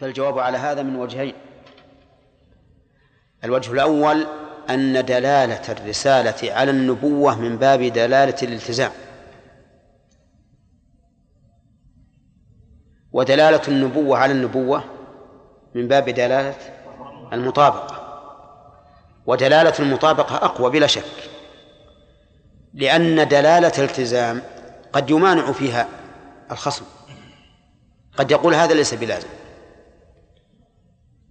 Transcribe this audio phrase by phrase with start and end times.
[0.00, 1.34] فالجواب على هذا من وجهين.
[3.44, 4.26] الوجه الأول
[4.70, 8.90] أن دلالة الرسالة على النبوة من باب دلالة الالتزام.
[13.12, 14.84] ودلالة النبوة على النبوة
[15.74, 16.56] من باب دلالة
[17.32, 18.04] المطابقة.
[19.26, 21.30] ودلالة المطابقة أقوى بلا شك
[22.74, 24.42] لأن دلالة الالتزام
[24.92, 25.88] قد يمانع فيها
[26.50, 26.84] الخصم.
[28.16, 29.28] قد يقول هذا ليس بلازم.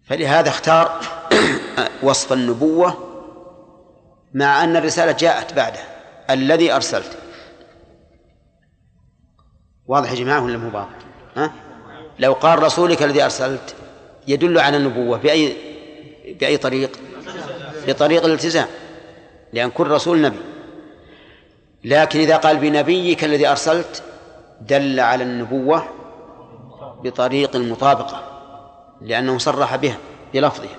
[0.09, 0.99] فلهذا اختار
[2.03, 2.97] وصف النبوة
[4.33, 5.79] مع أن الرسالة جاءت بعده
[6.29, 7.17] الذي أرسلت
[9.87, 10.89] واضح يا جماعة ولا مو واضح؟
[11.35, 11.51] ها؟
[12.19, 13.75] لو قال رسولك الذي أرسلت
[14.27, 15.55] يدل على النبوة بأي
[16.39, 16.99] بأي طريق؟
[17.87, 18.67] بطريق الالتزام
[19.53, 20.39] لأن كل رسول نبي
[21.83, 24.03] لكن إذا قال بنبيك الذي أرسلت
[24.61, 25.83] دل على النبوة
[27.03, 28.26] بطريق المطابقة
[29.01, 29.97] لأنه صرح بها
[30.33, 30.77] بلفظها.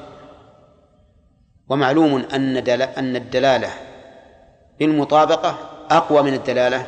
[1.69, 3.71] ومعلوم أن أن الدلالة
[4.81, 5.59] بالمطابقة
[5.91, 6.87] أقوى من الدلالة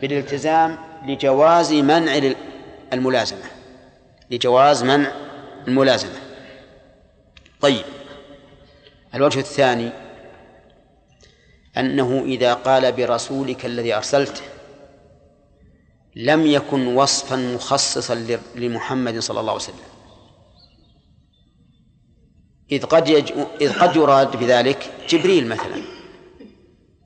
[0.00, 2.32] بالالتزام لجواز منع
[2.92, 3.44] الملازمة.
[4.30, 5.12] لجواز منع
[5.68, 6.18] الملازمة.
[7.60, 7.84] طيب
[9.14, 9.90] الوجه الثاني
[11.76, 14.42] أنه إذا قال برسولك الذي أرسلته
[16.16, 18.14] لم يكن وصفا مخصصا
[18.54, 19.97] لمحمد صلى الله عليه وسلم.
[22.72, 23.32] إذ قد يج...
[23.60, 25.82] إذ قد يراد بذلك جبريل مثلا.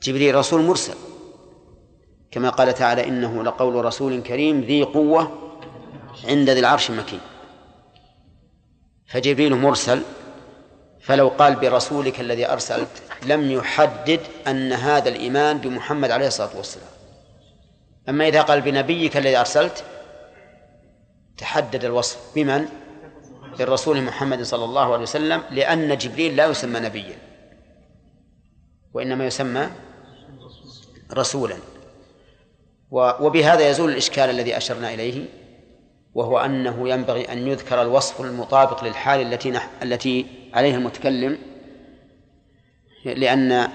[0.02, 0.94] جبريل رسول مرسل.
[2.30, 5.52] كما قال تعالى إنه لقول رسول كريم ذي قوة
[6.24, 7.20] عند ذي العرش مكين
[9.06, 10.02] فجبريل مرسل
[11.00, 16.88] فلو قال برسولك الذي أرسلت لم يحدد أن هذا الإيمان بمحمد عليه الصلاة والسلام.
[18.08, 19.84] أما إذا قال بنبيك الذي أرسلت
[21.38, 22.68] تحدد الوصف بمن؟
[23.58, 27.18] بالرسول محمد صلى الله عليه وسلم لأن جبريل لا يسمى نبيا
[28.95, 29.70] وإنما يسمى
[31.13, 31.57] رسولا.
[32.91, 35.24] وبهذا يزول الإشكال الذي أشرنا إليه
[36.14, 39.70] وهو أنه ينبغي أن يذكر الوصف المطابق للحال التي نح...
[39.83, 41.39] التي عليها المتكلم
[43.05, 43.68] لأن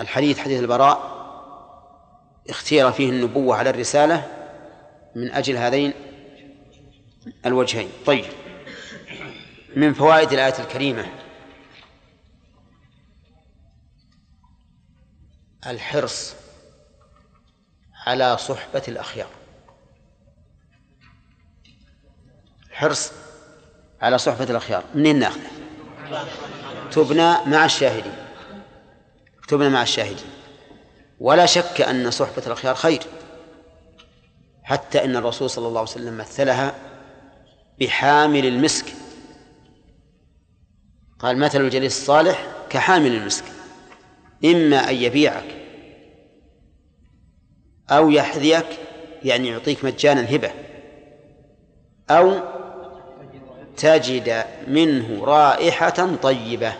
[0.00, 1.14] الحديث حديث البراء
[2.50, 4.26] اختير فيه النبوة على الرسالة
[5.14, 5.92] من أجل هذين
[7.46, 7.88] الوجهين.
[8.06, 8.24] طيب.
[9.76, 11.06] من فوائد الآية الكريمة.
[15.66, 16.34] الحرص
[18.06, 19.28] على صحبة الأخيار.
[22.70, 23.12] حرص
[24.00, 24.84] على صحبة الأخيار.
[24.94, 25.50] منين ناخذه؟
[26.90, 28.16] تبنى مع الشاهدين.
[29.48, 30.30] تبنى مع الشاهدين.
[31.20, 33.02] ولا شك أن صحبة الأخيار خير.
[34.62, 36.74] حتى إن الرسول صلى الله عليه وسلم مثلها
[37.80, 39.03] بحامل المسك.
[41.24, 43.44] قال مثل الجليس الصالح كحامل المسك
[44.44, 45.64] إما أن يبيعك
[47.90, 48.66] أو يحذيك
[49.22, 50.50] يعني يعطيك مجانا هبة
[52.10, 52.40] أو
[53.76, 56.74] تجد منه رائحة طيبة.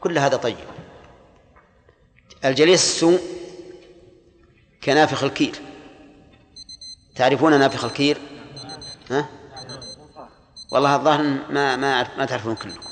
[0.00, 0.56] كل هذا طيب.
[2.44, 3.20] الجليس السوء
[4.84, 5.54] كنافخ الكير
[7.16, 8.18] تعرفون نافخ الكير
[9.10, 9.28] ها؟
[10.72, 12.89] والله الظاهر ما ما ما تعرفون كلكم.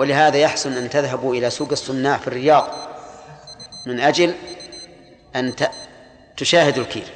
[0.00, 2.68] ولهذا يحسن أن تذهبوا إلى سوق الصناع في الرياض
[3.86, 4.34] من أجل
[5.36, 5.54] أن
[6.36, 7.06] تشاهدوا الكير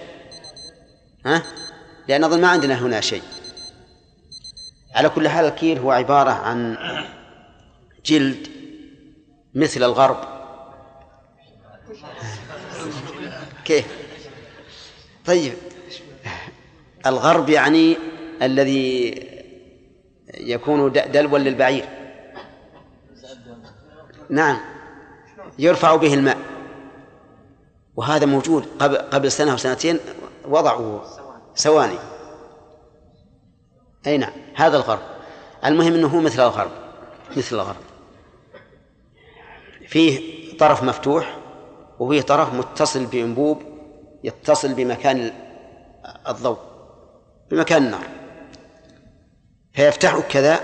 [1.27, 1.43] ها؟
[2.09, 3.23] لأن أظن ما عندنا هنا شيء.
[4.95, 6.77] على كل حال الكير هو عبارة عن
[8.07, 8.49] جلد
[9.55, 10.19] مثل الغرب.
[13.65, 13.87] كيف؟
[15.27, 15.55] طيب.
[17.07, 17.97] الغرب يعني
[18.43, 19.15] الذي
[20.35, 22.04] يكون دلوا للبعير.
[24.31, 24.59] نعم.
[25.59, 26.39] يرفع به الماء.
[27.97, 29.99] وهذا موجود قبل قبل سنة أو سنتين
[30.49, 31.01] وضعوا
[31.55, 31.99] سواني
[34.07, 35.01] أي نعم هذا الغرب.
[35.65, 36.71] المهم أنه هو مثل الغرب
[37.37, 37.77] مثل الغرب.
[39.89, 41.39] فيه طرف مفتوح
[41.99, 43.63] وفيه طرف متصل بأنبوب
[44.25, 45.33] يتصل بمكان
[46.29, 46.59] الضوء
[47.51, 48.05] بمكان النار.
[49.73, 50.61] فيفتحه كذا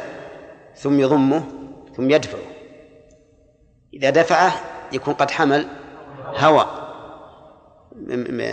[0.77, 1.45] ثم يضمه
[1.97, 2.50] ثم يدفعه.
[3.95, 4.61] إذا دفعه
[4.93, 5.69] يكون قد حمل
[6.37, 6.81] هواء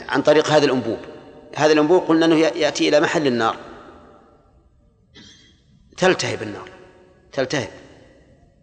[0.10, 0.98] عن طريق هذا الأنبوب.
[1.56, 3.58] هذا الأنبوب قلنا أنه يأتي إلى محل النار.
[5.98, 6.70] تلتهب النار.
[7.32, 7.70] تلتهب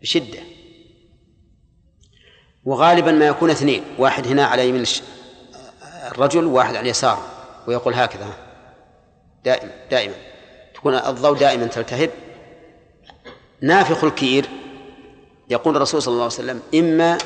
[0.02, 0.40] بشدة.
[2.64, 3.82] وغالبا ما يكون اثنين.
[3.98, 4.84] واحد هنا على يمين
[6.10, 7.18] الرجل وواحد على اليسار.
[7.66, 8.28] ويقول هكذا.
[9.44, 10.14] دائما دائما.
[10.74, 12.10] تكون الضوء دائما تلتهب.
[13.60, 14.48] نافخ الكير.
[15.48, 17.18] يقول الرسول صلى الله عليه وسلم إما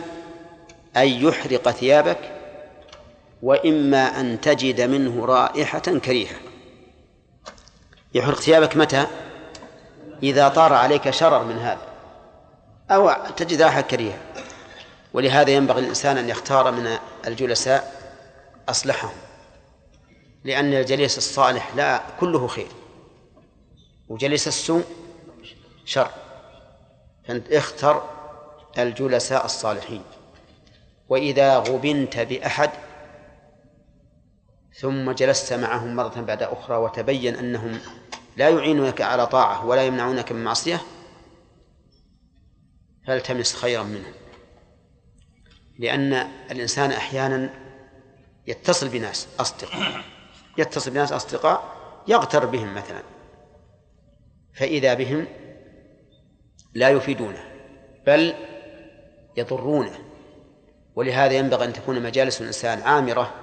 [0.96, 2.32] أن يحرق ثيابك
[3.42, 6.36] وإما أن تجد منه رائحة كريهة.
[8.14, 9.06] يحرق ثيابك متى؟
[10.22, 11.88] إذا طار عليك شرر من هذا
[12.90, 14.18] أو تجد رائحة كريهة.
[15.12, 18.12] ولهذا ينبغي الإنسان أن يختار من الجلساء
[18.68, 19.16] أصلحهم
[20.44, 22.68] لأن الجليس الصالح لا كله خير
[24.08, 24.82] وجليس السوء
[25.84, 26.10] شر.
[27.28, 28.02] فأنت اختر
[28.78, 30.02] الجلساء الصالحين.
[31.08, 32.70] وإذا غبنت بأحد
[34.75, 37.80] ثم جلست معهم مرة بعد أخرى وتبين أنهم
[38.36, 40.80] لا يعينونك على طاعة ولا يمنعونك من معصية
[43.06, 44.12] فالتمس خيرا منهم.
[45.78, 46.12] لأن
[46.50, 47.50] الإنسان أحيانا
[48.46, 50.04] يتصل بناس أصدقاء
[50.58, 51.76] يتصل بناس أصدقاء
[52.08, 53.02] يغتر بهم مثلا
[54.54, 55.26] فإذا بهم
[56.74, 57.44] لا يفيدونه
[58.06, 58.34] بل
[59.36, 59.98] يضرونه.
[60.94, 63.34] ولهذا ينبغي أن تكون مجالس الإنسان عامرة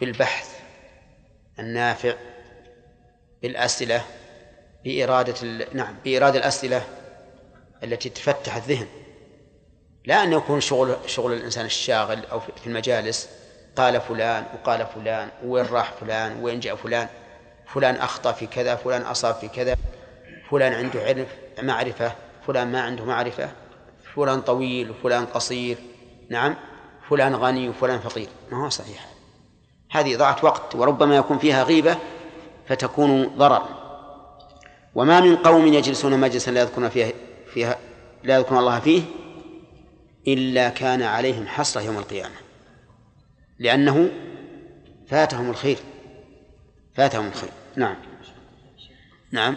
[0.00, 0.58] بالبحث
[1.58, 2.14] النافع
[3.42, 4.04] بالأسئلة
[4.84, 6.82] بإرادة نعم بإرادة الأسئلة
[7.84, 8.86] التي تفتح الذهن.
[10.04, 13.28] لا أن يكون شغل شغل الإنسان الشاغل أو في المجالس
[13.76, 17.08] قال فلان وقال فلان وين راح فلان وين جاء فلان
[17.66, 19.76] فلان أخطأ في كذا فلان أصاب في كذا
[20.50, 21.26] فلان عنده علم
[21.62, 22.12] معرفة.
[22.46, 23.50] فلان ما عنده معرفة
[24.14, 25.78] فلان طويل وفلان قصير
[26.30, 26.56] نعم
[27.08, 28.28] فلان غني وفلان فقير.
[28.52, 29.06] ما هو صحيح.
[29.90, 31.96] هذه ضاعت وقت وربما يكون فيها غيبة
[32.68, 33.62] فتكون ضرر.
[34.94, 37.12] وما من قوم يجلسون مجلسا لا يذكرون فيها
[37.54, 37.78] فيها
[38.24, 39.02] لا يذكرون الله فيه
[40.28, 42.34] إلا كان عليهم حسرة يوم القيامة.
[43.58, 44.10] لأنه
[45.08, 45.78] فاتهم الخير
[46.94, 47.50] فاتهم الخير.
[47.76, 47.96] نعم.
[49.32, 49.56] نعم.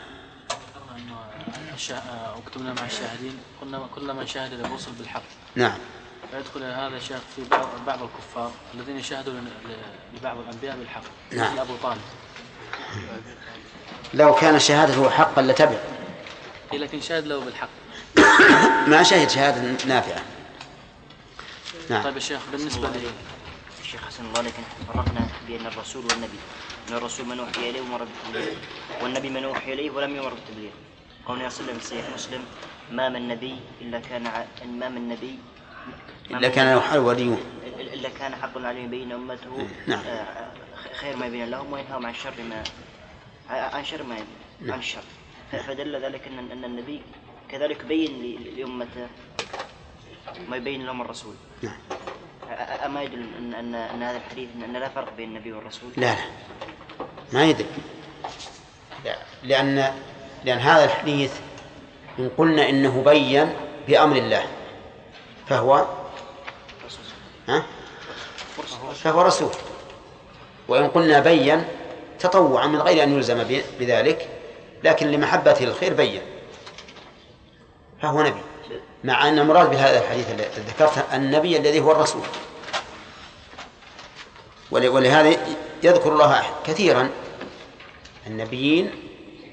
[2.38, 3.38] وكتبنا مع الشاهدين.
[3.62, 5.24] قلنا كل من شاهد الرسل بالحق.
[5.56, 5.77] نعم.
[6.31, 7.42] فيدخل هذا الشيخ في
[7.88, 9.33] بعض الكفار الذين شاهدوا
[10.18, 11.04] لبعض الأنبياء بالحق.
[11.31, 11.54] نعم.
[11.54, 12.01] مثل أبو طالب.
[14.13, 15.77] لو كان شهادته حقا لتبع.
[16.74, 17.69] إيه، لكن شاهد له بالحق.
[18.92, 20.24] ما شهد شهادة نافعة.
[21.89, 22.04] نعم.
[22.04, 23.10] طيب يا شيخ بالنسبة لي.
[23.81, 26.39] الشيخ حسن الله لكن فرقنا بين الرسول والنبي.
[26.89, 28.57] إن الرسول من أوحي إليه ومر بالتبليغ
[29.01, 30.72] والنبي من أوحي إليه ولم يمر بالتبليغ.
[31.25, 32.44] قول صلى الله عليه وسلم في صحيح مسلم.
[32.92, 34.45] ما من نبي إلا كان ع...
[34.66, 35.39] ما من نبي
[36.31, 37.39] إلا كان وليون
[37.80, 40.00] إلا كان حق عليه يبين أمته نعم.
[40.00, 40.48] آه،
[40.94, 42.63] خير ما يبين لهم وينهاهم عن شر ما
[43.50, 44.16] عن شر ما
[44.62, 44.74] نعم.
[44.74, 45.04] عن الشر
[45.51, 47.01] فدل ذلك أن أن النبي
[47.50, 49.07] كذلك بين لأمته
[50.50, 51.36] ما يبين لهم الرسول.
[51.62, 51.77] نعم.
[52.86, 56.25] أما يدل أن, أن, أن هذا الحديث أن لا فرق بين النبي والرسول؟ لا لا.
[57.33, 57.66] ما يدل.
[59.06, 59.18] لا.
[59.44, 59.94] لأن
[60.45, 61.31] لأن هذا الحديث
[62.19, 63.53] إن قلنا إنه بين
[63.88, 64.45] بأمر الله
[65.47, 65.86] فهو
[67.47, 67.63] ها؟
[69.03, 69.51] فهو رسول.
[70.68, 71.63] وإن قلنا بين
[72.19, 73.44] تطوعا من غير أن يلزم
[73.80, 74.30] بذلك
[74.83, 76.21] لكن لمحبته الخير بين.
[78.01, 78.41] فهو نبي.
[79.03, 82.24] مع أن المراد بهذا الحديث الذي ذكرته النبي الذي هو الرسول.
[84.71, 85.38] ولهذا
[85.83, 87.09] يذكر الله كثيرا
[88.27, 88.91] النبيين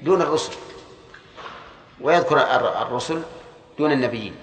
[0.01, 0.51] دون الرسل.
[2.01, 2.37] ويذكر
[2.81, 3.23] الرسل
[3.77, 4.35] دون النبيين.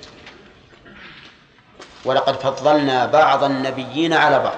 [2.05, 4.57] ولقد فضلنا بعض النبيين على بعض.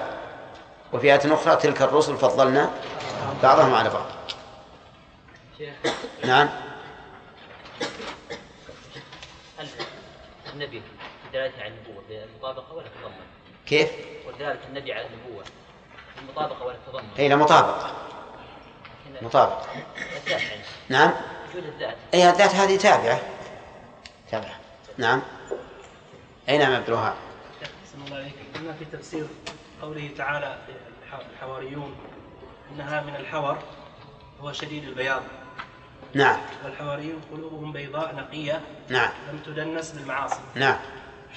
[0.93, 2.71] وفي آية أخرى تلك الرسل فضلنا
[3.43, 4.05] بعضهم على بعض.
[6.25, 6.49] نعم.
[10.53, 10.81] النبي
[11.33, 13.25] دلالته على النبوة بالمطابقة ولا تضمن؟
[13.65, 13.89] كيف؟
[14.27, 15.43] ودلالة النبي على النبوة
[16.21, 17.91] المطابقة ولا التضمن؟ أي لا مطابقة.
[19.21, 19.67] مطابقة.
[20.27, 20.61] يعني.
[20.89, 21.11] نعم.
[21.53, 21.95] وجود الذات.
[22.13, 23.19] أي الذات هذه تابعة.
[24.31, 24.55] تابعة.
[24.97, 25.21] نعم.
[26.49, 27.13] أي نعم عبد الوهاب؟
[28.05, 28.33] الله عليك.
[28.55, 29.27] قلنا في تفسير
[29.81, 30.57] قوله تعالى
[31.33, 31.95] الحواريون
[32.71, 33.57] إنها من الحور
[34.41, 35.21] هو شديد البياض.
[36.13, 36.37] نعم.
[36.65, 39.09] والحواريون قلوبهم بيضاء نقية نعم.
[39.31, 40.39] لم تدنس بالمعاصي.
[40.55, 40.77] نعم.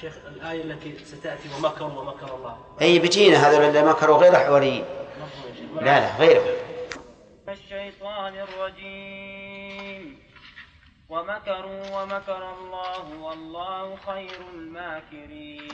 [0.01, 2.57] شيخ الآية التي ستأتي ومكروا ومكر الله.
[2.81, 4.85] أي بتينا هذول اللي مكروا غير حواريين
[5.75, 6.43] لا لا غيره
[7.49, 9.36] الشيطان الرجيم.
[11.09, 15.67] ومكروا ومكر الله والله خير الماكرين.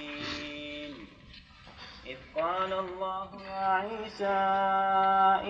[2.05, 4.39] إذ قال الله يا عيسى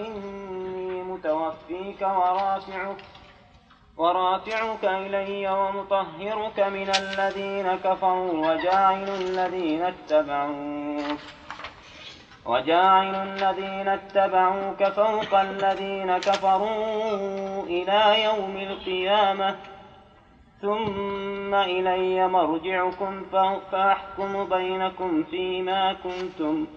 [0.07, 3.01] إني متوفيك ورافعك
[3.97, 11.19] ورافعك إلي ومطهرك من الذين كفروا وجاعل الذين اتبعوك
[12.45, 19.72] وجاعل الذين اتبعوك فوق الذين كفروا إلى يوم القيامة.
[20.63, 23.23] ثم إلي مرجعكم
[23.71, 26.67] فأحكم بينكم فيما كنتم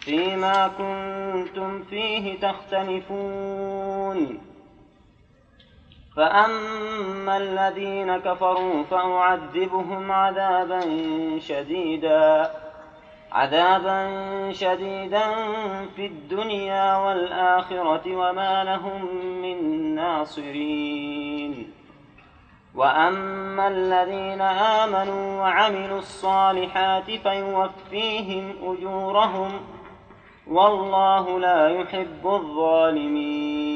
[0.00, 4.40] فيما كنتم فيه تختلفون.
[6.16, 10.80] فأما الذين كفروا فأعذبهم عذابا
[11.38, 12.50] شديدا
[13.32, 14.08] عذابا
[14.52, 15.34] شديدا
[15.96, 21.79] في الدنيا والآخرة وما لهم من ناصرين.
[22.74, 29.60] وأما الذين آمنوا وعملوا الصالحات فيوفيهم أجورهم
[30.46, 33.70] والله لا يحب الظالمين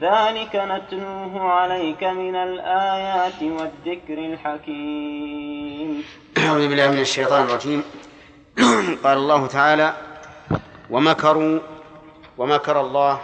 [0.00, 6.04] ذلك نتلوه عليك من الآيات والذكر الحكيم
[6.38, 7.84] أعوذ بالله من الشيطان الرجيم.
[9.04, 9.94] قال الله تعالى
[10.90, 11.58] ومكروا
[12.38, 13.20] ومكر الله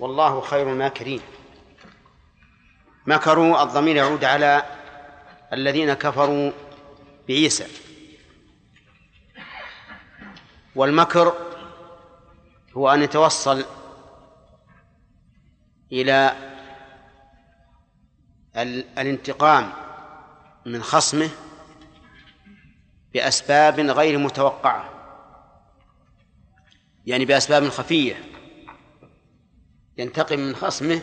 [0.00, 1.20] والله خير الماكرين
[3.06, 4.62] مكروا الضمير يعود على
[5.52, 6.52] الذين كفروا
[7.28, 7.66] بعيسى.
[10.74, 11.32] والمكر
[12.76, 13.64] هو أن يتوصل
[15.92, 16.36] إلى
[18.98, 19.72] الانتقام
[20.66, 21.30] من خصمه
[23.14, 24.88] بأسباب غير متوقعة.
[27.06, 28.24] يعني بأسباب خفية.
[29.98, 31.00] ينتقم من خصمه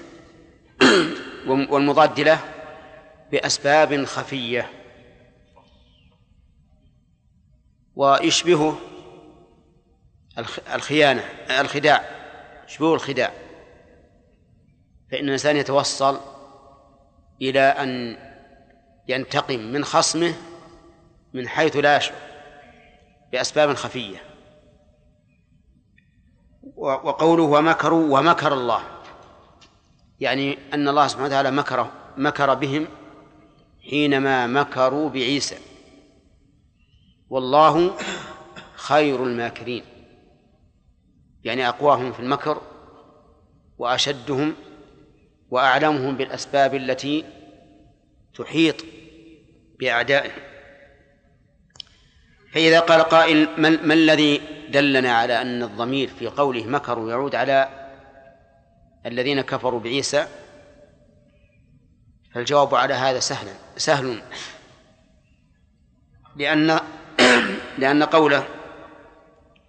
[1.47, 2.39] والمضاد له
[3.31, 4.69] بأسباب خفية.
[7.95, 8.77] ويشبهه
[10.73, 11.21] الخيانة
[11.59, 12.03] الخداع
[12.67, 13.33] يشبهه الخداع.
[15.11, 16.19] فإن الإنسان يتوصل
[17.41, 18.17] إلى أن
[19.07, 20.33] ينتقم من خصمه
[21.33, 22.17] من حيث لا يشعر
[23.31, 24.17] بأسباب خفية.
[26.75, 28.98] وقوله ومكروا ومكر الله.
[30.19, 32.87] يعني أن الله سبحانه وتعالى مكر مكر بهم
[33.89, 35.57] حينما مكروا بعيسى.
[37.29, 37.95] والله
[38.75, 39.83] خير الماكرين.
[41.43, 42.61] يعني أقواهم في المكر
[43.77, 44.53] وأشدهم
[45.49, 47.25] وأعلمهم بالأسباب التي
[48.35, 48.75] تحيط
[49.79, 50.41] بأعدائهم.
[52.53, 57.78] فإذا قال قائل ما الذي دلنا على أن الضمير في قوله مكروا يعود على
[59.05, 60.27] الذين كفروا بعيسى
[62.33, 64.21] فالجواب على هذا سهل سهل.
[66.35, 66.79] لأن
[67.81, 68.47] لأن قوله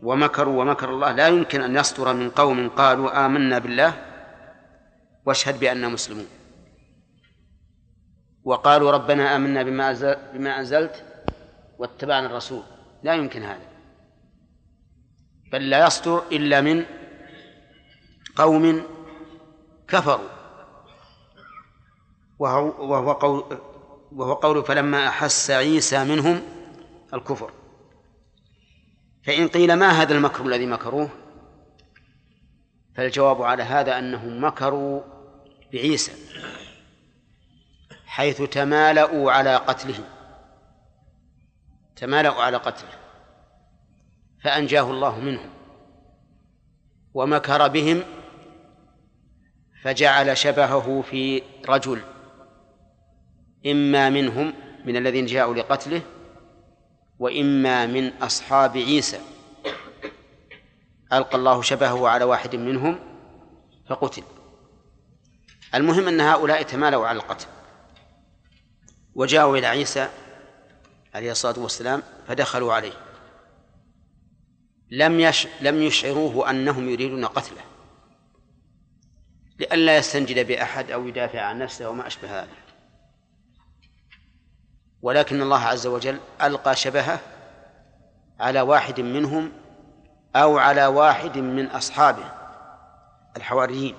[0.02, 3.94] ومكروا ومكر الله لا يمكن أن يصدر من قوم قالوا آمنا بالله
[5.26, 6.26] واشهد بأننا مسلمون.
[8.44, 9.92] وقالوا ربنا آمنا بما
[10.32, 11.04] بما أنزلت
[11.78, 12.62] واتبعنا الرسول.
[13.02, 13.70] لا يمكن هذا.
[15.52, 16.84] بل لا يصدر إلا من
[18.36, 18.82] قوم
[19.92, 20.28] كفروا.
[22.38, 23.58] وهو وهو قول
[24.12, 26.42] وهو قول فلما أحس عيسى منهم
[27.14, 27.50] الكفر.
[29.26, 31.08] فإن قيل ما هذا المكر الذي مكروه؟
[32.96, 35.02] فالجواب على هذا أنهم مكروا
[35.72, 36.12] بعيسى
[38.06, 40.04] حيث تمالؤوا على قتله
[41.96, 42.90] تمالؤوا على قتله.
[44.44, 45.50] فأنجاه الله منهم.
[47.14, 48.02] ومكر بهم
[49.82, 52.02] فجعل شبهه في رجل
[53.66, 56.02] إما منهم من الذين جاءوا لقتله
[57.18, 59.20] وإما من أصحاب عيسى.
[61.12, 62.98] ألقى الله شبهه على واحد منهم
[63.88, 64.22] فقتل.
[65.74, 67.46] المهم أن هؤلاء تمالوا على القتل
[69.14, 70.08] وجاءوا إلى عيسى
[71.14, 72.92] عليه الصلاة والسلام فدخلوا عليه.
[74.90, 77.69] لم لم يشعروه أنهم يريدون قتله.
[79.60, 82.48] لئلا يستنجد بأحد أو يدافع عن نفسه وما أشبه هذا
[85.02, 87.20] ولكن الله عز وجل ألقى شبهه
[88.40, 89.52] على واحد منهم
[90.36, 92.24] أو على واحد من أصحابه
[93.36, 93.94] الحواريين.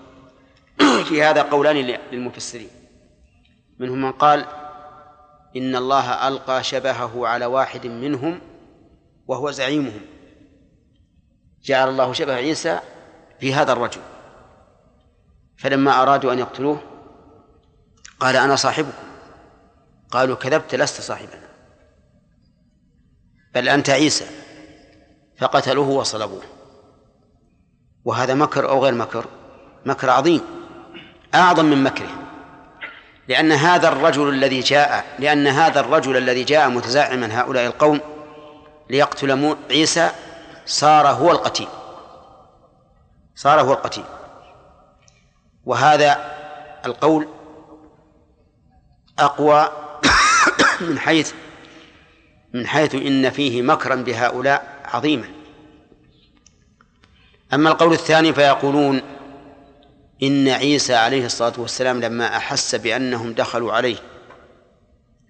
[1.10, 1.76] في هذا قولان
[2.12, 2.70] للمفسرين.
[3.80, 4.46] منهم من قال
[5.56, 8.42] إن الله ألقى شبهه على واحد منهم
[9.28, 10.02] وهو زعيمهم.
[11.64, 12.80] جعل الله شبه عيسى
[13.40, 14.02] في هذا الرجل.
[15.62, 16.82] فلما أرادوا أن يقتلوه
[18.20, 19.04] قال أنا صاحبكم.
[20.12, 21.50] قالوا كذبت لست صاحبنا.
[23.56, 24.26] بل أنت عيسى.
[25.38, 26.42] فقتلوه وصلبوه.
[28.06, 29.26] وهذا مكر أو غير مكر؟
[29.86, 30.42] مكر عظيم.
[31.36, 32.10] أعظم من مكره.
[33.28, 38.00] لأن هذا الرجل الذي جاء لأن هذا الرجل الذي جاء متزعما هؤلاء القوم
[38.90, 40.12] ليقتل عيسى
[40.66, 41.68] صار هو القتيل.
[43.36, 44.04] صار هو القتيل.
[45.66, 46.36] وهذا
[46.86, 47.28] القول
[49.20, 49.70] أقوى
[50.90, 51.34] من حيث
[52.54, 55.30] من حيث إن فيه مكرا بهؤلاء عظيما.
[57.54, 59.02] أما القول الثاني فيقولون
[60.24, 63.98] إن عيسى عليه الصلاة والسلام لما أحس بأنهم دخلوا عليه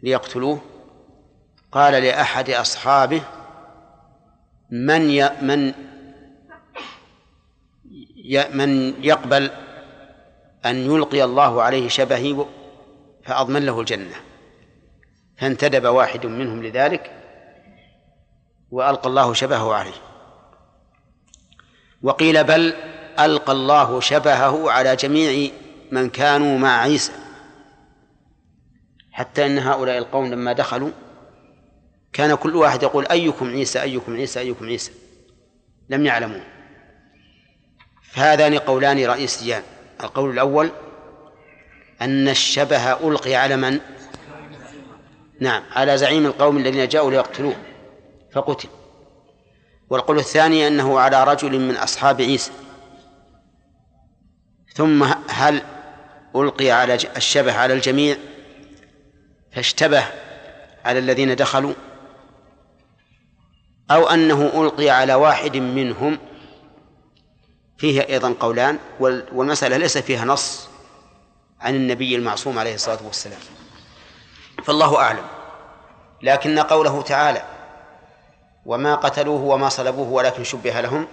[0.04, 0.62] ليقتلوه
[1.72, 3.22] قال لأحد أصحابه
[4.72, 5.30] من ي...
[5.42, 5.74] من
[8.16, 8.44] ي...
[8.54, 9.52] من يقبل
[10.66, 12.46] أن يلقي الله عليه شبهي
[13.24, 14.16] فأضمن له الجنة.
[15.38, 17.12] فانتدب واحد منهم لذلك
[18.72, 20.02] وألقى الله شبهه عليه.
[22.02, 22.74] وقيل بل
[23.20, 25.52] ألقى الله شبهه على جميع
[25.92, 27.14] من كانوا مع عيسى.
[29.12, 30.92] حتى أن هؤلاء القوم لما دخلوا
[32.14, 34.92] كان كل واحد يقول أيكم عيسى أيكم عيسى أيكم عيسى.
[35.90, 36.42] لم يعلموا
[38.04, 39.64] فهذان قولان رئيسيان.
[40.04, 40.72] القول الأول
[42.02, 43.80] أن الشبه ألقي على من؟
[45.40, 47.56] نعم على زعيم القوم الذين جاءوا ليقتلوه
[48.32, 48.70] فقتل.
[49.90, 52.52] والقول الثاني أنه على رجل من أصحاب عيسى.
[54.74, 55.62] ثم هل
[56.36, 58.18] ألقي على الشبه على الجميع؟
[59.52, 60.04] فاشتبه
[60.86, 61.74] على الذين دخلوا.
[63.92, 66.18] أو أنه ألقي على واحد منهم
[67.82, 70.68] فيه أيضا قولان والمسألة ليس فيها نص
[71.62, 73.40] عن النبي المعصوم عليه الصلاة والسلام.
[74.64, 75.26] فالله أعلم.
[76.22, 77.44] لكن قوله تعالى
[78.66, 81.08] وما قتلوه وما صلبوه ولكن شبه لهم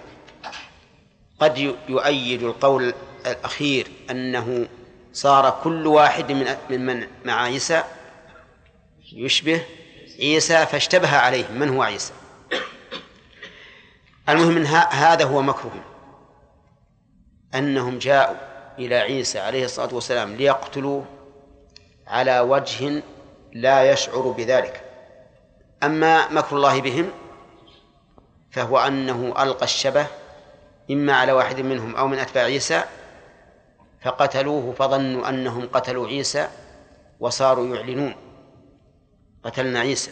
[1.40, 1.58] قد
[1.88, 2.94] يؤيد القول
[3.26, 4.68] الأخير أنه
[5.12, 7.84] صار كل واحد من من مع عيسى
[9.12, 9.64] يشبه
[10.20, 11.48] عيسى فاشتبه عليه.
[11.48, 12.12] من هو عيسى؟
[14.28, 15.97] المهم من هذا هو مكرهم.
[17.54, 18.36] أنهم جاءوا
[18.78, 21.04] إلى عيسى عليه الصلاة والسلام ليقتلوه
[22.06, 23.02] على وجه
[23.52, 24.84] لا يشعر بذلك.
[25.82, 27.10] أما مكر الله بهم
[28.50, 30.06] فهو أنه ألقى الشبه
[30.90, 32.84] إما على واحد منهم أو من أتباع عيسى
[34.02, 36.48] فقتلوه فظنوا أنهم قتلوا عيسى
[37.20, 38.14] وصاروا يعلنون.
[39.44, 40.10] قتلنا عيسى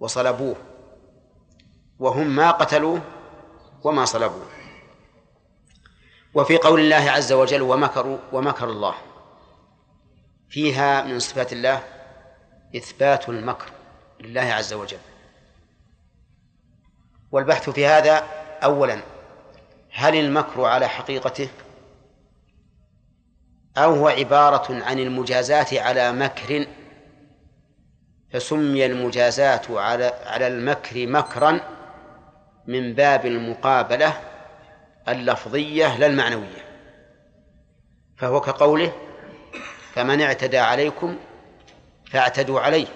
[0.00, 0.56] وصلبوه
[1.98, 3.00] وهم ما قتلوه
[3.84, 4.57] وما صلبوه.
[6.38, 8.94] وفي قول الله عز وجل ومكروا ومكر الله.
[10.48, 11.82] فيها من صفات الله
[12.76, 13.70] إثبات المكر
[14.20, 14.98] لله عز وجل.
[17.32, 18.26] والبحث في هذا
[18.64, 19.00] أولا
[19.92, 21.48] هل المكر على حقيقته؟
[23.76, 26.66] أو هو عبارة عن المجازات على مكر؟
[28.32, 31.60] فسمي المجازات على على المكر مكرا
[32.66, 34.37] من باب المقابلة
[35.08, 36.68] اللفظية لا المعنوية.
[38.16, 38.92] فهو كقوله
[39.94, 41.16] فمن اعتدى عليكم
[42.10, 42.86] فاعتدوا عليه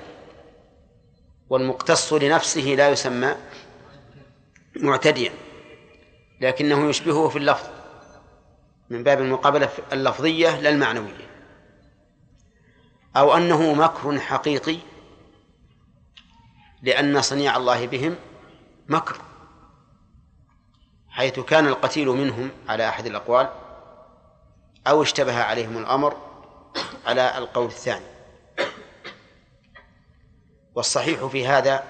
[1.50, 3.36] والمقتص لنفسه لا يسمى
[4.76, 5.32] معتديا
[6.40, 7.68] لكنه يشبهه في اللفظ
[8.90, 11.30] من باب المقابلة اللفظية لا المعنوية.
[13.16, 14.76] أو أنه مكر حقيقي
[16.82, 18.16] لأن صنيع الله بهم
[18.88, 19.16] مكر.
[21.12, 23.50] حيث كان القتيل منهم على أحد الأقوال
[24.86, 26.16] أو اشتبه عليهم الأمر
[27.06, 28.04] على القول الثاني.
[30.74, 31.84] والصحيح في هذا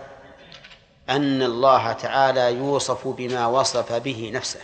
[1.09, 4.61] أن الله تعالى يوصف بما وصف به نفسه.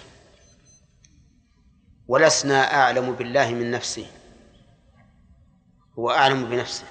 [2.08, 4.06] ولسنا أعلم بالله من نفسه.
[5.98, 6.84] هو أعلم بنفسه.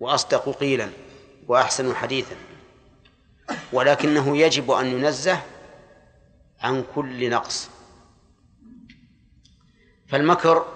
[0.00, 0.90] وأصدق قيلا
[1.48, 2.36] وأحسن حديثا.
[3.72, 5.40] ولكنه يجب أن ينزه
[6.60, 7.70] عن كل نقص.
[10.08, 10.66] فالمكر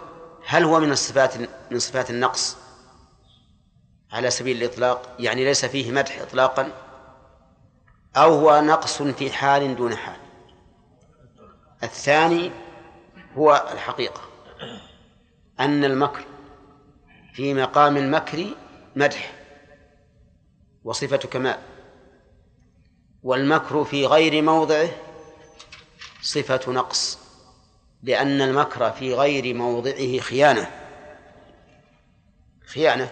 [0.46, 1.34] هل هو من الصفات
[1.70, 2.56] من صفات النقص؟
[4.12, 6.72] على سبيل الإطلاق يعني ليس فيه مدح إطلاقا
[8.16, 10.16] أو هو نقص في حال دون حال.
[11.82, 12.50] الثاني
[13.36, 14.20] هو الحقيقة
[15.60, 16.24] أن المكر
[17.34, 18.46] في مقام المكر
[18.96, 19.32] مدح
[20.84, 21.58] وصفة كمال
[23.22, 24.88] والمكر في غير موضعه
[26.22, 27.18] صفة نقص
[28.02, 30.70] لأن المكر في غير موضعه خيانة.
[32.66, 33.10] خيانة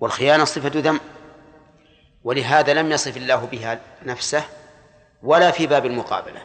[0.00, 1.00] والخيانة صفة ذم
[2.24, 4.44] ولهذا لم يصف الله بها نفسه
[5.22, 6.42] ولا في باب المقابلة.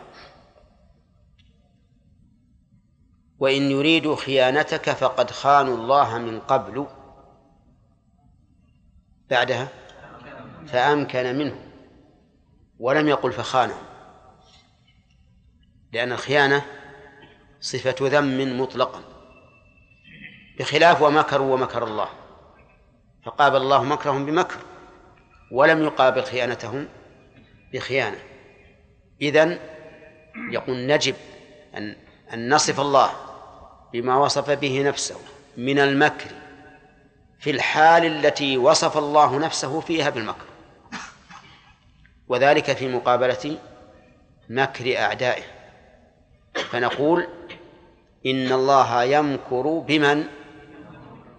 [3.39, 6.87] وإن يريدوا خيانتك فقد خانوا الله من قبل.
[9.29, 9.67] بعدها
[10.67, 11.55] فأمكن منه
[12.79, 13.88] ولم يقل فخانه.
[15.93, 16.65] لأن الخيانة
[17.61, 19.01] صفة ذم مطلقا
[20.59, 22.09] بخلاف ومكروا ومكر الله.
[23.25, 24.57] فقابل الله مكرهم بمكر
[25.51, 26.87] ولم يقابل خيانتهم
[27.73, 28.19] بخيانة.
[29.21, 29.59] إذن
[30.51, 31.15] يقول نجب
[31.75, 31.95] أن
[32.33, 33.11] أن نصف الله
[33.93, 35.19] بما وصف به نفسه
[35.57, 36.29] من المكر
[37.39, 40.45] في الحال التي وصف الله نفسه فيها بالمكر
[42.27, 43.57] وذلك في مقابلة
[44.49, 45.58] مكر أعدائه.
[46.55, 47.27] فنقول
[48.25, 50.23] إن الله يمكر بمن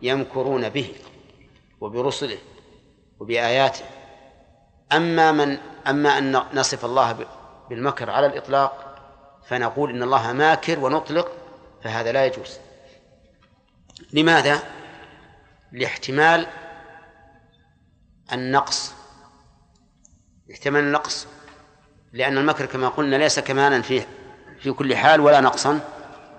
[0.02, 0.94] يمكرون به
[1.80, 2.38] وبرسله
[3.20, 3.84] وبآياته.
[4.92, 7.26] أما من أما أن نصف الله
[7.70, 8.96] بالمكر على الإطلاق
[9.46, 11.32] فنقول إن الله ماكر ونطلق
[11.82, 12.58] فهذا لا يجوز.
[14.12, 14.62] لماذا؟
[15.72, 16.46] لاحتمال
[18.32, 18.94] النقص.
[20.52, 21.26] احتمال النقص
[22.12, 24.02] لأن المكر كما قلنا ليس كمالا في
[24.60, 25.80] في كل حال ولا نقصا.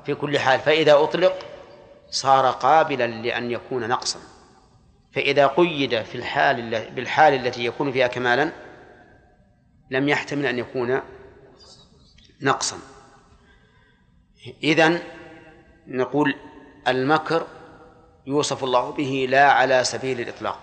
[0.05, 1.33] في كل حال فإذا أطلق
[2.09, 4.19] صار قابلا لأن يكون نقصا.
[5.13, 8.51] فإذا قيد في الحال بالحال التي يكون فيها كمالا
[9.91, 11.01] لم يحتمل أن يكون
[12.41, 12.77] نقصا.
[14.63, 14.99] إذن
[15.87, 16.35] نقول
[16.87, 17.47] المكر
[18.27, 20.59] يوصف الله به لا على سبيل الإطلاق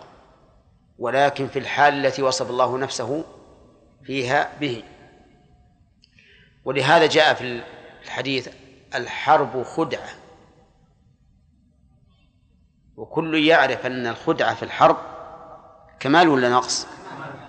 [0.98, 3.24] ولكن في الحال التي وصف الله نفسه
[4.04, 4.82] فيها به.
[6.68, 7.62] ولهذا جاء في
[8.04, 8.48] الحديث
[8.94, 10.08] الحرب خدعة.
[12.96, 14.96] وكل يعرف أن الخدعة في الحرب
[16.00, 16.86] كمال ولا نقص؟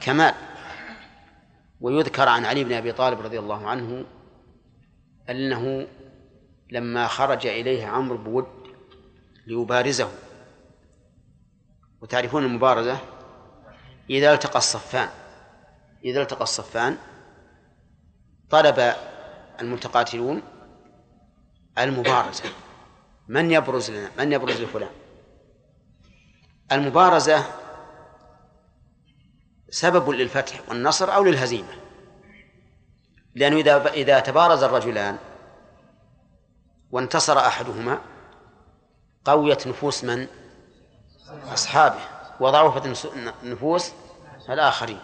[0.01, 0.33] كمال.
[1.81, 4.05] ويذكر عن علي بن أبي طالب رضي الله عنه
[5.29, 5.87] أنه
[6.71, 8.47] لما خرج إليه عمرو بود
[9.47, 10.11] ليبارزه.
[12.01, 12.97] وتعرفون المبارزة؟
[14.09, 15.09] إذا التقى الصفان
[16.05, 16.97] إذا التقى الصفان
[18.49, 18.93] طلب
[19.61, 20.41] المتقاتلون
[21.77, 22.43] المبارزة.
[23.27, 24.89] من يبرز لنا؟ من يبرز لفلان؟
[26.71, 27.45] المبارزة
[29.69, 31.73] سبب للفتح والنصر أو للهزيمة.
[33.35, 35.17] لأنه إذا إذا تبارز الرجلان
[36.91, 38.01] وانتصر أحدهما
[39.25, 40.27] قويت نفوس من؟
[41.53, 42.01] أصحابه.
[42.39, 43.07] وضعفت
[43.43, 43.91] نفوس
[44.49, 44.99] الآخرين.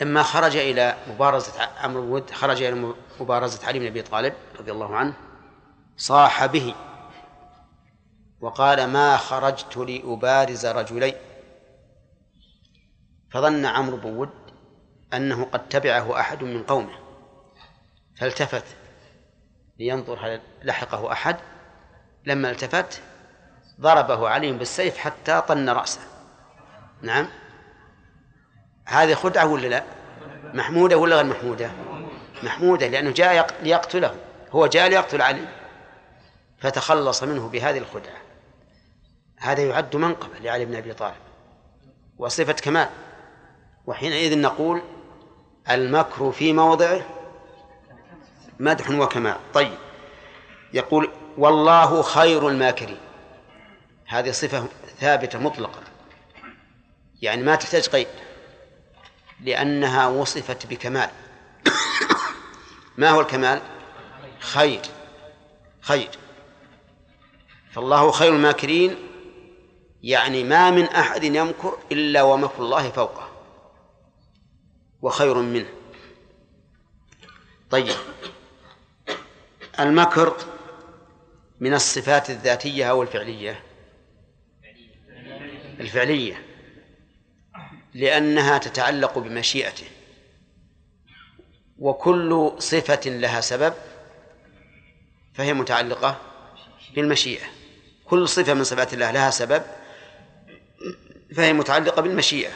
[0.00, 4.96] لما خرج إلى مبارزة عمرو ود خرج إلى مبارزة علي بن أبي طالب رضي الله
[4.96, 5.14] عنه
[5.96, 6.74] صاح به
[8.40, 11.14] وقال ما خرجت لأبارز رجلين
[13.30, 14.30] فظن عمرو بن ود
[15.14, 16.98] أنه قد تبعه أحد من قومه
[18.20, 18.64] فالتفت
[19.78, 21.36] لينظر هل لحقه أحد.
[22.26, 23.02] لما التفت
[23.80, 26.00] ضربه عليهم بالسيف حتى طن رأسه.
[27.02, 27.28] نعم.
[28.88, 29.84] هذه خدعة ولا لا؟
[30.54, 31.70] محمودة ولا غير محمودة؟
[32.42, 34.14] محمودة لأنه جاء ليقتله.
[34.50, 35.48] هو جاء ليقتل علي.
[36.58, 38.16] فتخلص منه بهذه الخدعة.
[39.38, 41.14] هذا يعد منقبة لعلي بن أبي طالب.
[42.18, 42.88] وصفة كمال.
[43.86, 44.82] وحينئذ نقول
[45.70, 47.00] المكر في موضعه
[48.60, 49.36] مدح وكمال.
[49.54, 49.78] طيب.
[50.72, 52.98] يقول والله خير الماكرين.
[54.06, 54.66] هذه صفة
[55.00, 55.80] ثابتة مطلقة.
[57.22, 58.08] يعني ما تحتاج قيد.
[59.40, 61.10] لأنها وصفت بكمال.
[62.98, 63.62] ما هو الكمال؟
[64.40, 64.80] خير.
[65.80, 66.10] خير.
[67.72, 68.96] فالله خير الماكرين
[70.02, 73.28] يعني ما من أحد يمكر إلا ومكر الله فوقه.
[75.02, 75.68] وخير منه.
[77.70, 77.96] طيب.
[79.80, 80.36] المكر
[81.60, 83.62] من الصفات الذاتية أو الفعلية؟
[85.80, 86.47] الفعلية.
[87.98, 89.86] لأنها تتعلق بمشيئته.
[91.78, 93.74] وكل صفة لها سبب
[95.34, 96.16] فهي متعلقة
[96.94, 97.44] بالمشيئة.
[98.04, 99.62] كل صفة من صفات الله لها سبب
[101.36, 102.50] فهي متعلقة بالمشيئة.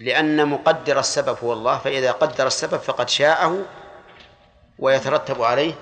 [0.00, 3.66] لأن مقدر السبب هو الله فإذا قدر السبب فقد شاءه
[4.78, 5.74] ويترتب عليه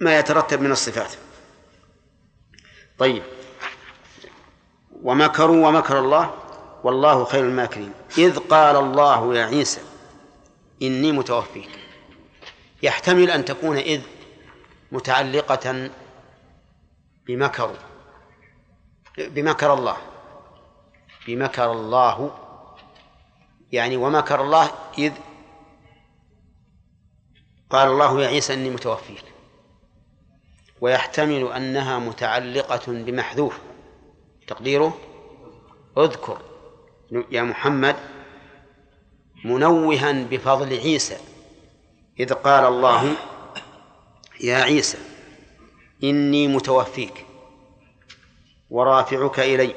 [0.00, 1.12] ما يترتب من الصفات.
[2.98, 3.22] طيب.
[5.02, 6.45] ومكروا ومكر الله
[6.86, 7.92] والله خير الماكرين.
[8.18, 9.80] إذ قال الله يا عيسى
[10.82, 11.68] إني متوفيك.
[12.82, 14.02] يحتمل أن تكون إذ
[14.92, 15.90] متعلقة
[17.26, 17.76] بمكر
[19.18, 19.96] بمكر الله.
[21.26, 22.30] بمكر الله
[23.72, 25.12] يعني ومكر الله إذ
[27.70, 29.24] قال الله يا عيسى إني متوفيك.
[30.80, 33.58] ويحتمل أنها متعلقة بمحذوف.
[34.46, 34.98] تقديره؟
[35.98, 36.55] اذكر.
[37.10, 37.96] يا محمد
[39.44, 41.16] منوها بفضل عيسى
[42.20, 43.14] إذ قال الله
[44.40, 44.98] يا عيسى
[46.04, 47.26] إني متوفيك
[48.70, 49.74] ورافعك إلي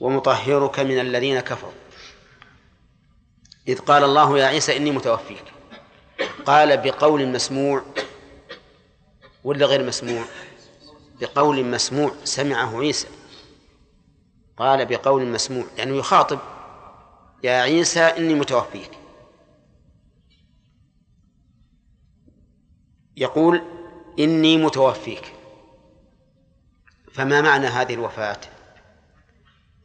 [0.00, 1.72] ومطهرك من الذين كفروا.
[3.68, 5.44] إذ قال الله يا عيسى إني متوفيك.
[6.46, 7.82] قال بقول مسموع
[9.44, 10.24] ولا غير مسموع؟
[11.20, 13.08] بقول مسموع سمعه عيسى.
[14.60, 16.38] قال بقول مسموع يعني يخاطب
[17.42, 18.90] يا عيسى إني متوفيك.
[23.16, 23.62] يقول
[24.18, 25.34] إني متوفيك.
[27.12, 28.40] فما معنى هذه الوفاة؟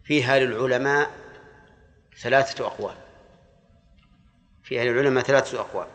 [0.04, 1.12] فيها للعلماء
[2.22, 2.96] ثلاثة أقوال.
[4.64, 5.88] فيها للعلماء ثلاثة أقوال.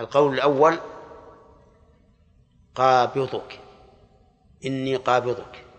[0.00, 0.78] القول الأول
[2.74, 3.60] قابضك.
[4.64, 5.71] إني قابضك.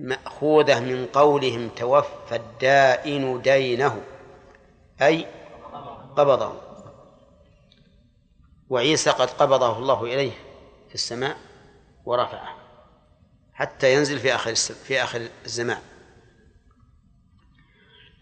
[0.00, 4.02] مأخوذة من قولهم توفى الدائن دينه
[5.02, 5.26] أي
[6.16, 6.60] قبضه.
[8.68, 10.32] وعيسى قد قبضه الله إليه
[10.88, 11.36] في السماء
[12.04, 12.56] ورفعه
[13.52, 15.82] حتى ينزل في آخر في آخر الزمان.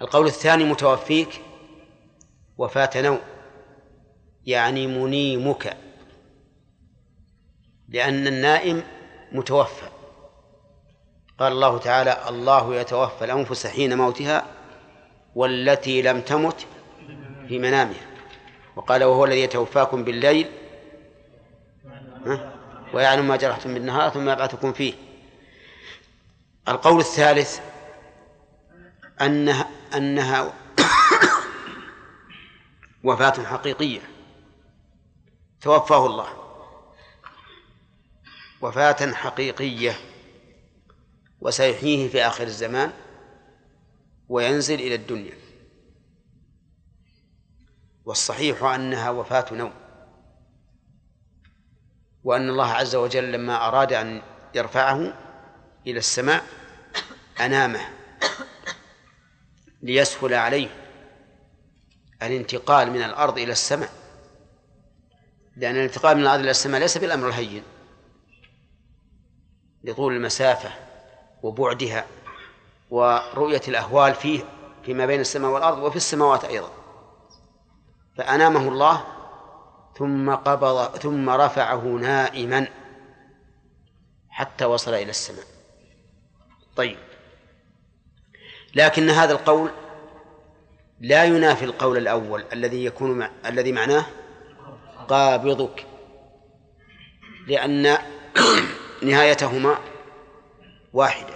[0.02, 1.42] القول الثاني متوفيك
[2.58, 3.20] وفاة نوم
[4.46, 5.76] يعني منيمك
[7.88, 8.82] لأن النائم
[9.32, 9.97] متوفى.
[11.38, 14.46] قال الله تعالى الله يتوفى الأنفس حين موتها
[15.35, 16.66] والتي لم تمت
[17.48, 18.07] في منامها.
[18.77, 20.51] وقال وهو الذي يتوفاكم بالليل
[22.92, 24.94] ويعلم ما جرحتم بالنهار ثم يبعثكم فيه.
[26.68, 27.61] القول الثالث
[29.20, 30.53] أنها أنها
[33.05, 34.01] وفاة حقيقية.
[35.61, 36.29] توفاه الله.
[38.61, 40.08] وفاة حقيقية.
[41.40, 42.92] وسيحييه في آخر الزمان
[44.29, 45.35] وينزل إلى الدنيا.
[48.05, 49.72] والصحيح أنها وفاة نوم.
[52.24, 54.22] وأن الله عز وجل لما أراد أن
[54.55, 55.14] يرفعه
[55.87, 56.44] إلى السماء
[57.40, 57.88] أنامه
[59.83, 60.68] ليسهل عليه
[62.22, 63.90] الانتقال من الأرض إلى السماء.
[65.57, 67.62] لأن الانتقال من الأرض إلى السماء ليس بالأمر الهين.
[69.85, 70.88] لطول المسافة.
[71.42, 72.07] وبعدها
[72.90, 74.40] ورؤية الأهوال فيه
[74.85, 76.70] فيما بين السماء والأرض وفي السماوات أيضا.
[78.16, 79.05] فأنامه الله
[79.98, 82.68] ثم قبض ثم رفعه نائما
[84.31, 85.44] حتى وصل إلى السماء.
[86.77, 86.98] طيب.
[88.74, 89.70] لكن هذا القول
[91.01, 93.31] لا ينافي القول الأول الذي يكون مع...
[93.46, 94.07] الذي معناه
[95.09, 95.87] قابضك
[97.46, 97.98] لأن
[99.03, 99.79] نهايتهما
[100.92, 101.35] واحدة.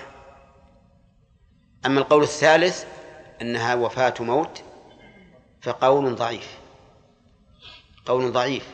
[1.86, 2.84] أما القول الثالث
[3.42, 4.62] أنها وفاة موت
[5.62, 6.56] فقول ضعيف.
[8.06, 8.66] قول ضعيف.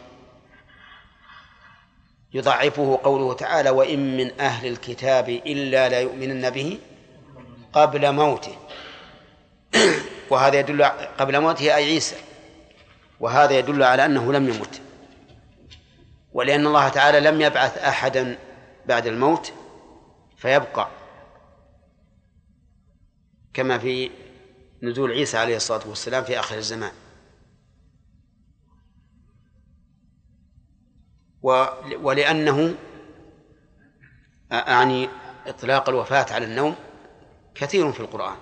[2.34, 6.78] يضعفه قوله تعالى وإن من أهل الكتاب إلا لا يؤمنن به
[7.72, 8.56] قبل موته.
[10.30, 10.84] وهذا يدل
[11.18, 12.16] قبل موته أي عيسى.
[13.20, 14.80] وهذا يدل على أنه لم يمت.
[16.32, 18.38] ولأن الله تعالى لم يبعث أحدا
[18.86, 19.52] بعد الموت
[20.38, 20.88] فيبقى
[23.54, 24.10] كما في
[24.82, 26.92] نزول عيسى عليه الصلاة والسلام في آخر الزمان.
[32.02, 32.74] ولأنه
[34.52, 35.08] أعني
[35.46, 36.74] إطلاق الوفاة على النوم
[37.54, 38.36] كثير في القرآن.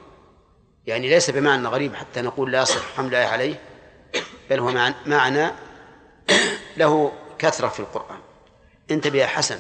[0.86, 3.60] يعني ليس بمعنى غريب حتى نقول لا يصح حمل عليه
[4.50, 5.50] بل هو معنى
[6.76, 8.18] له كثرة في القرآن.
[8.90, 9.58] انتبه يا حسن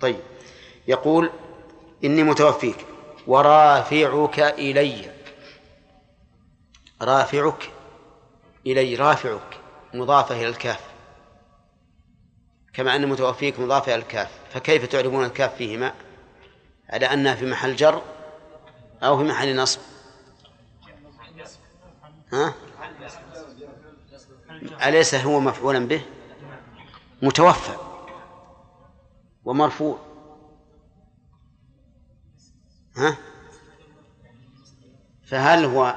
[0.00, 0.20] طيب.
[0.88, 1.30] يقول
[2.04, 2.86] إني متوفيك
[3.26, 5.10] ورافعك إلي.
[7.02, 7.70] رافعك
[8.66, 9.60] إلي رافعك
[9.94, 10.80] مضافة إلى الكاف.
[12.72, 14.30] كما أن متوفيك مضافة إلى الكاف.
[14.50, 15.94] فكيف تعرفون الكاف فيهما؟
[16.90, 18.02] على أنها في محل جر
[19.02, 19.80] أو في محل نصب.
[22.32, 22.54] ها؟
[24.86, 26.02] أليس هو مفعولا به؟
[27.22, 27.89] متوفى.
[29.50, 29.98] ومرفوع.
[32.96, 33.16] ها؟
[35.24, 35.96] فهل هو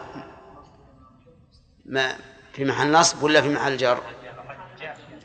[1.86, 2.18] ما
[2.54, 4.04] في محل نصب ولا في محل جر؟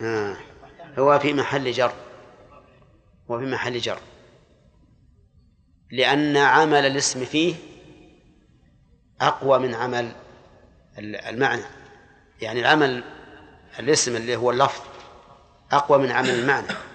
[0.02, 0.36] آه.
[0.98, 1.92] هو في محل جر.
[3.30, 3.98] هو في محل جر.
[5.90, 7.54] لأن عمل الاسم فيه
[9.20, 10.12] أقوى من عمل
[10.98, 11.64] المعنى.
[12.42, 13.04] يعني العمل
[13.78, 14.82] الاسم اللي هو اللفظ
[15.72, 16.87] أقوى من عمل المعنى.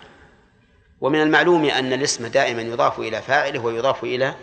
[1.04, 4.36] ومن المعلوم أن الاسم دائما يضاف إلى فاعله ويضاف إلى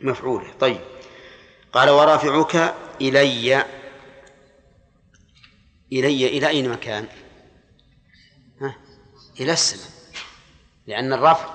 [0.00, 0.52] مفعوله.
[0.60, 0.80] طيب.
[1.72, 3.64] قال ورافعك إلي.
[5.92, 7.06] إلي إلى أين مكان؟
[8.60, 8.76] ها؟
[9.40, 9.90] إلى السماء.
[10.86, 11.48] لأن الرفع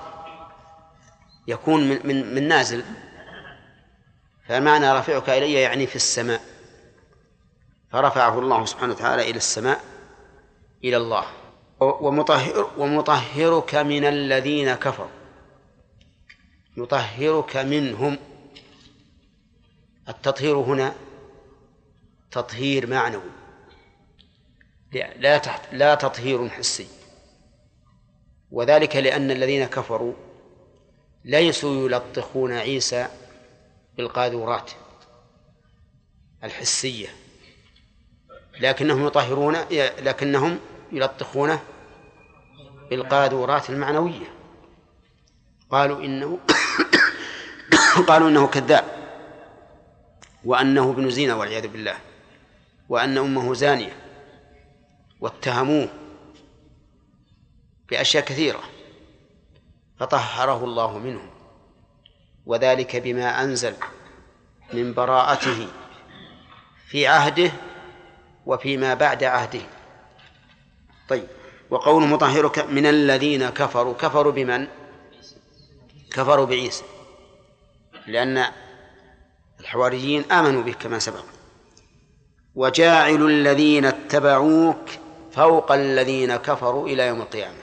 [1.48, 2.84] يكون من, من, من نازل.
[4.48, 6.40] فمعنى رافعك إلي يعني في السماء.
[7.92, 9.80] فرفعه الله سبحانه وتعالى إلى السماء
[10.84, 11.39] إلى الله.
[11.80, 15.08] ومطهر ومطهرك من الذين كفروا.
[16.76, 18.18] يطهرك منهم.
[20.08, 20.94] التطهير هنا
[22.30, 23.30] تطهير معنوي.
[25.16, 26.86] لا تحت لا تطهير حسي.
[28.50, 30.14] وذلك لأن الذين كفروا
[31.24, 33.08] ليسوا يلطخون عيسى
[33.96, 34.70] بالقاذورات
[36.44, 37.08] الحسية.
[38.60, 39.56] لكنهم يطهرون
[39.98, 40.58] لكنهم
[40.92, 41.60] يلطخونه
[42.90, 44.26] بالقاذورات المعنوية.
[45.70, 46.38] قالوا إنه
[48.08, 48.84] قالوا إنه كذاب
[50.44, 51.96] وأنه ابن زينة والعياذ بالله
[52.88, 53.96] وأن أمه زانية
[55.20, 55.88] واتهموه
[57.90, 58.60] بأشياء كثيرة
[60.00, 61.30] فطهره الله منهم
[62.46, 63.74] وذلك بما أنزل
[64.72, 65.68] من براءته
[66.88, 67.52] في عهده
[68.46, 69.60] وفيما بعد عهده.
[71.10, 71.26] طيب.
[71.70, 74.66] وقول مطهرك من الذين كفروا كفروا بمن؟
[76.10, 76.84] كفروا بعيسى.
[78.06, 78.44] لأن
[79.60, 81.24] الحواريين آمنوا به كما سبق.
[82.54, 84.90] وجاعل الذين اتبعوك
[85.32, 87.60] فوق الذين كفروا إلى يوم القيامة.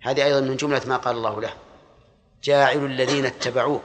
[0.00, 1.52] هذه أيضا من جملة ما قال الله له.
[2.44, 3.82] جاعل الذين اتبعوك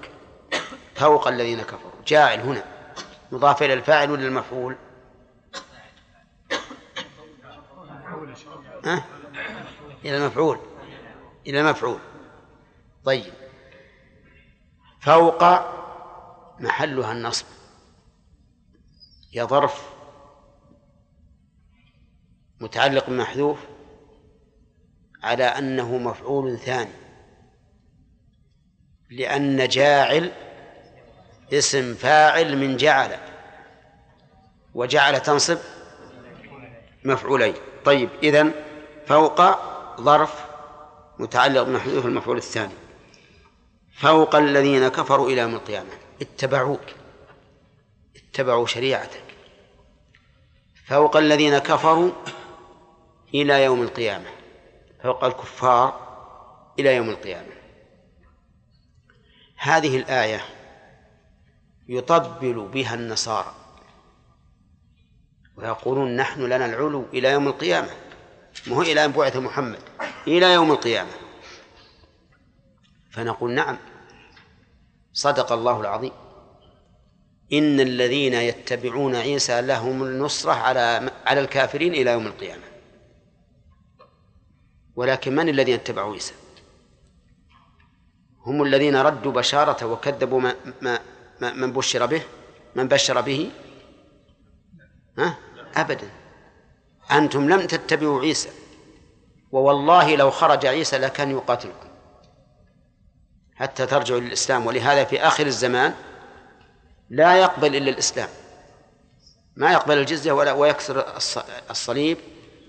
[0.96, 1.92] فوق الذين كفروا.
[2.08, 2.64] جاعل هنا.
[3.32, 4.76] مضاف إلى الفاعل ولا المفعول؟
[8.86, 9.06] ها؟
[10.06, 10.60] إلى المفعول
[11.48, 12.00] إلى المفعول
[13.06, 13.34] طيب.
[15.02, 15.44] فوق
[16.60, 17.46] محلها النصب.
[19.34, 19.94] يا ظرف
[22.60, 23.60] متعلق بمحذوف
[25.24, 26.92] على أنه مفعول ثاني.
[29.10, 30.32] لأن جاعل
[31.54, 33.18] اسم فاعل من جعل.
[34.74, 35.58] وجعل تنصب
[37.06, 37.54] مفعولين.
[37.86, 38.54] طيب إذن
[39.08, 39.42] فوق
[40.02, 40.46] ظرف
[41.20, 42.74] متعلق بمحذوف المفعول الثاني.
[43.94, 45.90] فوق الذين كفروا إلى يوم القيامة.
[46.22, 46.82] اتبعوك.
[48.16, 49.24] اتبعوا شريعتك.
[50.88, 52.12] فوق الذين كفروا
[53.34, 54.30] إلى يوم القيامة.
[55.04, 56.12] فوق الكفار
[56.80, 57.52] إلى يوم القيامة.
[59.58, 60.42] هذه الآية
[61.88, 63.56] يطبل بها النصارى.
[65.58, 67.90] ويقولون نحن لنا العلو إلى يوم القيامة.
[68.68, 69.80] ما هو إلى أن بعث محمد
[70.28, 71.12] إلى يوم القيامة.
[73.12, 73.78] فنقول نعم
[75.14, 76.12] صدق الله العظيم.
[77.54, 82.64] إن الذين يتبعون عيسى لهم النصرة على على الكافرين إلى يوم القيامة.
[84.96, 86.34] ولكن من الذين اتبعوا عيسى؟
[88.46, 92.24] هم الذين ردوا بشارته وكذبوا ما, ما, من بشر به
[92.76, 93.52] من بشر به؟
[95.18, 95.38] ها؟
[95.76, 96.10] أبدا.
[97.12, 98.50] أنتم لم تتبعوا عيسى
[99.52, 101.88] ووالله لو خرج عيسى لكان يقاتلكم.
[103.56, 105.94] حتى ترجعوا للإسلام ولهذا في آخر الزمان
[107.10, 108.30] لا يقبل إلا الإسلام.
[109.56, 111.06] ما يقبل الجزية ولا ويكسر
[111.70, 112.18] الصليب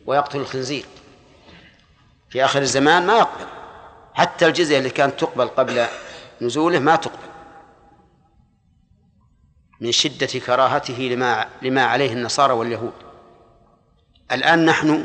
[0.06, 0.86] ويقتل الخنزير.
[2.30, 3.46] في آخر الزمان ما يقبل.
[4.14, 5.86] حتى الجزية اللي كانت تقبل قبل
[6.40, 7.28] نزوله ما تقبل.
[9.80, 13.11] من شدة كراهته لما لما عليه النصارى واليهود.
[14.32, 15.04] الآن نحن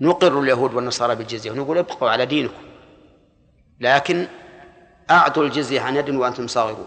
[0.00, 2.62] نقر اليهود والنصارى بالجزية ونقول ابقوا على دينكم.
[3.80, 4.26] لكن
[5.10, 6.86] أعطوا الجزية عن يد وأنتم صاغرون.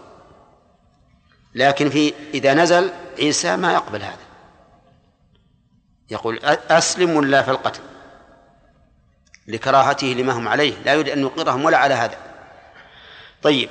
[1.54, 4.24] لكن في إذا نزل عيسى ما يقبل هذا.
[6.10, 6.38] يقول
[6.70, 7.82] أسلم ولا في القتل.
[9.46, 10.74] لكراهته لما هم عليه.
[10.84, 12.16] لا يريد أن يقرهم ولا على هذا.
[13.42, 13.68] طيب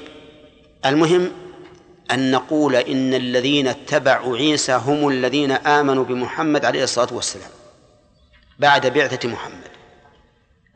[0.85, 1.31] المهم
[2.11, 7.49] أن نقول إن الذين اتبعوا عيسى هم الذين آمنوا بمحمد عليه الصلاة والسلام.
[8.63, 9.71] بعد بعثة محمد.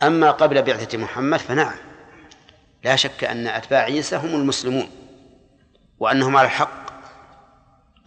[0.03, 1.77] أما قبل بعثة محمد فنعم.
[2.83, 4.89] لا شك أن أتباع عيسى هم المسلمون
[5.99, 6.87] وأنهم على الحق.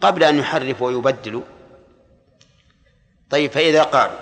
[0.01, 1.41] قبل أن يحرفوا ويبدلوا
[3.29, 4.19] طيب فإذا قالوا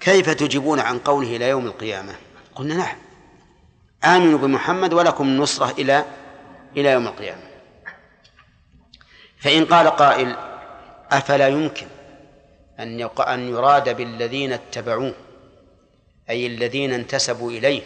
[0.00, 2.14] كيف تجيبون عن قوله إلى يوم القيامة؟
[2.54, 2.96] قلنا نعم.
[4.04, 6.04] آمنوا بمحمد ولكم النصرة إلى
[6.76, 7.42] إلى يوم القيامة.
[9.38, 10.36] فإن قال قائل
[11.10, 11.86] أفلا يمكن؟
[12.82, 15.14] أن أن يراد بالذين اتبعوه
[16.30, 17.82] أي الذين انتسبوا إليه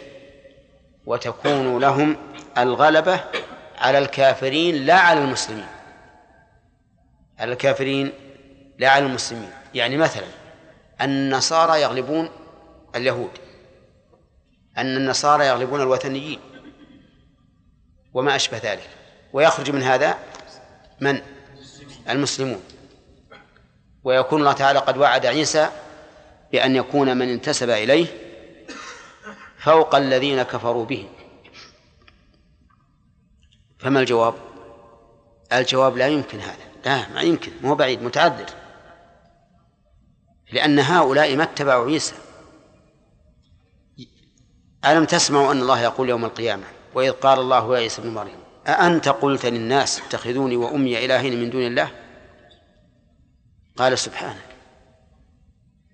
[1.05, 2.17] وتكون لهم
[2.57, 3.19] الغلبة
[3.77, 5.67] على الكافرين لا على المسلمين.
[7.39, 8.11] على الكافرين
[8.77, 9.51] لا على المسلمين.
[9.73, 10.27] يعني مثلا
[11.01, 12.29] النصارى يغلبون
[12.95, 13.31] اليهود
[14.77, 16.39] أن النصارى يغلبون الوثنيين
[18.13, 18.89] وما أشبه ذلك.
[19.33, 20.17] ويخرج من هذا
[20.99, 21.21] من؟
[22.09, 22.61] المسلمون.
[24.05, 25.69] ويكون الله تعالى قد وعد عيسى
[26.51, 28.07] بأن يكون من انتسب إليه
[29.57, 31.09] فوق الذين كفروا به.
[33.79, 34.33] فما الجواب؟
[35.53, 36.65] الجواب لا يمكن هذا.
[36.85, 37.51] لا ما يمكن.
[37.61, 38.45] مو بعيد متعذر
[40.51, 42.15] لأن هؤلاء ما اتبعوا عيسى.
[44.85, 49.09] ألم تسمعوا أن الله يقول يوم القيامة وإذ قال الله يا عيسى ابن مريم أأنت
[49.09, 52.04] قلت للناس اتخذوني وأمي إلهين من دون الله؟
[53.77, 54.55] قال سبحانك.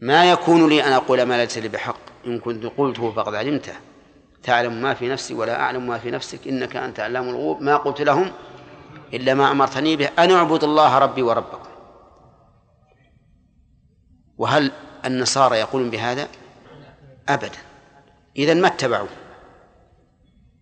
[0.02, 2.00] ما يكون لي أن أقول ما ليس لي بحق.
[2.28, 3.74] إن كنت قلته فقد علمته.
[4.44, 6.48] تعلم ما في نفسي ولا أعلم ما في نفسك.
[6.48, 7.62] إنك أنت علام الغيوب.
[7.62, 8.32] ما قلت لهم
[9.14, 11.70] إلا ما أمرتني به أن أعبد الله ربي وربكم.
[14.38, 14.72] وهل
[15.06, 16.28] النصارى يقولون بهذا؟
[17.30, 17.60] أبدا.
[18.38, 19.08] إذا ما اتبعوا؟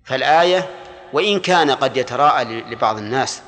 [0.04, 0.70] فالآية
[1.14, 3.42] وإن كان قد يتراءى لبعض الناس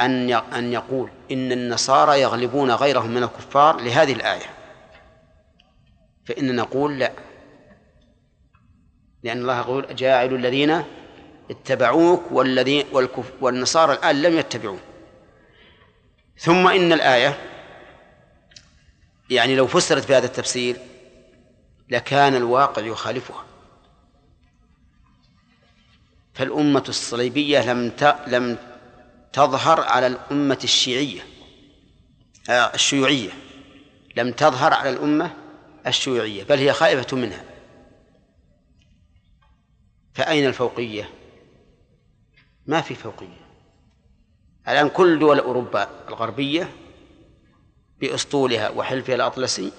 [0.00, 4.46] أن أن يقول إن النصارى يغلبون غيرهم من الكفار لهذه الآية.
[6.26, 7.12] فإن نقول لا.
[9.22, 10.84] لأن الله يقول جاعل الذين
[11.50, 14.78] اتبعوك والذين والكف والنصارى الآن لم يتبعوه
[16.38, 17.38] ثم إن الآية
[19.30, 20.76] يعني لو فسرت بهذا التفسير
[21.88, 23.44] لكان الواقع يخالفها.
[26.34, 27.92] فالأمة الصليبية لم
[28.26, 28.58] لم
[29.34, 31.20] تظهر على الأمة الشيعية
[32.50, 33.30] آه، الشيوعية.
[34.16, 35.36] لم تظهر على الأمة
[35.86, 37.44] الشيوعية بل هي خائفة منها.
[40.14, 41.10] فأين الفوقية؟
[42.66, 43.44] ما في فوقية.
[44.68, 46.70] الآن كل دول أوروبا الغربية
[48.00, 49.72] بأسطولها وحلفها الأطلسي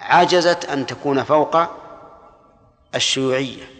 [0.00, 1.56] عجزت أن تكون فوق
[2.94, 3.70] الشيوعية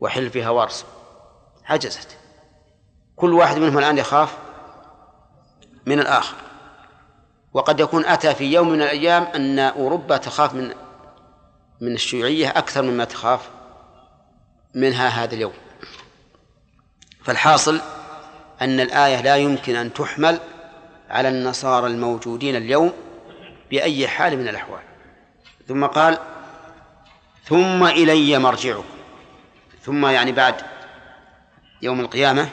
[0.00, 0.86] وحلفها وارسو
[1.64, 2.27] عجزت.
[3.18, 4.36] كل واحد منهم الآن يخاف
[5.86, 6.36] من الآخر.
[7.54, 10.74] وقد يكون أتى في يوم من الأيام أن أوروبا تخاف من
[11.80, 13.48] من الشيوعية أكثر مما تخاف
[14.74, 15.52] منها هذا اليوم.
[17.24, 17.80] فالحاصل
[18.62, 20.40] أن الآية لا يمكن أن تحمل
[21.10, 22.92] على النصارى الموجودين اليوم
[23.70, 24.82] بأي حال من الأحوال.
[25.68, 26.18] ثم قال
[27.44, 28.84] ثم إلي مرجعكم.
[29.82, 30.54] ثم يعني بعد
[31.82, 32.48] يوم القيامة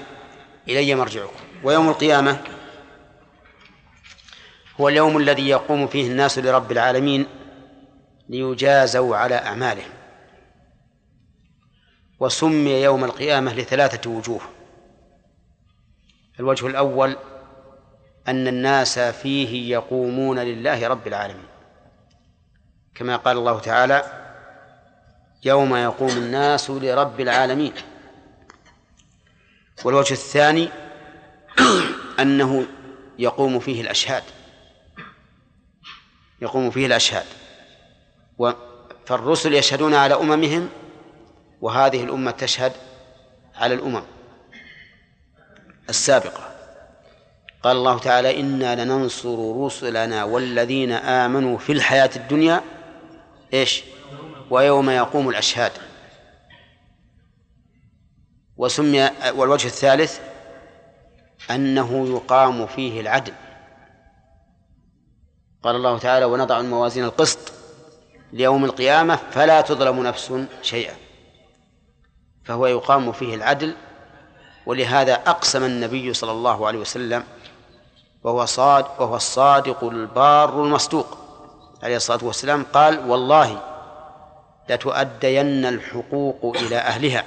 [0.67, 1.39] إلي مرجعكم.
[1.63, 2.41] ويوم القيامة
[4.81, 7.25] هو اليوم الذي يقوم فيه الناس لرب العالمين
[8.29, 9.89] ليجازوا على أعمالهم.
[12.19, 14.41] وسمي يوم القيامة لثلاثة وجوه.
[16.39, 17.15] الوجه الأول
[18.27, 21.47] أن الناس فيه يقومون لله رب العالمين.
[22.95, 24.03] كما قال الله تعالى
[25.43, 27.73] يوم يقوم الناس لرب العالمين.
[29.83, 30.69] والوجه الثاني
[32.19, 32.65] أنه
[33.19, 34.23] يقوم فيه الأشهاد.
[36.41, 37.25] يقوم فيه الأشهاد.
[39.05, 40.69] فالرسل يشهدون على أممهم
[41.61, 42.73] وهذه الأمة تشهد
[43.55, 44.03] على الأمم
[45.89, 46.55] السابقة.
[47.63, 52.61] قال الله تعالى إنا لننصر رسلنا والذين آمنوا في الحياة الدنيا
[53.53, 53.83] إيش؟
[54.49, 55.71] ويوم يقوم الأشهاد.
[58.57, 60.19] وسمي والوجه الثالث
[61.51, 63.33] أنه يقام فيه العدل.
[65.63, 67.39] قال الله تعالى ونضع الموازين القسط
[68.33, 70.93] ليوم القيامة فلا تظلم نفس شيئا.
[72.43, 73.75] فهو يقام فيه العدل
[74.65, 77.23] ولهذا أقسم النبي صلى الله عليه وسلم
[78.23, 81.17] وهو صاد وهو الصادق البار المصدوق
[81.83, 82.65] عليه الصلاة والسلام.
[82.73, 83.61] قال والله
[84.69, 87.23] لتؤدين الحقوق إلى أهلها.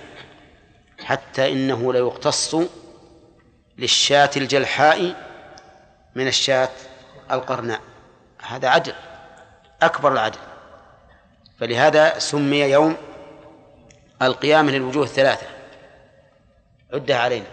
[1.05, 2.57] حتى إنه ليقتص
[3.79, 5.29] للشاة الجلحاء
[6.15, 6.71] من الشاة
[7.31, 7.81] القرناء.
[8.43, 8.95] هذا عدل
[9.83, 10.39] أكبر العدل.
[11.61, 12.97] فلهذا سمي يوم
[14.23, 15.47] القيامة للوجوه الثلاثة.
[16.93, 17.47] عدها علينا.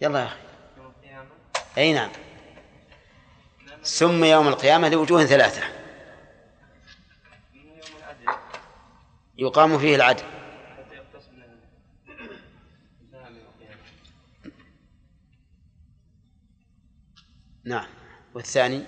[0.00, 0.36] يلا يا أخي.
[1.78, 2.10] أي نعم.
[3.82, 5.62] سمي يوم القيامة لوجوه ثلاثة.
[9.38, 10.24] يقام فيه العدل.
[17.64, 17.86] نعم.
[18.34, 18.84] والثاني؟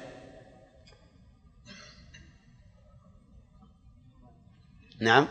[5.00, 5.28] نعم.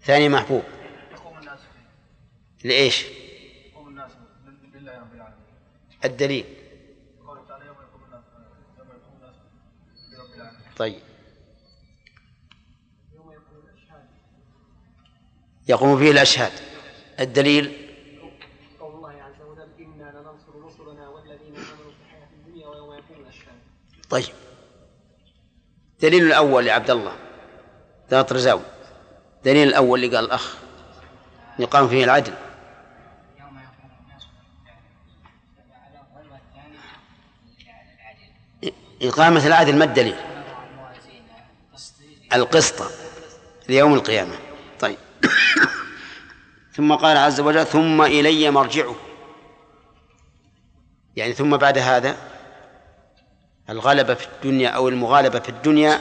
[0.00, 0.62] ثاني محبوب.
[2.64, 3.04] لإيش؟
[6.04, 6.44] الدليل.
[7.26, 8.24] قوله تعالى يوم يقوم الناس
[8.78, 9.32] يوم يقوم الناس
[10.12, 11.02] لرب العالمين طيب
[15.68, 16.52] يقوم فيه الأشهاد.
[17.20, 17.88] الدليل؟
[18.80, 23.54] قول الله عز وجل إنا لننصر رسلنا والذين آمنوا في الحياة الدنيا ويوم يقوم الأشهاد.
[24.10, 24.34] طيب.
[26.02, 27.16] دليل الأول لعبد الله
[28.10, 28.62] ذا طرزاوي
[29.44, 30.56] دليل الأول اللي قال الأخ
[31.58, 32.34] يقام فيه العدل.
[39.02, 40.16] إقامة العدل ما الدليل؟
[42.32, 42.92] القسط
[43.68, 44.38] ليوم القيامة.
[44.80, 44.98] طيب.
[46.72, 48.94] ثم قال عز وجل ثم إلي مرجعه.
[51.16, 52.16] يعني ثم بعد هذا
[53.70, 56.00] الغلبة في الدنيا أو المغالبة في الدنيا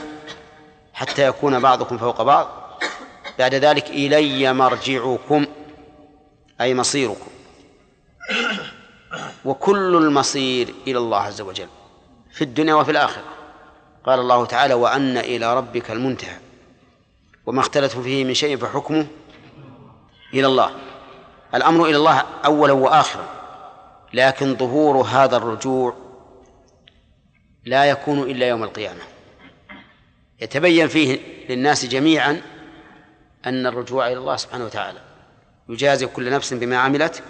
[0.93, 2.47] حتى يكون بعضكم فوق بعض.
[3.39, 5.45] بعد ذلك إلي مرجعكم
[6.61, 7.31] أي مصيركم.
[9.45, 11.67] وكل المصير إلى الله عز وجل
[12.31, 13.23] في الدنيا وفي الآخرة.
[14.05, 16.37] قال الله تعالى وأن إلى ربك المنتهى.
[17.47, 19.07] وما اختلفتم فيه من شيء فحكمه
[20.33, 20.71] إلى الله.
[21.55, 23.27] الأمر إلى الله أولا وآخرا.
[24.13, 25.95] لكن ظهور هذا الرجوع
[27.65, 29.01] لا يكون إلا يوم القيامة.
[30.41, 31.19] يتبين فيه
[31.49, 32.41] للناس جميعا
[33.45, 34.99] أن الرجوع إلى الله سبحانه وتعالى.
[35.69, 37.23] يجازي كل نفس بما عملت.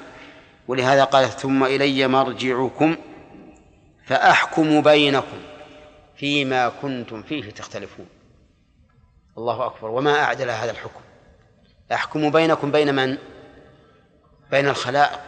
[0.67, 2.95] ولهذا قال ثم إلي مرجعكم
[4.05, 5.37] فأحكم بينكم
[6.15, 8.16] فيما كنتم فيه تختلفون.
[9.37, 9.87] الله أكبر.
[9.87, 11.01] وما أعدل هذا الحكم.
[11.93, 13.17] أحكم بينكم بين من؟
[14.51, 15.19] بين الخلائق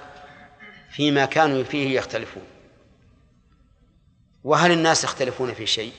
[0.91, 2.43] فيما كانوا فيه يختلفون.
[4.43, 5.93] وهل الناس يختلفون في شيء؟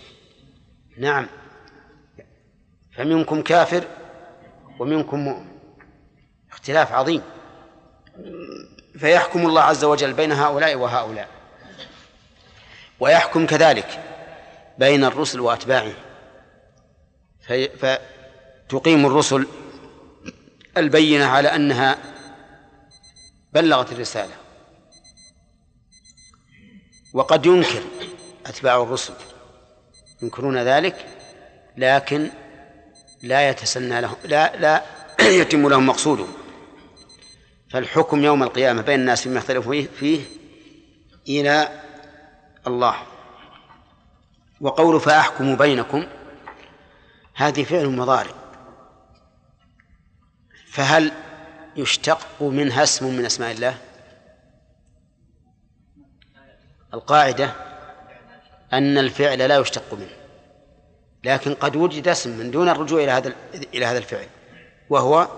[0.98, 1.26] نعم.
[2.96, 3.84] فمنكم كافر
[4.78, 5.50] ومنكم مؤمن.
[6.50, 7.22] اختلاف عظيم.
[8.98, 11.28] فيحكم الله عز وجل بين هؤلاء وهؤلاء.
[13.00, 14.00] ويحكم كذلك
[14.78, 16.09] بين الرسل وأتباعهم.
[17.50, 19.46] فتقيم الرسل
[20.76, 21.98] البينة على أنها
[23.52, 24.34] بلغت الرسالة.
[27.12, 27.82] وقد ينكر
[28.46, 29.14] أتباع الرسل
[30.22, 31.06] ينكرون ذلك
[31.76, 32.30] لكن
[33.22, 34.82] لا يتسنى لهم لا لا
[35.40, 36.32] يتم لهم مقصودهم
[37.70, 40.20] فالحكم يوم القيامة بين الناس فيما اختلفوا فيه, فيه
[41.28, 41.82] إلى
[42.66, 42.96] الله.
[44.60, 46.06] وقول فأحكم بينكم
[47.40, 48.34] هذه فعل مضارع.
[50.66, 51.12] فهل
[51.76, 53.78] يشتق منها اسم من أسماء الله؟
[56.94, 57.52] القاعدة
[58.72, 60.16] أن الفعل لا يشتق منه
[61.24, 63.34] لكن قد وجد اسم من دون الرجوع إلى هذا
[63.74, 64.26] إلى هذا الفعل
[64.90, 65.28] وهو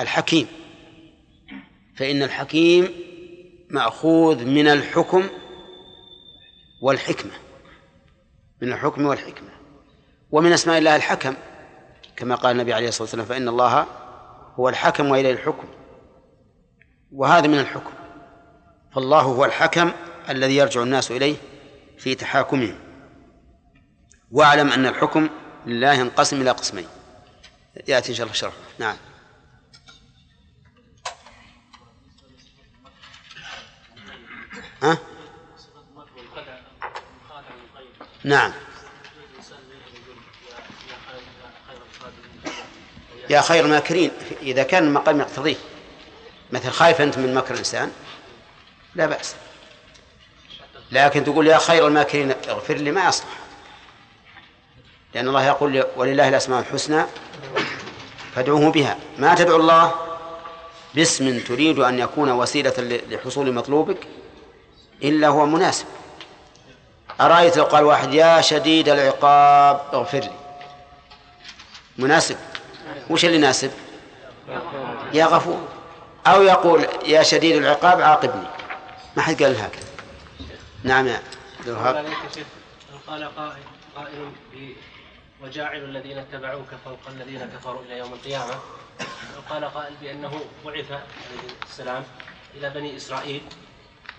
[0.00, 0.46] الحكيم.
[1.96, 2.90] فإن الحكيم
[3.70, 5.28] مأخوذ من الحكم
[6.82, 7.32] والحكمة
[8.62, 9.55] من الحكم والحكمة.
[10.36, 11.34] ومن أسماء الله الحكم
[12.16, 13.86] كما قال النبي عليه الصلاة والسلام فإن الله
[14.54, 15.68] هو الحكم وإليه الحكم.
[17.12, 17.92] وهذا من الحكم.
[18.94, 19.92] فالله هو الحكم
[20.28, 21.36] الذي يرجع الناس إليه
[21.98, 22.78] في تحاكمهم.
[24.30, 25.28] واعلم أن الحكم
[25.66, 26.86] لله ينقسم إلى قسمين.
[27.88, 28.96] يأتي إن شاء الله شرح نعم.
[34.82, 34.98] ها؟
[38.24, 38.65] نعم.
[43.30, 44.10] يا خير الماكرين
[44.42, 45.56] إذا كان المقام يقتضيه.
[46.52, 47.92] مثل خايف أنت من مكر الإنسان؟
[48.94, 49.34] لا بأس.
[50.92, 53.28] لكن تقول يا خير الماكرين اغفر لي ما يصلح
[55.14, 57.04] لأن الله يقول ولله الأسماء الحسنى
[58.34, 58.98] فادعوه بها.
[59.18, 59.94] ما تدعو الله؟
[60.94, 64.06] باسم تريد أن يكون وسيلة لحصول مطلوبك؟
[65.02, 65.86] إلا هو مناسب.
[67.20, 70.32] أرأيت لو قال واحد يا شديد العقاب اغفر لي.
[71.98, 72.36] مناسب.
[73.10, 73.70] وش اللي يناسب؟
[75.12, 75.68] يا غفور.
[76.26, 78.46] أو يقول يا شديد العقاب عاقبني.
[79.16, 79.86] ما حد قال هكذا.
[80.84, 81.22] نعم يا
[81.58, 82.06] عبد الوهاب.
[83.06, 83.62] قال قائل
[83.96, 84.32] قائل
[85.42, 88.54] وجاعل الذين اتبعوك فوق الذين كفروا إلى يوم القيامة.
[89.38, 91.00] وقال قائل بأنه بعث عليه
[91.66, 92.04] السلام
[92.54, 93.42] إلى بني إسرائيل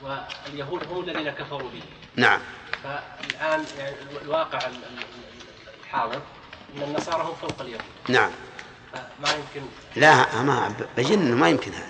[0.03, 1.81] واليهود هم الذين كفروا به.
[2.15, 2.39] نعم.
[2.83, 4.59] فالآن يعني الواقع
[5.83, 6.21] الحاضر
[6.75, 7.81] إن النصارى هم فوق اليهود.
[8.07, 8.31] نعم.
[9.23, 9.67] فما يمكن.
[9.95, 11.87] لا ما إنه ما يمكن هذا.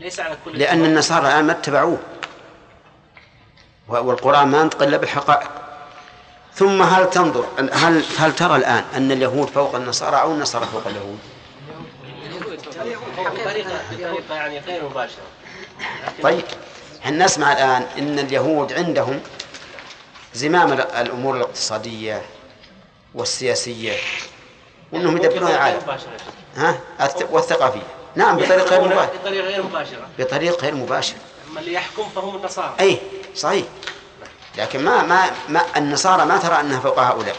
[0.00, 1.98] ليس على كل لأن النصارى الآن ما اتبعوه.
[3.88, 5.50] والقرآن ما ينطق الا بالحقائق
[6.54, 11.18] ثم هل تنظر هل هل ترى الآن أن اليهود فوق النصارى أو النصارى فوق اليهود؟
[12.66, 13.00] بطريقة
[13.90, 15.22] بطريقة يعني غير مباشرة
[16.22, 16.44] طيب
[17.02, 19.20] إحنا نسمع الآن إن اليهود عندهم
[20.34, 22.22] زمام ال- الأمور الاقتصادية
[24.92, 25.98] وأنهم يدبرون العالم.
[26.56, 26.80] ها؟
[27.30, 27.82] والثقافية.
[28.16, 29.12] نعم بطريقة غير مباشرة.
[29.18, 30.08] بطريقة غير مباشرة.
[30.18, 31.18] بطريقة غير مباشرة.
[31.50, 32.74] أما اللي يحكم فهم النصارى.
[32.80, 32.98] أي
[33.34, 33.66] صحيح.
[34.58, 37.36] لكن ما ما ما النصارى ما ترى أنها فوق هؤلاء.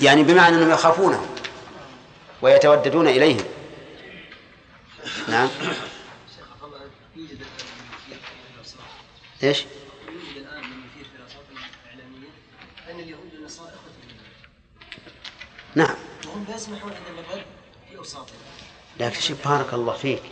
[0.00, 1.26] يعني بمعنى أنهم يخافونهم
[2.42, 3.44] ويتوددون إليهم.
[5.28, 5.48] نعم.
[9.42, 9.64] إيش؟
[15.74, 15.94] نعم.
[16.38, 17.44] وهم لا يسمحون ان الرد
[17.90, 18.36] في اوساطهم
[19.00, 20.22] لكن شوف بارك الله فيك.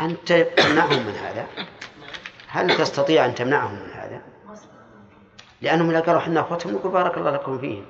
[0.00, 1.46] أنت تمنعهم من هذا؟
[2.48, 4.20] هل تستطيع أن تمنعهم من هذا؟
[5.62, 7.84] لأنهم إذا قالوا إحنا أخوتهم نقول بارك الله لكم فيهم.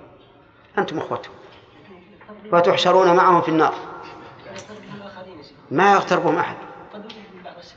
[0.79, 1.35] أنتم أخوتهم.
[2.53, 3.75] وتحشرون معهم في النار.
[5.71, 6.57] ما يغتربهم أحد.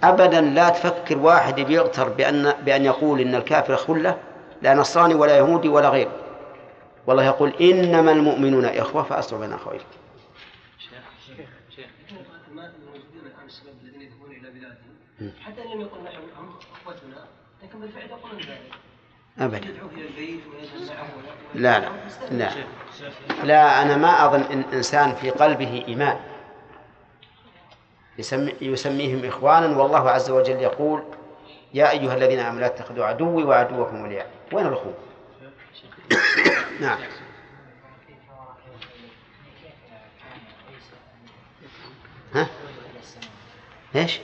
[0.03, 4.17] أبدا لا تفكر واحد بيغتر بأن بأن يقول إن الكافر خلة
[4.61, 6.22] لا نصراني ولا يهودي ولا غيره.
[7.07, 9.85] والله يقول إنما المؤمنون إخوة فأصلوا بين أخويكم
[12.51, 16.49] ما الموجودين الان الشباب الذين يذهبون إلى بلادهم حتى ان لم يقل نحن هم
[16.83, 17.25] أخوتنا
[17.63, 18.73] لكن بالفعل يقولون ذلك.
[19.39, 19.73] أبدا.
[21.55, 21.89] لا لا
[22.31, 22.51] لا.
[23.43, 26.19] لا أنا ما أظن إن إنسان في قلبه إيمان.
[28.17, 31.03] يسمي يسميهم إخوانا والله عز وجل يقول
[31.73, 34.93] يا أيها الذين آمنوا لا تتخذوا عدوي وعدوكم أولياء وين الأخوة؟
[36.81, 36.97] نعم.
[42.35, 42.47] ها؟
[43.95, 44.19] إيش؟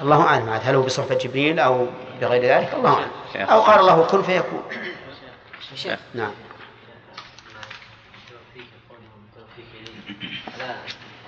[0.00, 0.50] الله أعلم.
[0.50, 1.86] عاد هل هو بصحبه جبريل أو
[2.20, 3.10] بغير ذلك؟ الله أعلم.
[3.50, 4.62] أو قال الله كن فيكون.
[6.14, 6.32] نعم.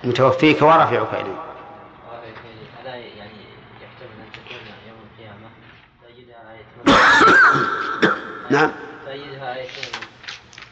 [0.03, 1.43] متوفيك ورافعك إليه
[2.81, 3.45] ألا يعني
[3.81, 5.49] يحتمل أن تكون يوم القيامة
[6.03, 6.65] تجدها آية
[8.51, 8.71] نعم.
[9.07, 10.01] آيتين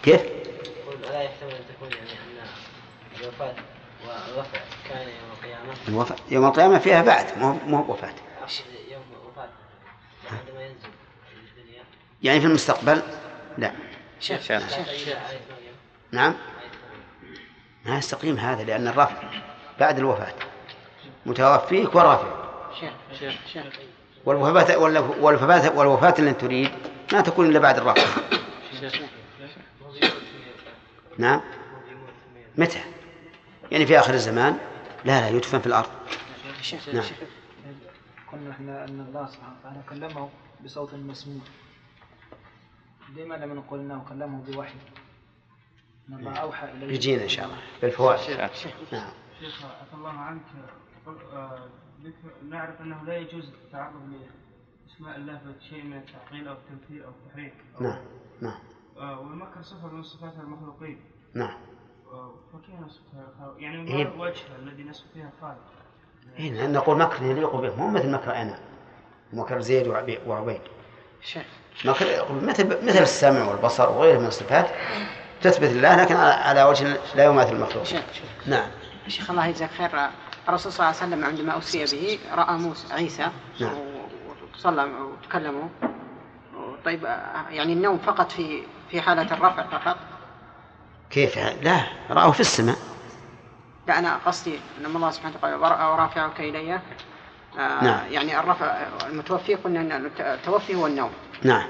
[0.03, 3.55] كيف؟ يقول ألا يحتمل أن تكون يعني أن الوفاة
[4.07, 5.73] والرفع كان يوم القيامة.
[5.87, 8.13] الوفاة يوم القيامة فيها بعد مو مو وفاة.
[8.91, 9.49] يوم الوفاة
[10.31, 10.89] عندما ينزل
[11.57, 11.83] الدنيا.
[12.23, 13.01] يعني في المستقبل؟
[13.57, 13.71] لا.
[14.19, 14.63] شيخ مريم
[16.11, 16.33] نعم.
[17.85, 19.15] ما يستقيم هذا لأن الرفع
[19.79, 20.33] بعد الوفاة.
[21.25, 22.27] متوفيك ورافع
[22.79, 23.63] شيخ شيخ شيخ
[24.25, 26.71] والوفاة والوفاة والوفاة التي تريد
[27.13, 28.03] ما تكون إلا بعد الرفع
[31.17, 31.41] نعم.
[32.57, 32.83] متى؟
[33.71, 34.57] يعني في آخر الزمان؟
[35.05, 35.89] لا لا يدفن في الأرض.
[36.93, 37.03] نعم.
[38.31, 40.29] قلنا إحنا أن الله سبحانه وتعالى كلمه
[40.65, 41.41] بصوت مسموع.
[43.15, 44.73] لما لم نقول إنه كلمه بوحي؟
[46.09, 46.93] إن الله أوحى إليه.
[46.93, 47.57] يجينا إن شاء الله.
[47.81, 48.37] بالفوائد.
[48.91, 49.09] نعم.
[49.39, 50.41] شيخ عفى الله عنك.
[52.49, 53.93] نعرف أنه لا يجوز التعرض
[54.87, 57.97] لاسماء الله بشيء من التعطيل أو التمثيل أو التحريف نعم
[58.41, 58.59] نعم.
[58.97, 60.99] آه، والمكر صفه من صفات المخلوقين.
[61.33, 61.57] نعم.
[62.11, 64.01] آه، فكيف نصفها الخالق؟ يعني إيه.
[64.03, 65.61] الوجه الذي نصف فيها الخالق.
[66.39, 68.59] إيه نقول مكر يليق به مو مثل مكر أنا.
[69.33, 70.61] مكر زيد وعبي- وعبيد.
[71.85, 72.05] مكر
[72.41, 74.65] مثل مثل السمع والبصر وغيره من الصفات
[75.41, 77.83] تثبت لله لكن على- على وجه لا يماثل المخلوق.
[77.83, 78.03] شيخ
[78.47, 78.69] نعم.
[79.07, 79.89] شيخ الله يجزاك خير.
[80.49, 83.27] الرسول صلى الله عليه وسلم عندما أسري به رأى موسى عيسى
[83.59, 83.73] نعم.
[84.55, 85.67] وصلى وتكلموا.
[86.85, 87.03] طيب
[87.49, 89.97] يعني النوم فقط في في حالة الرفع فقط؟
[91.09, 92.77] كيف؟ لا رأوا في السماء.
[93.87, 96.73] لا أنا قصدي أن الله سبحانه وتعالى ورأى ورافعك إلي.
[96.73, 97.99] آه نعم.
[98.11, 101.11] يعني الرفع المتوفي قلنا أن التوفي هو النوم.
[101.43, 101.65] نعم.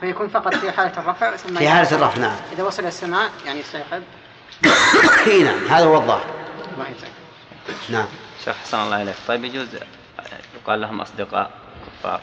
[0.00, 2.36] فيكون فقط في حالة الرفع ثم في حالة الرفع نعم.
[2.52, 4.02] إذا وصل السماء يعني استيقظ
[5.44, 6.24] نعم هذا هو الظاهر.
[6.74, 7.23] الله يجزاك.
[7.88, 8.06] نعم.
[8.44, 9.68] شيخ حسن الله إليك طيب يجوز
[10.54, 11.50] يقال لهم أصدقاء
[11.86, 12.20] كفار.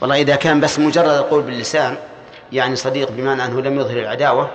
[0.00, 1.98] والله إذا كان بس مجرد القول باللسان
[2.52, 4.50] يعني صديق بمعنى أنه لم يظهر العداوة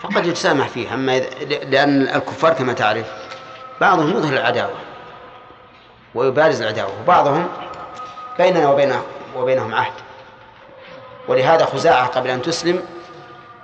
[0.00, 3.06] فقد يتسامح فيه أما لأن الكفار كما تعرف
[3.80, 4.74] بعضهم يظهر العداوة
[6.14, 7.48] ويبارز العداوة وبعضهم
[8.38, 8.94] بيننا وبين
[9.36, 9.92] وبينهم عهد.
[11.28, 12.82] ولهذا خزاعة قبل أن تسلم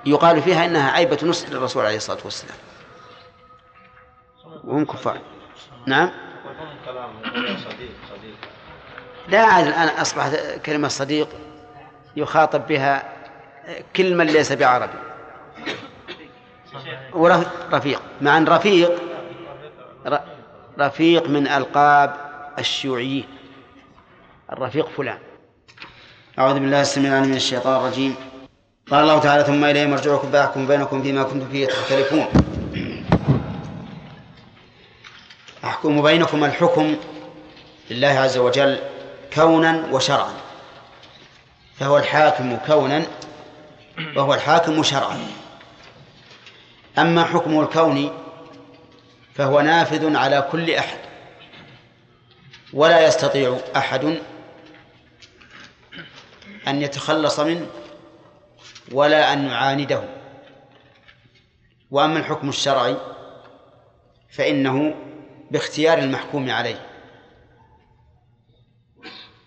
[0.07, 2.57] يقال فيها إنها عيبة نصح للرسول عليه الصلاة والسلام.
[4.65, 5.19] وهم كفار.
[5.87, 6.11] نعم.
[9.29, 10.37] لا عاد الآن أصبحت
[10.67, 11.29] كلمة صديق
[12.17, 13.13] يخاطب بها
[13.97, 14.99] كل من ليس بعربي.
[17.13, 18.03] ورفيق.
[18.21, 19.03] مع أن رفيق
[20.79, 22.15] رفيق من ألقاب
[22.59, 23.29] الشيوعيين.
[24.53, 25.19] الرفيق فلان.
[26.39, 28.17] أعوذ بالله السميع العليم من الشيطان الرجيم.
[28.91, 32.27] قال الله تعالى ثم إليه مرجعكم فأحكم بينكم فيما كنتم فيه تختلفون.
[35.65, 36.97] أحكم بينكم الحكم
[37.91, 38.79] لله عز وجل
[39.35, 40.33] كونا وشرعا.
[41.79, 43.07] فهو الحاكم كونا
[44.17, 45.19] وهو الحاكم شرعا.
[46.99, 48.13] أما حكمه الكوني
[49.35, 50.99] فهو نافذ على كل أحد.
[52.73, 54.19] ولا يستطيع أحد
[56.69, 57.67] أن يتخلص منه
[58.93, 60.03] ولا أن يعانده
[61.91, 62.97] وأما الحكم الشرعي
[64.31, 64.95] فإنه
[65.51, 66.87] باختيار المحكوم عليه.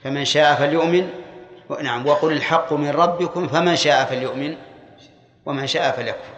[0.03, 1.09] فمن شاء فليؤمن
[1.81, 4.57] نعم وقل الحق من ربكم فمن شاء فليؤمن
[5.45, 6.33] ومن شاء فليكفر.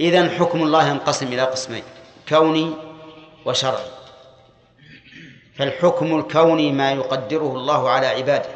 [0.00, 1.82] إذن حكم الله ينقسم إلى قسمين
[2.28, 2.74] كوني
[3.44, 3.90] وشرعي.
[5.56, 8.55] فالحكم الكوني ما يقدره الله على عباده.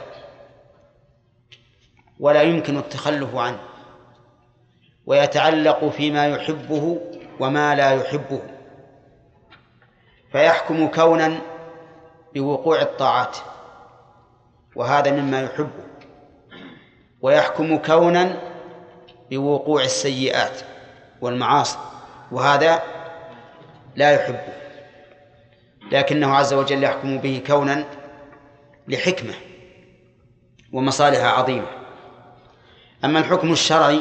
[2.21, 3.59] ولا يمكن التخلف عنه
[5.07, 7.01] ويتعلق فيما يحبه
[7.41, 8.43] وما لا يحبه
[10.33, 11.39] فيحكم كونا
[12.35, 13.37] بوقوع الطاعات
[14.77, 15.85] وهذا مما يحبه
[17.23, 18.41] ويحكم كونا
[19.31, 20.61] بوقوع السيئات
[21.21, 21.79] والمعاصي
[22.33, 22.83] وهذا
[23.97, 24.53] لا يحبه
[25.93, 27.85] لكنه عز وجل يحكم به كونا
[28.89, 29.35] لحكمة
[30.73, 31.80] ومصالح عظيمة.
[33.05, 34.01] أما الحكم الشرعي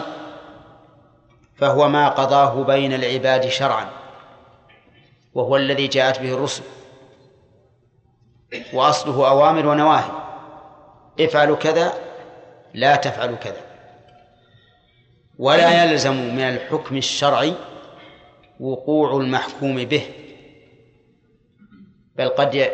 [1.55, 3.89] فهو ما قضاه بين العباد شرعا
[5.33, 6.63] وهو الذي جاءت به الرسل
[8.73, 10.11] وأصله أوامر ونواهي
[11.19, 11.93] افعلوا كذا
[12.73, 13.61] لا تفعلوا كذا.
[15.39, 17.53] ولا يلزم من الحكم الشرعي
[18.59, 20.03] وقوع المحكوم به
[22.15, 22.71] بل قد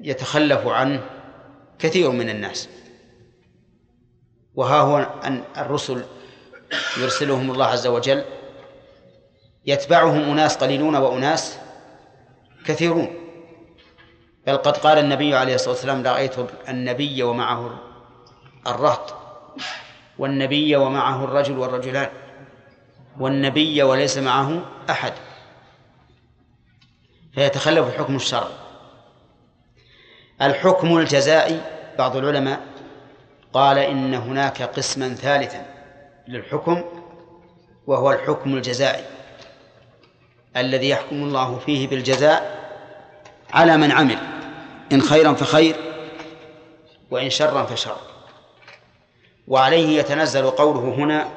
[0.00, 1.00] يتخلف عنه
[1.78, 2.68] كثير من الناس.
[4.54, 6.04] وها هو أن الرسل
[7.00, 8.24] يرسلهم الله عز وجل
[9.66, 11.58] يتبعهم أناس قليلون وأناس
[12.66, 13.14] كثيرون.
[14.46, 16.34] بل قد قال النبي عليه الصلاة والسلام رأيت
[16.68, 17.78] النبي ومعه
[18.66, 19.14] الرهط
[20.18, 22.08] والنبي ومعه الرجل والرجلان
[23.20, 25.12] والنبي وليس معه أحد.
[27.34, 28.52] فيتخلف الحكم الشرعي
[30.42, 31.60] الحكم الجزائي
[31.98, 32.60] بعض العلماء
[33.54, 35.66] قال إن هناك قسما ثالثا
[36.28, 36.84] للحكم
[37.86, 39.04] وهو الحكم الجزائي
[40.56, 42.64] الذي يحكم الله فيه بالجزاء
[43.50, 44.18] على من عمل
[44.92, 45.76] إن خيرا فخير
[47.10, 47.96] وإن شرا فشر
[49.48, 51.28] وعليه يتنزل قوله هنا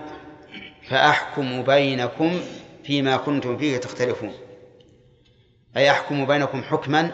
[0.89, 2.39] فأحكم بينكم
[2.84, 4.34] فيما كنتم فيه تختلفون.
[5.78, 7.11] أي أحكم بينكم حكما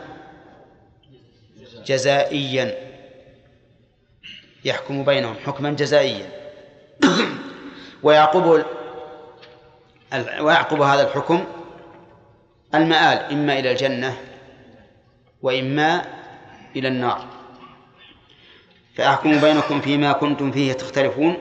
[1.85, 2.82] جزائيا.
[4.65, 6.31] يحكم بينهم حكما جزائيا.
[8.03, 8.65] ويعقب
[10.39, 11.45] ويعقب هذا الحكم
[12.75, 14.17] المآل إما إلى الجنة
[15.41, 16.05] وإما
[16.75, 17.25] إلى النار.
[18.95, 21.37] فأحكم بينكم فيما كنتم فيه تختلفون.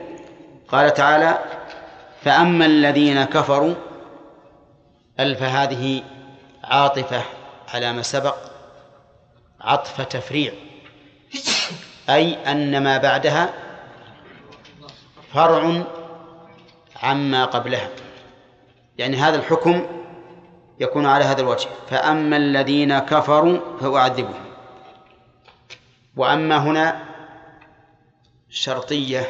[0.67, 1.39] قال تعالى
[2.21, 3.75] فأما الذين كفروا
[5.19, 6.03] ألف هذه
[6.63, 7.23] عاطفة
[7.73, 8.35] على ما سبق
[9.61, 10.53] عطف تفريع.
[12.09, 13.53] أي أن ما بعدها
[15.33, 15.83] فرع
[17.03, 17.89] عما قبلها.
[18.97, 19.85] يعني هذا الحكم
[20.79, 21.69] يكون على هذا الوجه.
[21.89, 24.45] فأما الذين كفروا فأعذبهم.
[26.15, 27.03] وأما هنا
[28.49, 29.27] شرطية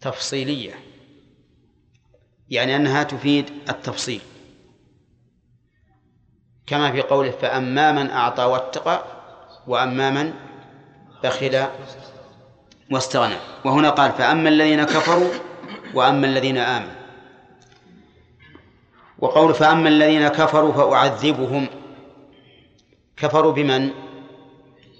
[0.00, 0.74] تفصيلية.
[2.48, 4.20] يعني أنها تفيد التفصيل.
[6.66, 9.04] كما في قوله فأما من أعطى واتقى
[9.66, 10.34] وأما من
[11.24, 11.66] بخل
[12.90, 13.36] واستغنى.
[13.64, 15.32] وهنا قال فأما الذين كفروا
[15.94, 17.00] وأما الذين آمنوا.
[19.18, 21.66] وقول فأما الذين كفروا فأعذبهم.
[23.16, 23.90] كفروا بمن؟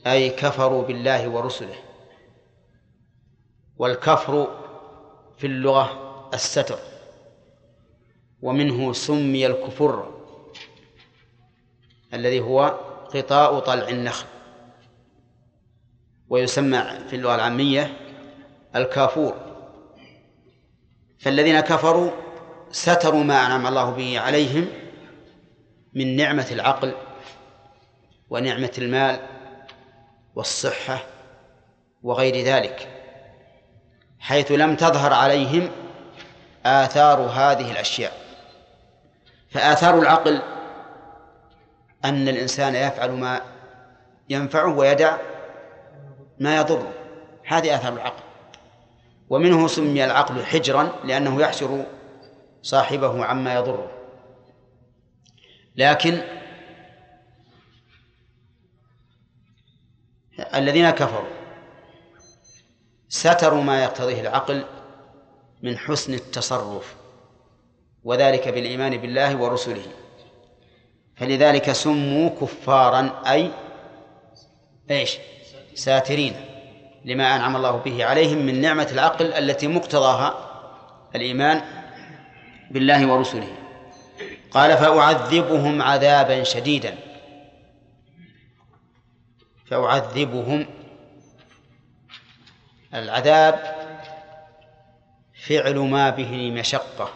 [0.06, 1.76] أي كفروا بالله ورسله.
[3.78, 4.56] والكفر
[5.38, 5.90] في اللغة
[6.34, 6.78] الستر.
[8.42, 10.10] ومنه سمي الكفر
[12.14, 12.78] الذي هو
[13.14, 14.26] قطاع طلع النخل.
[16.30, 17.96] ويسمى في اللغة العامية
[18.76, 19.34] الكافور.
[21.18, 22.10] فالذين كفروا
[22.70, 24.66] ستروا ما أنعم الله به عليهم
[25.94, 26.94] من نعمة العقل
[28.30, 29.20] ونعمة المال
[30.34, 30.98] والصحة
[32.02, 32.88] وغير ذلك
[34.18, 35.70] حيث لم تظهر عليهم
[36.66, 38.12] آثار هذه الأشياء.
[39.50, 40.42] فآثار العقل
[42.04, 43.40] أن الإنسان يفعل ما
[44.28, 45.16] ينفعه ويدع
[46.40, 46.92] ما يضره
[47.44, 48.22] هذه آثار العقل.
[49.30, 51.86] ومنه سمي العقل حجرا لأنه يحجر
[52.62, 53.90] صاحبه عما يضره.
[55.76, 56.20] لكن
[60.54, 61.28] الذين كفروا
[63.08, 64.64] ستروا ما يقتضيه العقل
[65.62, 66.96] من حسن التصرف
[68.04, 69.86] وذلك بالإيمان بالله ورسله.
[71.16, 73.50] فلذلك سموا كفارا أي
[74.90, 75.18] إيش؟
[75.80, 76.34] ساترين
[77.04, 80.34] لما أنعم الله به عليهم من نعمة العقل التي مقتضاها
[81.14, 81.62] الإيمان
[82.70, 83.56] بالله ورسله.
[84.50, 86.98] قال فأعذبهم عذابا شديدا.
[89.66, 90.66] فأعذبهم
[92.94, 93.76] العذاب
[95.46, 97.10] فعل ما به مشقة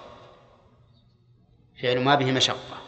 [1.83, 2.79] فعل ما به مشقة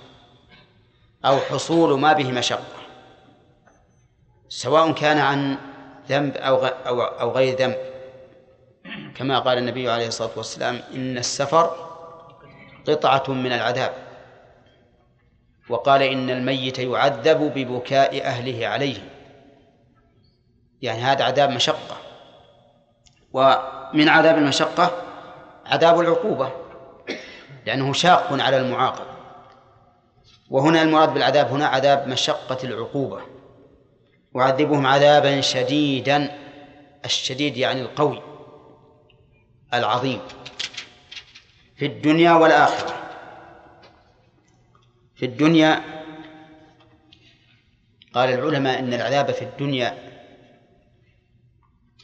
[1.24, 2.86] أو حصول ما به مشقة.
[4.49, 5.57] سواء كان عن
[6.09, 7.76] ذنب أو أو أو غير ذنب.
[9.16, 11.76] كما قال النبي عليه الصلاة والسلام إن السفر
[12.88, 13.92] قطعة من العذاب.
[15.68, 18.99] وقال إن الميت يعذب ببكاء أهله عليه.
[20.82, 21.97] يعني هذا عذاب مشقة.
[23.32, 24.90] ومن عذاب المشقة
[25.66, 26.53] عذاب العقوبة
[27.66, 29.07] لأنه شاق على المعاقب.
[30.51, 33.36] وهنا المراد بالعذاب هنا عذاب مشقة العقوبة.
[34.37, 36.39] وعذبهم عذابا شديدا.
[37.05, 38.22] الشديد يعني القوي
[39.74, 40.20] العظيم.
[41.76, 42.97] في الدنيا والآخرة.
[45.14, 45.82] في الدنيا
[48.14, 49.99] قال العلماء إن العذاب في الدنيا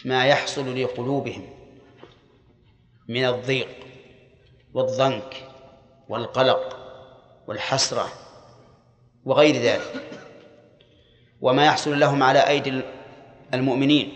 [0.05, 1.51] ما يحصل لقلوبهم
[3.09, 3.68] من الضيق
[4.74, 5.49] والضنك
[6.09, 6.76] والقلق
[7.47, 8.09] والحسرة
[9.24, 10.22] وغير ذلك.
[11.43, 12.82] وما يحصل لهم على أيدي
[13.55, 14.12] المؤمنين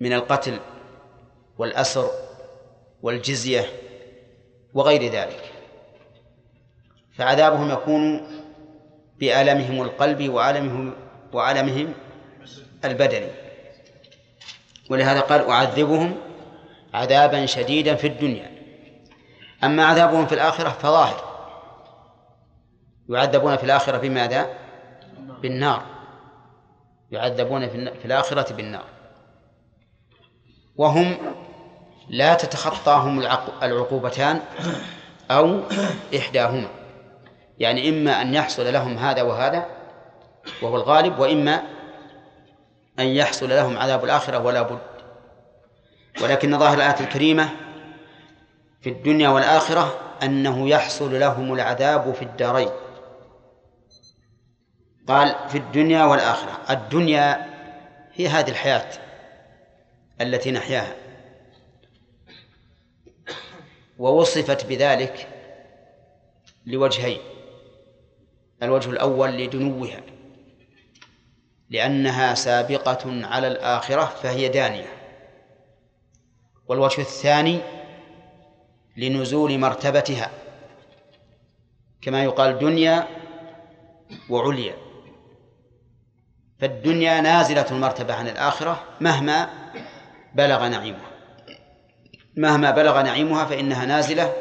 [0.00, 0.60] من القتل
[1.58, 2.10] والأسر
[3.02, 3.66] والجزية
[4.74, 5.52] وغير ذلك.
[7.12, 8.26] فعذابهم يكون
[9.18, 10.94] بألمهم القلب وألمهم
[11.32, 11.94] وألمهم
[12.84, 13.28] البدني.
[14.90, 16.16] ولهذا قال أعذبهم
[16.94, 18.50] عذابا شديدا في الدنيا.
[19.64, 21.32] أما عذابهم في الآخرة فظاهر.
[23.08, 24.61] يعذبون في الآخرة بماذا؟
[25.42, 25.82] بالنار.
[27.10, 28.84] يعذبون في الآخرة بالنار.
[30.76, 31.16] وهم
[32.08, 33.20] لا تتخطاهم
[33.62, 34.40] العقوبتان
[35.30, 35.60] أو
[36.16, 36.68] إحداهما.
[37.58, 39.66] يعني إما أن يحصل لهم هذا وهذا
[40.62, 41.62] وهو الغالب وإما
[42.98, 44.78] أن يحصل لهم عذاب الآخرة ولا بد.
[46.22, 47.48] ولكن ظاهر الآية الكريمة
[48.80, 52.68] في الدنيا والآخرة أنه يحصل لهم العذاب في الدارين.
[55.08, 56.60] قال في الدنيا والآخرة.
[56.70, 57.52] الدنيا
[58.14, 58.88] هي هذه الحياة
[60.20, 60.94] التي نحياها.
[63.98, 65.28] ووصفت بذلك
[66.66, 67.20] لوجهين.
[68.62, 70.00] الوجه الأول لدنوها
[71.70, 74.92] لأنها سابقة على الآخرة فهي دانية.
[76.66, 77.60] والوجه الثاني
[78.96, 80.30] لنزول مرتبتها
[82.02, 83.08] كما يقال دنيا
[84.30, 84.81] وعليا.
[86.62, 89.48] فالدنيا نازلة المرتبة عن الآخرة مهما
[90.34, 91.10] بلغ نعيمها.
[92.36, 94.32] مهما بلغ نعيمها فإنها نازلة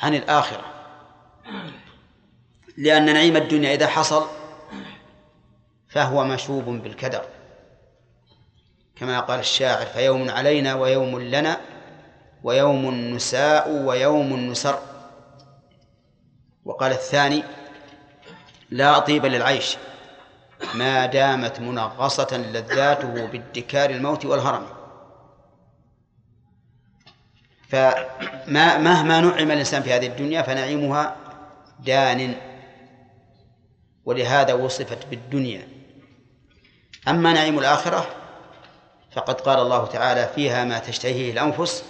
[0.00, 0.64] عن الآخرة.
[2.76, 4.26] لأن نعيم الدنيا إذا حصل
[5.88, 7.24] فهو مشوب بالكدر.
[8.96, 11.60] كما قال الشاعر فيوم علينا ويوم لنا
[12.42, 14.78] ويوم نساء ويوم نسر.
[16.64, 17.44] وقال الثاني
[18.70, 19.76] لا طيب للعيش.
[20.74, 24.66] ما دامت منغصة لذاته بادكار الموت والهرم.
[27.68, 31.16] فما مهما نعم الإنسان في هذه الدنيا فنعيمها
[31.84, 32.34] دان
[34.04, 35.68] ولهذا وصفت بالدنيا.
[37.08, 38.06] أما نعيم الآخرة
[39.12, 41.84] فقد قال الله تعالى فيها ما تشتهيه الأنفس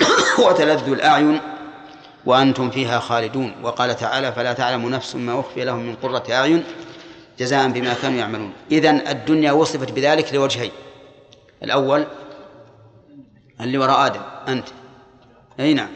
[0.46, 1.40] وتلذ الأعين
[2.24, 3.54] وأنتم فيها خالدون.
[3.62, 6.64] وقال تعالى فلا تعلم نفس ما أخفي لهم من قرة أعين
[7.40, 8.52] جزاء بما كانوا يعملون.
[8.70, 10.70] إذن الدنيا وصفت بذلك لوجهين.
[11.62, 12.06] الأول
[13.60, 14.20] اللي وراء آدم.
[14.48, 14.68] أنت.
[15.60, 15.88] أي نعم.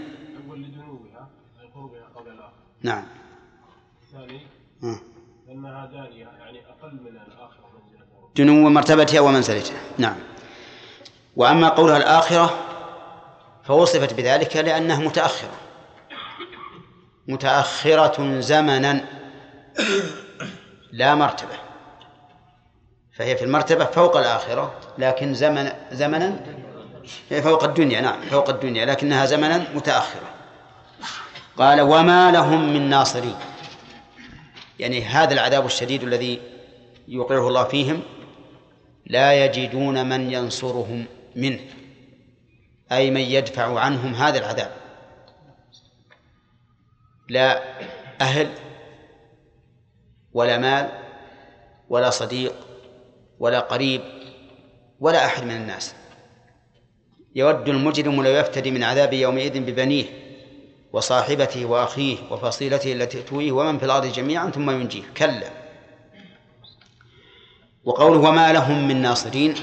[2.83, 3.05] نعم.
[4.03, 4.41] الثاني
[5.51, 7.65] أنها دانية يعني أقل من الآخرة
[8.37, 9.81] دنو مرتبتها ومنزلتها.
[9.99, 10.17] نعم.
[11.37, 12.55] وأما قولها الآخرة
[13.65, 15.55] فوصفت بذلك لأنها متأخرة.
[17.29, 19.05] متأخرة زمنا.
[20.95, 21.55] لا مرتبة.
[23.13, 26.41] فهي في المرتبة فوق الآخرة لكن زمن زمنا
[27.43, 30.31] فوق الدنيا نعم فوق الدنيا لكنها زمنا متأخرة.
[31.57, 33.37] قال وما لهم من ناصرين.
[34.79, 36.41] يعني هذا العذاب الشديد الذي
[37.09, 38.03] يوقعه الله فيهم
[39.07, 41.61] لا يجدون من ينصرهم منه
[42.93, 44.71] أي من يدفع عنهم هذا العذاب.
[47.29, 47.63] لا
[48.21, 48.64] أهل
[50.35, 50.89] ولا مال
[51.89, 52.55] ولا صديق
[53.39, 54.01] ولا قريب
[55.01, 55.95] ولا أحد من الناس.
[57.35, 60.05] يود المجرم لو يفتدي من عذاب يومئذ ببنيه
[60.93, 65.03] وصاحبته وأخيه وفصيلته التي تؤويه ومن في الأرض جميعا ثم ينجيه.
[65.17, 65.51] كلا.
[67.85, 69.55] وقوله وما لهم من ناصرين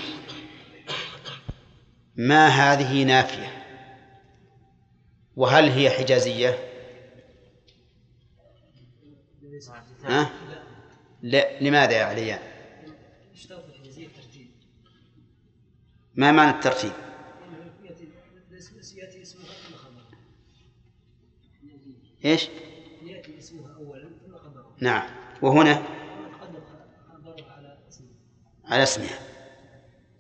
[2.16, 3.64] ما هذه نافية؟
[5.36, 6.58] وهل هي حجازية؟
[10.04, 10.30] ها؟
[11.22, 12.40] لا لماذا يا عليان
[16.16, 16.92] ما معنى الترتيب؟
[22.26, 22.50] إيش؟
[23.04, 25.10] ياتي اسمها اولا ثم نعم.
[25.42, 25.84] وهنا؟
[28.66, 29.20] على اسمها.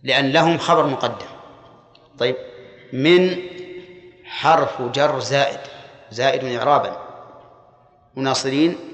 [0.03, 1.25] لأن لهم خبر مقدم.
[2.17, 2.35] طيب.
[2.93, 3.35] من
[4.23, 5.59] حرف جر زائد.
[6.11, 7.11] زائد إعرابا.
[8.15, 8.90] مناصرين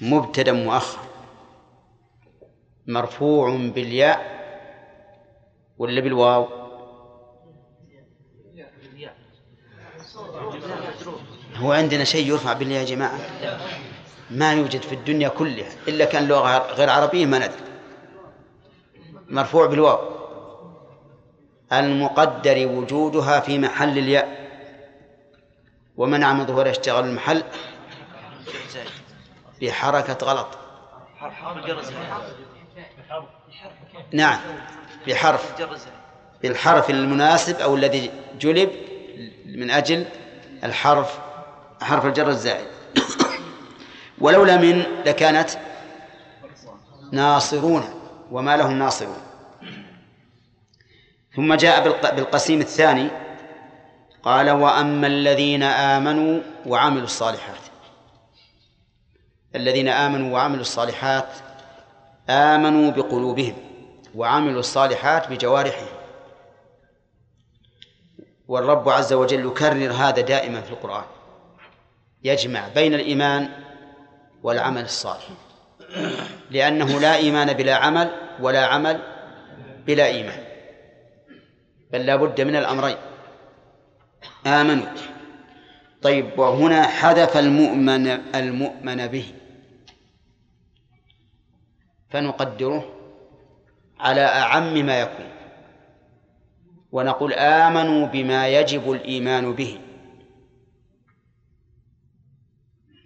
[0.00, 0.98] مبتدا مؤخر.
[2.86, 4.40] مرفوع بالياء
[5.78, 6.48] ولا بالواو؟
[11.56, 13.18] هو عندنا شيء يرفع بالياء يا جماعة.
[14.30, 17.70] ما يوجد في الدنيا كلها إلا كان لغة غير عربية ما ندري.
[19.28, 19.98] مرفوع بالواو.
[21.72, 24.50] المقدر وجودها في محل الياء.
[25.96, 27.42] ومنع من ظهور اشتغال المحل.
[29.60, 30.48] بحركة غلط.
[34.12, 34.38] نعم
[35.06, 35.52] بحرف.
[36.42, 38.70] بالحرف المناسب أو الذي جلب
[39.46, 40.06] من أجل
[40.64, 41.18] الحرف
[41.82, 42.66] حرف الجر الزائد.
[44.18, 45.50] ولولا من لكانت
[47.12, 47.84] ناصرون
[48.30, 49.22] وما لهم ناصرون.
[51.36, 53.08] ثم جاء بالق- بالقسيم الثاني
[54.22, 57.69] قال وأما الذين آمنوا وعملوا الصالحات.
[59.54, 61.28] الذين آمنوا وعملوا الصالحات
[62.30, 63.54] آمنوا بقلوبهم
[64.14, 65.88] وعملوا الصالحات بجوارحهم.
[68.48, 71.04] والرب عز وجل يكرر هذا دائما في القرآن.
[72.24, 73.48] يجمع بين الإيمان
[74.42, 75.28] والعمل الصالح.
[76.50, 79.00] لأنه لا إيمان بلا عمل ولا عمل
[79.86, 80.44] بلا إيمان.
[81.92, 82.96] بل لا بد من الأمرين.
[84.46, 84.86] آمنوا.
[86.02, 89.34] طيب وهنا حذف المؤمن المؤمن به.
[92.10, 92.96] فنقدره
[94.00, 95.28] على أعم ما يكون.
[96.92, 99.80] ونقول آمنوا بما يجب الإيمان به.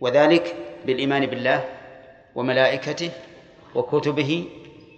[0.01, 1.69] وذلك بالإيمان بالله
[2.35, 3.11] وملائكته
[3.75, 4.49] وكتبه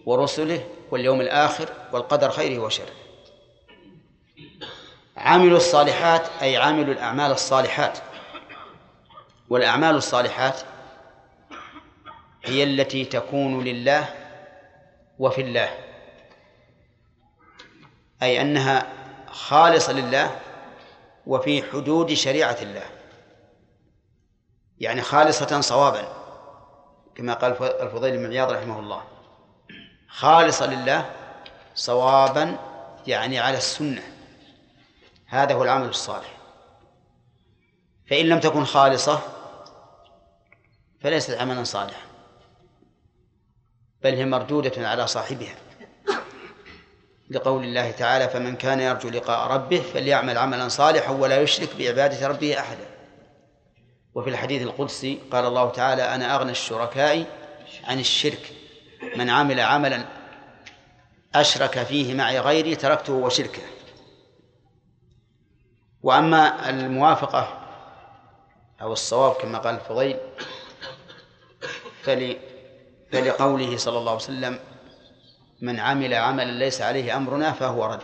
[0.07, 2.93] ورسله واليوم الآخر والقدر خيره وشره.
[5.17, 7.99] عملوا الصالحات أي عملوا الأعمال الصالحات.
[9.51, 10.61] والأعمال الصالحات
[12.47, 14.09] هي التي تكون لله
[15.19, 15.69] وفي الله.
[18.23, 18.87] أي أنها
[19.27, 20.41] خالصة لله
[21.27, 22.87] وفي حدود شريعة الله.
[24.79, 26.09] يعني خالصة صوابا
[27.15, 29.03] كما قال الفضيل بن عياض رحمه الله.
[30.09, 31.11] خالصة لله
[31.75, 32.59] صوابا
[33.07, 34.03] يعني على السنة.
[35.27, 36.37] هذا هو العمل الصالح.
[38.11, 39.21] فإن لم تكن خالصة
[41.01, 42.06] فليست عملا صالحا.
[44.07, 45.55] بل هي مردودة على صاحبها.
[47.31, 52.59] لقول الله تعالى فمن كان يرجو لقاء ربه فليعمل عملا صالحا ولا يشرك بعبادة ربه
[52.59, 52.87] أحدا.
[54.15, 57.27] وفي الحديث القدسي قال الله تعالى أنا أغنى الشركاء
[57.85, 58.53] عن الشرك.
[59.17, 60.05] من عمل عملا
[61.35, 63.63] أشرك فيه معي غيري تركته وشركه.
[66.03, 67.63] وأما الموافقة
[68.83, 70.17] أو الصواب كما قال الفضيل
[73.13, 74.59] فلقوله صلى الله عليه وسلم
[75.61, 78.01] من عمل عملا ليس عليه أمرنا فهو رد.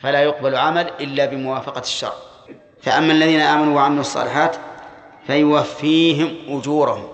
[0.00, 2.14] فلا يقبل عمل إلا بموافقة الشرع.
[2.82, 4.56] فأما الذين آمنوا وعملوا الصالحات
[5.26, 7.08] فيوفيهم أجورهم.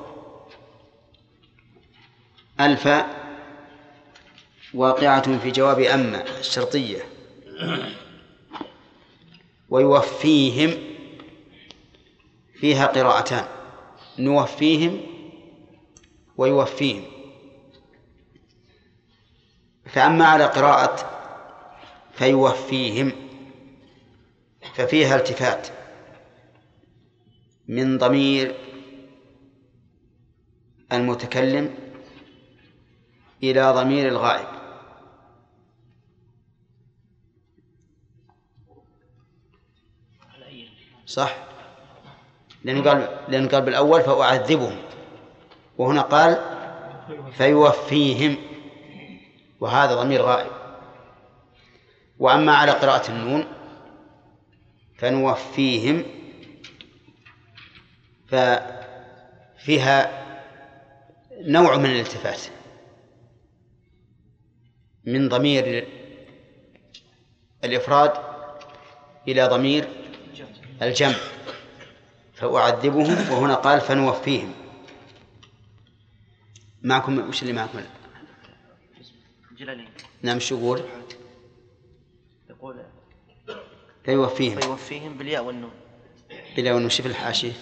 [2.60, 2.88] ألف
[4.74, 7.02] واقعة في جواب أما الشرطية.
[9.68, 10.78] ويوفيهم
[12.60, 13.44] فيها قراءتان.
[14.18, 15.11] نوفيهم
[16.42, 17.04] ويوفيهم.
[19.86, 21.10] فأما على قراءة
[22.12, 23.12] فيوفيهم.
[24.74, 25.68] ففيها التفات
[27.68, 28.54] من ضمير
[30.92, 31.74] المتكلم
[33.42, 34.46] إلى ضمير الغائب.
[41.06, 41.36] صح؟
[42.64, 44.92] لأنه قال لأنه قال بالأول فأعذبهم.
[45.78, 46.40] وهنا قال
[47.32, 48.36] فيوفيهم
[49.60, 50.50] وهذا ضمير غائب.
[52.18, 53.44] وأما على قراءة النون
[54.98, 56.04] فنوفيهم
[58.28, 60.22] ففيها
[61.40, 62.40] نوع من الالتفات
[65.04, 65.88] من ضمير
[67.64, 68.12] الإفراد
[69.28, 69.88] إلى ضمير
[70.82, 71.16] الجمع
[72.34, 74.52] فأعذبهم وهنا قال فنوفيهم.
[76.84, 77.80] معكم وش اللي معكم؟
[79.58, 79.88] جلالين.
[80.22, 80.82] نعم شو يقول؟
[82.50, 82.82] يقول
[84.04, 84.60] فيوفيهم.
[84.60, 85.72] فيوفيهم بالياء والنون.
[86.56, 87.52] بالياء والنون شوف الحاشية.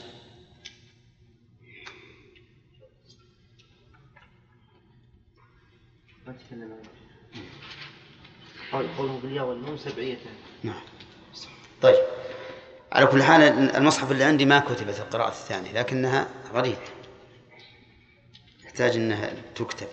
[6.27, 6.77] ما تكلم
[8.73, 10.19] قال قوله بالياء والنون سبعية.
[10.63, 10.81] نعم.
[11.83, 12.05] طيب.
[12.93, 13.43] على كل حال
[13.77, 16.79] المصحف اللي عندي ما كتبت القراءة الثانية لكنها غريب
[18.71, 19.87] يحتاج إنها تكتب.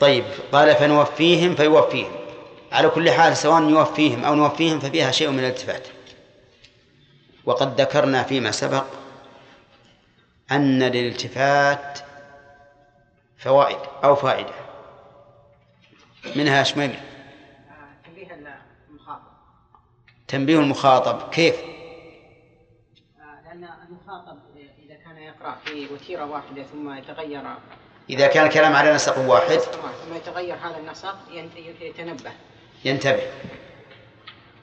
[0.00, 2.12] طيب قال فنوفيهم فيوفيهم.
[2.72, 5.88] على كل حال سواء يوفيهم أو نوفيهم ففيها شيء من الالتفات.
[7.44, 8.84] وقد ذكرنا فيما سبق
[10.52, 11.98] أن للالتفات
[13.38, 14.54] فوائد أو فائدة.
[16.36, 16.94] منها شمال
[18.04, 18.34] تنبيه
[18.90, 19.22] المخاطب.
[20.28, 21.30] تنبيه المخاطب.
[21.30, 21.56] كيف؟
[23.44, 24.38] لأن المخاطب
[24.86, 27.42] إذا كان يقرأ في وتيرة واحدة ثم يتغير
[28.10, 29.58] إذا كان الكلام على نسق واحد.
[29.58, 31.16] ثم يتغير هذا النسق
[31.80, 32.30] يتنبه.
[32.84, 33.22] ينتبه.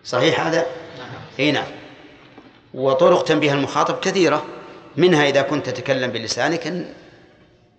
[0.03, 0.65] صحيح هذا؟
[1.39, 1.67] إي نعم.
[2.73, 4.45] وطرق تنبيه المخاطب كثيرة.
[4.97, 6.93] منها إذا كنت تتكلم بلسانك إن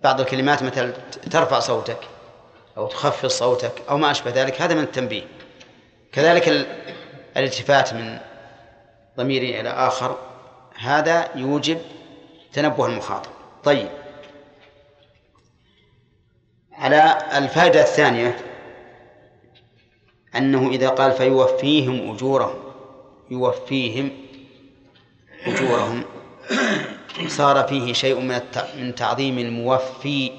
[0.03, 0.93] بعض الكلمات مثل
[1.31, 1.99] ترفع صوتك
[2.77, 5.23] أو تخفض صوتك أو ما أشبه ذلك هذا من التنبيه.
[6.11, 6.67] كذلك
[7.37, 8.17] الالتفات من
[9.17, 10.17] ضمير إلى آخر
[10.79, 11.81] هذا يوجب
[12.53, 13.31] تنبه المخاطب.
[13.63, 13.89] طيب.
[16.77, 18.37] على الفائدة الثانية
[20.35, 22.55] أنه إذا قال فيوفيهم أجورهم
[23.31, 24.11] يوفيهم
[25.45, 26.03] أجورهم
[27.27, 28.41] صار فيه شيء من
[28.77, 30.31] من تعظيم الموفي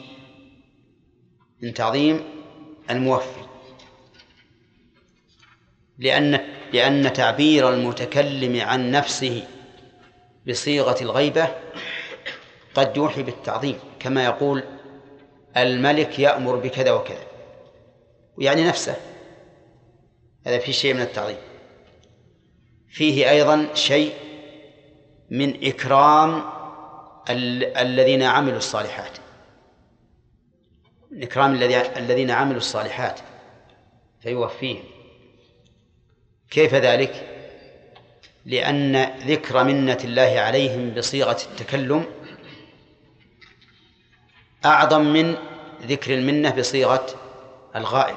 [1.62, 2.24] من تعظيم
[2.90, 3.40] الموفي.
[5.98, 6.40] لأن
[6.72, 9.46] لأن تعبير المتكلم عن نفسه
[10.48, 11.48] بصيغة الغيبة
[12.74, 14.62] قد يوحي بالتعظيم كما يقول
[15.56, 17.26] الملك يأمر بكذا وكذا.
[18.38, 18.96] يعني نفسه.
[20.46, 21.36] هذا فيه شيء من التعظيم.
[22.88, 24.12] فيه أيضا شيء
[25.30, 26.42] من إكرام
[27.30, 29.18] ال- الذين عملوا الصالحات.
[31.10, 31.54] من إكرام
[31.96, 33.20] الذين عملوا الصالحات.
[34.20, 34.84] فيوفيهم.
[36.50, 37.34] كيف ذلك؟
[38.44, 38.96] لأن
[39.26, 42.04] ذكر منة الله عليهم بصيغة التكلم
[44.64, 45.36] أعظم من
[45.86, 47.06] ذكر المنة بصيغة
[47.76, 48.16] الغائب.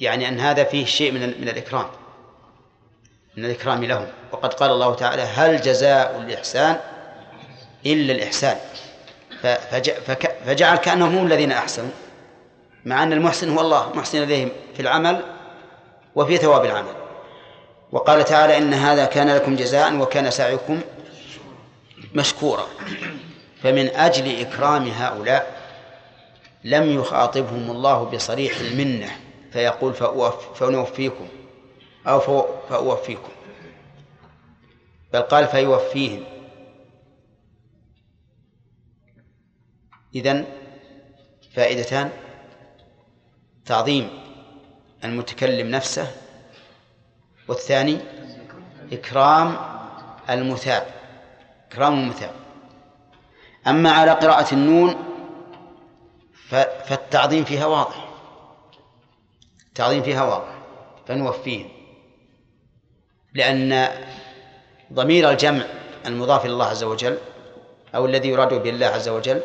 [0.00, 1.86] يعني أن هذا فيه شيء من من الإكرام
[3.36, 4.06] من الإكرام لهم.
[4.32, 6.80] وقد قال الله تعالى هل جزاء الإحسان
[7.86, 8.56] إلا الإحسان
[10.46, 11.90] فجعل كأنهم هم الذين أحسنوا
[12.84, 15.22] مع أن المحسن هو الله محسن إليهم في العمل
[16.14, 16.94] وفي ثواب العمل.
[17.92, 20.80] وقال تعالى إن هذا كان لكم جزاء وكان سعيكم
[22.14, 22.66] مشكورا.
[23.62, 25.62] فمن أجل إكرام هؤلاء
[26.64, 29.10] لم يخاطبهم الله بصريح المنة
[29.52, 29.94] فيقول
[30.54, 31.28] فنوفيكم
[32.06, 32.20] أو
[32.68, 33.32] فأوفيكم.
[35.12, 36.24] بل قال فيوفيهم.
[40.14, 40.46] إذن
[41.54, 42.10] فائدتان
[43.66, 44.10] تعظيم
[45.04, 46.10] المتكلم نفسه
[47.48, 47.98] والثاني
[48.92, 49.56] إكرام
[50.30, 50.86] المثاب
[51.68, 52.41] إكرام المثاب.
[53.66, 54.96] أما على قراءة النون
[56.88, 58.08] فالتعظيم فيها واضح.
[59.68, 60.58] التعظيم فيها واضح
[61.06, 61.68] فنوفيهم
[63.34, 63.88] لأن
[64.92, 65.64] ضمير الجمع
[66.06, 67.18] المضاف إلى الله عز وجل
[67.94, 69.40] أو الذي يراد به الله عز وجل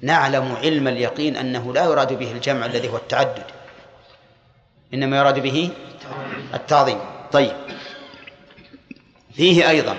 [0.00, 3.44] نعلم علم اليقين أنه لا يراد به الجمع الذي هو التعدد.
[4.94, 5.70] إنما يراد به
[6.54, 6.98] التعظيم.
[7.32, 7.52] طيب.
[9.34, 9.96] فيه أيضا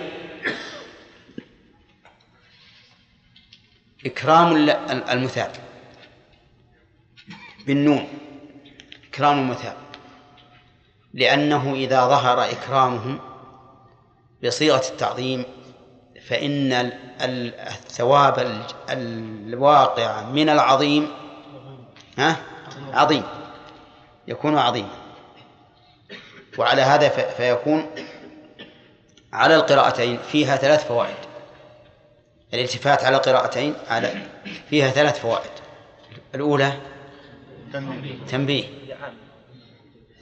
[4.05, 4.69] إكرام ال-
[5.09, 5.51] المثاب.
[7.67, 8.07] بالنون.
[9.09, 9.75] إكرام المثاب.
[11.13, 13.19] لأنه إذا ظهر إكرامهم
[14.43, 15.45] بصيغة التعظيم
[16.27, 21.07] فإن ال- ال- الثواب ال- الواقع من العظيم
[22.17, 22.35] ها؟
[22.93, 23.23] عظيم.
[24.27, 24.89] يكون عظيما
[26.57, 27.85] وعلى هذا فيكون
[29.33, 31.15] على القراءتين فيها ثلاث فوائد.
[32.53, 34.13] الالتفات على قراءتين على
[34.69, 35.51] فيها ثلاث فوائد.
[36.35, 36.73] الأولى
[38.27, 38.63] تنبيه.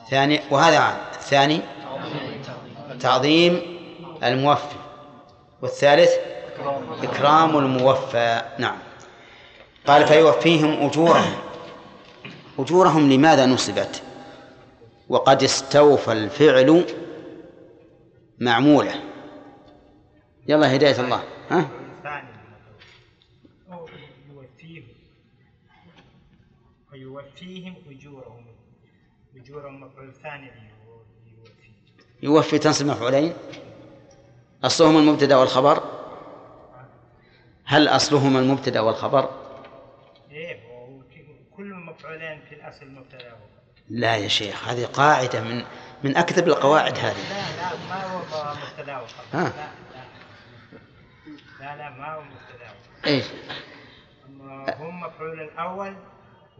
[0.09, 0.97] ثاني وهذا عام.
[1.13, 1.61] الثاني
[2.99, 3.61] تعظيم
[4.23, 4.75] الموفي.
[5.61, 6.11] والثالث
[7.03, 8.41] إكرام الموفى.
[8.57, 8.77] نعم.
[9.87, 11.35] قال فيوفيهم أجورهم.
[12.59, 14.01] أجورهم لماذا نصبت؟
[15.09, 16.85] وقد استوفى الفعل
[18.39, 18.95] معموله.
[20.47, 21.23] يلا هداية الله.
[21.49, 21.67] ها
[22.03, 22.27] ثاني
[23.71, 23.87] أو
[24.35, 24.83] يوفيهم
[27.11, 28.45] ويوفيهم أجورهم.
[29.35, 30.51] أجورهم مفعول ثاني
[31.37, 31.71] يوفي
[32.23, 33.33] يوفي تنصب مفعولين.
[34.63, 35.83] أصلهما المبتدأ والخبر.
[37.65, 39.29] هل أصلهما المبتدأ والخبر؟
[40.31, 40.59] إيه
[41.57, 43.35] كل مفعولين في الأصل مبتدأ
[43.89, 45.65] لا يا شيخ هذه قاعدة من
[46.03, 47.29] من أكذب القواعد هذه.
[47.29, 49.73] لا لا ما هو مبتدأ وخبر ها.
[51.59, 51.89] لا لا.
[51.89, 52.71] ما هو مبتدأ
[53.05, 53.25] إيش
[54.79, 55.95] هم مفعول الأول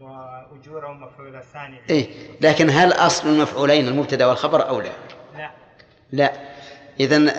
[0.00, 2.08] وأجورهم مفعول الثاني إيه
[2.40, 4.92] لكن هل أصل المفعولين المبتدأ والخبر أو لا؟
[5.36, 5.50] لا.
[6.12, 6.32] لا.
[7.00, 7.32] إذا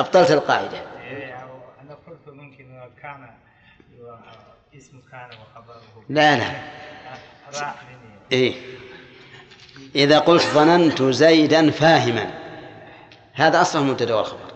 [0.00, 0.78] أبطلت القاعدة.
[0.78, 1.36] إيه
[1.82, 3.30] أنا قلت ممكن كان
[4.76, 6.04] اسم كان وخبره.
[6.08, 6.50] لا لا.
[7.60, 8.54] مني إيه.
[9.94, 12.30] إذا قلت ظننت زيدا فاهما
[13.32, 14.52] هذا أصله المبتدأ والخبر.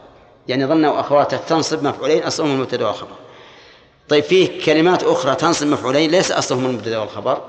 [0.48, 3.16] يعني ظن وأخواته تنصب مفعولين أصلهم المبتدأ والخبر.
[4.08, 7.42] طيب فيه كلمات أخرى تنصب مفعولين ليس أصلهم المبتدأ والخبر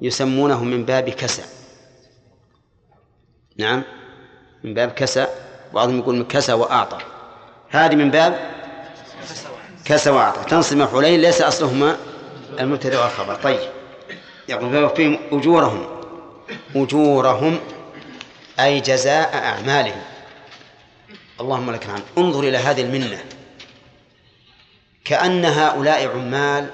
[0.00, 1.42] يسمونه من باب كسى
[3.56, 3.82] نعم
[4.64, 5.26] من باب كسى
[5.74, 6.98] بعضهم يقول من كسى وأعطى.
[7.70, 8.50] هذه من باب
[9.84, 10.50] كسى وأعطى.
[10.50, 11.96] تنصب مفعولين ليس أصلهما
[12.60, 13.34] المبتدأ والخبر.
[13.34, 13.60] طيب
[14.48, 15.86] يقول فيوفيهم أجورهم.
[16.76, 17.58] أجورهم
[18.60, 20.02] أي جزاء أعمالهم.
[21.40, 22.02] اللهم لك الحمد.
[22.18, 23.24] انظر إلى هذه المنة.
[25.04, 26.70] كأن هؤلاء عمال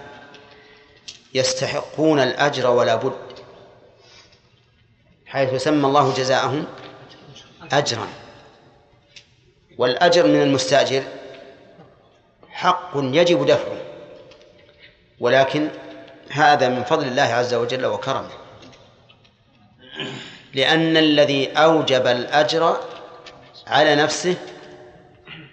[1.35, 3.13] يستحقون الأجر ولا بد
[5.27, 6.67] حيث سمى الله جزاءهم
[7.73, 8.09] أجرا.
[9.79, 11.03] والأجر من المستأجر
[12.49, 13.77] حق يجب دفعه
[15.21, 15.69] ولكن
[16.31, 18.31] هذا من فضل الله عز وجل وكرمه.
[20.55, 22.81] لأن الذي أوجب الأجر
[23.67, 24.37] على نفسه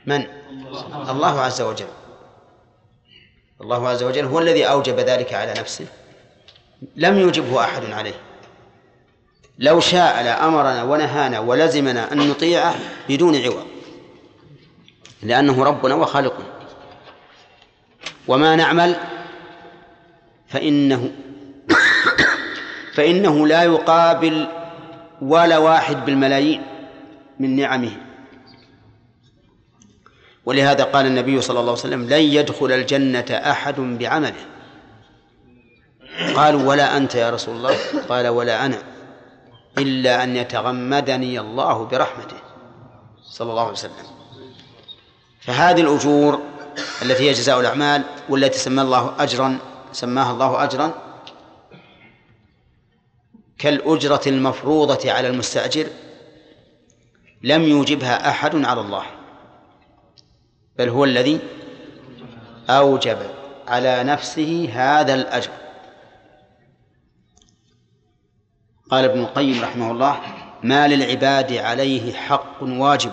[0.06, 0.28] من؟
[1.10, 1.88] الله عز وجل.
[3.62, 5.86] الله عز وجل هو الذي أوجب ذلك على نفسه.
[6.96, 8.14] لم يوجبه أحد عليه.
[9.60, 12.76] لو شاء لأمرنا ونهانا ولزمنا أن نطيعه
[13.10, 13.66] بدون عوض.
[15.24, 16.46] لأنه ربنا وخالقنا.
[18.28, 18.96] وما نعمل؟
[20.48, 21.12] فإنه
[22.96, 24.48] فإنه لا يقابل
[25.22, 26.62] ولا واحد بالملايين
[27.40, 28.07] من نعمه.
[30.48, 34.45] ولهذا قال النبي صلى الله عليه وسلم لن يدخل الجنة أحد بعمله.
[36.36, 37.76] قالوا ولا أنت يا رسول الله.
[38.10, 38.78] قال ولا أنا
[39.78, 42.38] إلا أن يتغمدني الله برحمته.
[43.24, 44.07] صلى الله عليه وسلم.
[45.41, 46.40] فهذه الأجور
[47.02, 49.60] التي هي جزاء الأعمال والتي سمى الله أجرا
[49.91, 50.91] سماها الله أجرا
[53.60, 55.88] كالأجرة المفروضة على المستأجر
[57.44, 59.16] لم يوجبها أحد على الله.
[60.78, 61.40] بل هو الذي
[62.70, 63.18] أوجب
[63.68, 65.52] على نفسه هذا الأجر.
[68.91, 70.20] قال ابن القيم رحمه الله
[70.64, 73.12] ما للعباد عليه حق واجب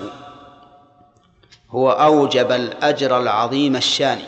[1.71, 4.19] هو أوجب الأجر العظيم الشان.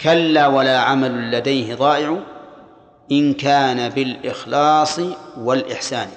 [0.00, 2.18] كلا ولا عمل لديه ضائع
[3.12, 5.00] إن كان بالإخلاص
[5.38, 6.08] والإحسان.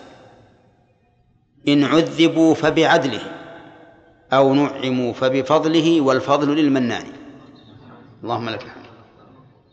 [1.68, 3.39] إن عذبوا فبعدله.
[4.34, 7.06] أو نعموا فبفضله والفضل للمنان.
[8.24, 8.84] اللهم لك الحمد.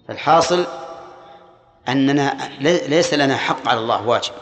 [0.09, 0.66] فالحاصل
[1.89, 4.33] أننا ليس لنا حق على الله واجب.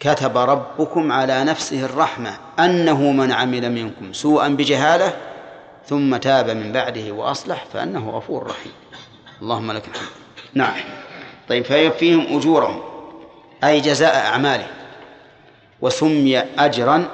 [0.00, 5.16] كتب ربكم على نفسه الرحمة أنه من عمل منكم سوءا بجهالة
[5.86, 8.72] ثم تاب من بعده وأصلح فأنه غفور رحيم.
[9.42, 10.08] اللهم لك الحمد.
[10.54, 10.74] نعم.
[11.48, 12.82] طيب فيوفيهم أجورهم
[13.64, 14.68] أي جزاء أعمالهم
[15.80, 17.08] وسمي أجرا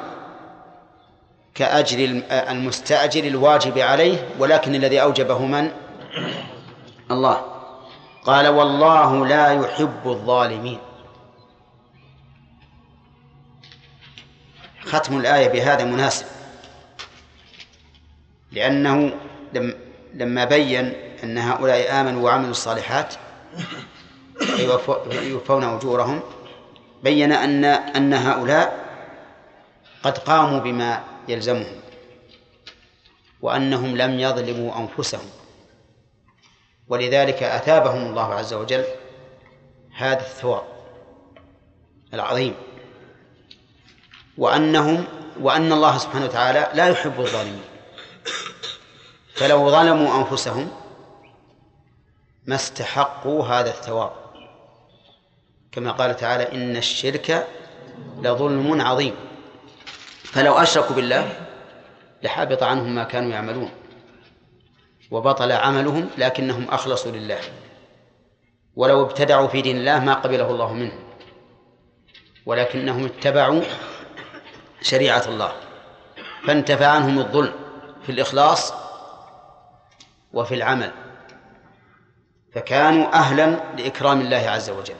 [1.54, 5.70] كأجر المستأجر الواجب عليه ولكن الذي أوجبه من؟
[7.10, 7.40] الله.
[8.24, 10.78] قال والله لا يحب الظالمين.
[14.84, 16.26] ختم الآية بهذا مناسب.
[18.52, 19.12] لأنه
[19.52, 19.74] لم
[20.14, 20.92] لما بين
[21.24, 23.14] أن هؤلاء آمنوا وعملوا الصالحات
[25.22, 26.20] يوفون أجورهم
[27.02, 28.82] بين أن أن هؤلاء
[30.02, 31.80] قد قاموا بما يلزمهم
[33.42, 35.30] وأنهم لم يظلموا أنفسهم.
[36.88, 38.84] ولذلك أثابهم الله عز وجل
[39.96, 40.64] هذا الثواب
[42.14, 42.54] العظيم.
[44.38, 45.04] وأنهم
[45.40, 47.64] وأن الله سبحانه وتعالى لا يحب الظالمين.
[49.34, 50.70] فلو ظلموا أنفسهم
[52.46, 54.12] ما استحقوا هذا الثواب.
[55.72, 57.48] كما قال تعالى إن الشرك
[58.18, 59.31] لظلم عظيم.
[60.32, 61.32] فلو أشركوا بالله
[62.22, 63.70] لحبط عنهم ما كانوا يعملون
[65.10, 67.38] وبطل عملهم لكنهم أخلصوا لله
[68.76, 71.04] ولو ابتدعوا في دين الله ما قبله الله منهم
[72.46, 73.62] ولكنهم اتبعوا
[74.82, 75.52] شريعة الله
[76.46, 77.52] فانتفى عنهم الظلم
[78.02, 78.74] في الإخلاص
[80.32, 80.92] وفي العمل
[82.54, 84.94] فكانوا أهلا لإكرام الله عز وجل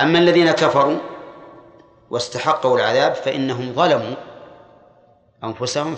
[0.00, 0.98] أما الذين كفروا
[2.12, 4.14] واستحقوا العذاب فإنهم ظلموا
[5.44, 5.96] أنفسهم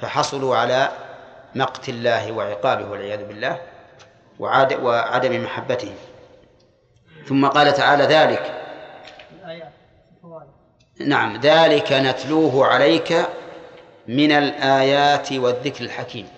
[0.00, 0.88] فحصلوا على
[1.54, 3.60] مقت الله وعقابه والعياذ بالله
[4.38, 5.94] وعدم محبته
[7.26, 8.62] ثم قال تعالى ذلك.
[11.00, 13.26] نعم ذلك نتلوه عليك
[14.08, 16.28] من الآيات والذكر الحكيم.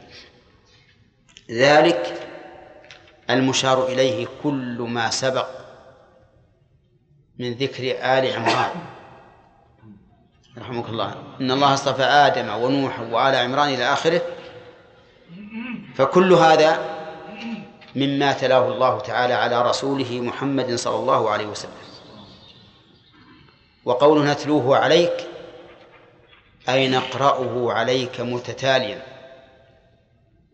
[1.51, 2.15] ذلك
[3.31, 5.64] المشار إليه كل ما سبق
[7.39, 8.70] من ذكر آل عمران.
[10.59, 11.15] رحمك الله.
[11.40, 14.23] إن الله اصطفى آدم ونوح وآل عمران إلى آخره.
[15.94, 16.94] فكل هذا
[17.97, 21.85] مما تلاه الله تعالى على رسوله محمد صلى الله عليه وسلم.
[23.85, 25.27] وقوله نتلوه عليك
[26.69, 29.02] أي نقرأه عليك متتاليا.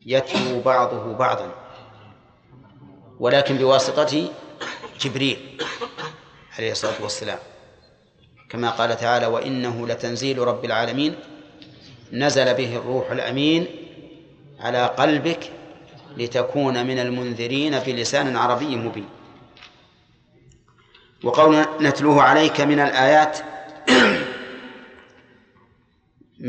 [0.06, 1.50] يتلو بعضه بعضا.
[3.20, 4.28] ولكن بواسطة
[5.00, 5.62] جبريل.
[6.58, 7.38] عليه الصلاة والسلام.
[8.48, 11.14] كما قال تعالى وإنه لتنزيل رب العالمين
[12.12, 13.66] نزل به الروح الأمين
[14.60, 15.50] على قلبك
[16.16, 19.08] لتكون من المنذرين بلسان عربي مبين.
[21.24, 23.38] وقول نتلوه عليك من الآيات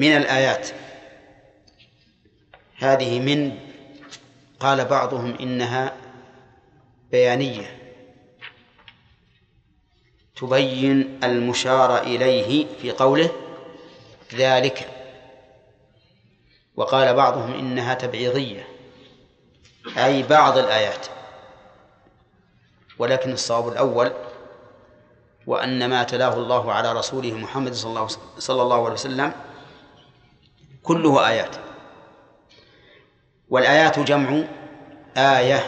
[0.01, 0.69] من الآيات.
[2.77, 3.57] هذه من
[4.59, 5.93] قال بعضهم إنها
[7.11, 7.80] بيانية.
[10.35, 13.29] تبين المشار إليه في قوله
[14.33, 14.89] ذلك.
[16.75, 18.67] وقال بعضهم إنها تبعيضية
[19.97, 21.07] أي بعض الآيات
[22.99, 24.11] ولكن الصواب الأول
[25.47, 29.33] وأن ما تلاه الله على رسوله محمد صلى الله, عليه وسلم
[30.83, 31.55] كله آيات.
[33.49, 34.43] والآيات جمع
[35.17, 35.63] آية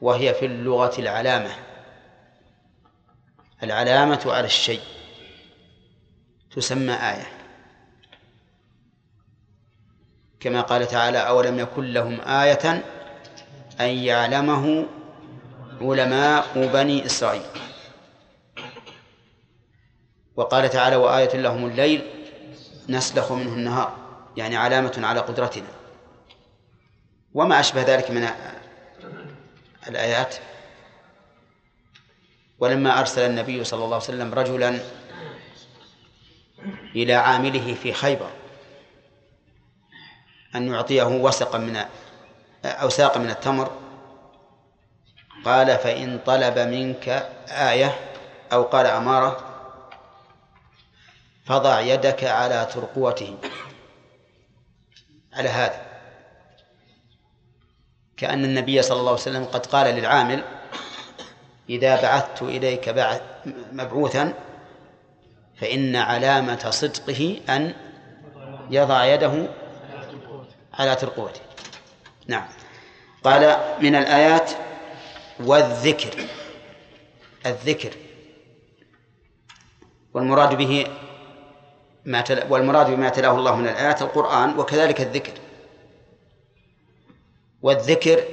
[0.00, 1.50] وهي في اللغة العلامة.
[3.62, 4.80] العلامة على الشيء.
[6.56, 7.26] تسمى آية.
[10.40, 12.84] كما قال تعالى أولم يكن لهم آية
[13.80, 14.86] أن يعلمه
[15.80, 17.42] علماء بني إسرائيل.
[20.36, 22.02] وقال تعالى وآية لهم الليل
[22.88, 23.96] نسلخ منه النهار.
[24.36, 25.68] يعني علامة على قدرتنا.
[27.34, 28.28] وما أشبه ذلك من
[29.88, 30.36] الآيات.
[32.58, 34.80] ولما أرسل النبي صلى الله عليه وسلم رجلا
[36.96, 38.30] إلى عامله في خيبر
[40.54, 41.84] أن يعطيه وسقا من
[42.64, 43.70] أو ساقا من التمر
[45.44, 47.08] قال فإن طلب منك
[47.48, 47.94] آية
[48.52, 49.54] أو قال أمارة
[51.46, 53.38] فضع يدك على ترقوته
[55.32, 55.86] على هذا.
[58.16, 60.44] كأن النبي صلى الله عليه وسلم قد قال للعامل
[61.70, 63.20] إذا بعثت إليك بعث
[63.72, 64.34] مبعوثا
[65.60, 67.74] فإن علامة صدقه أن
[68.70, 69.48] يضع يده
[70.74, 71.40] على ترقوته
[72.26, 72.46] نعم.
[73.24, 74.50] قال من الآيات
[75.40, 76.24] والذكر.
[77.46, 77.92] الذكر.
[80.14, 80.86] والمراد به
[82.04, 82.52] ما تل...
[82.52, 85.32] والمراد بما تلاه الله من الآيات القرآن وكذلك الذكر.
[87.62, 88.24] والذكر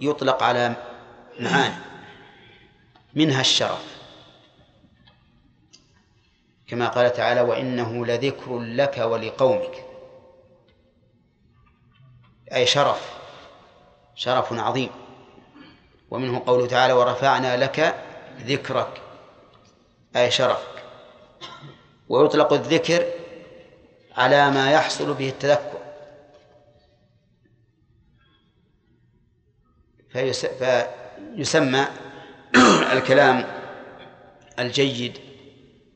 [0.00, 0.74] يطلق على
[1.40, 1.87] معاني.
[3.14, 3.98] منها الشرف.
[6.66, 9.84] كما قال تعالى وإنه لذكر لك ولقومك.
[12.52, 13.18] أي شرف
[14.14, 14.90] شرف عظيم.
[16.10, 18.04] ومنه قوله تعالى ورفعنا لك
[18.40, 19.02] ذكرك.
[20.16, 20.84] أي شرفك.
[22.08, 23.06] ويطلق الذكر
[24.16, 25.78] على ما يحصل به التذكر.
[30.10, 30.46] فيس...
[30.46, 31.86] فيسمى
[32.92, 33.44] الكلام
[34.58, 35.18] الجيد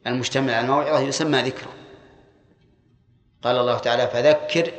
[0.06, 1.72] المشتمل على الموعظة يسمى ذكرا
[3.42, 4.72] قال الله تعالى فذكر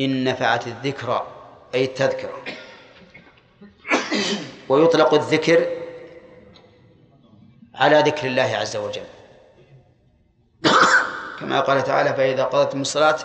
[0.00, 1.26] إن نفعت الذكرى
[1.74, 2.42] أي التذكرة.
[4.68, 5.66] ويطلق الذكر
[7.74, 9.06] على ذكر الله عز وجل.
[11.40, 13.18] كما قال تعالى فإذا قضيتم الصلاة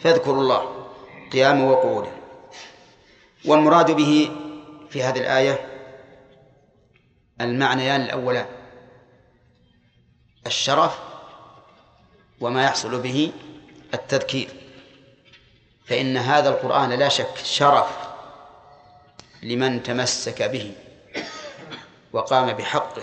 [0.00, 0.86] فاذكروا الله
[1.32, 2.12] قياما وقعودا
[3.44, 4.30] والمراد به
[4.90, 5.69] في هذه الآية
[7.40, 8.46] المعنيان الأولان.
[10.46, 10.98] الشرف
[12.40, 13.32] وما يحصل به
[13.94, 14.48] التذكير.
[15.84, 17.98] فإن هذا القرآن لا شك شرف
[19.42, 20.72] لمن تمسك به
[22.12, 23.02] وقام بحقه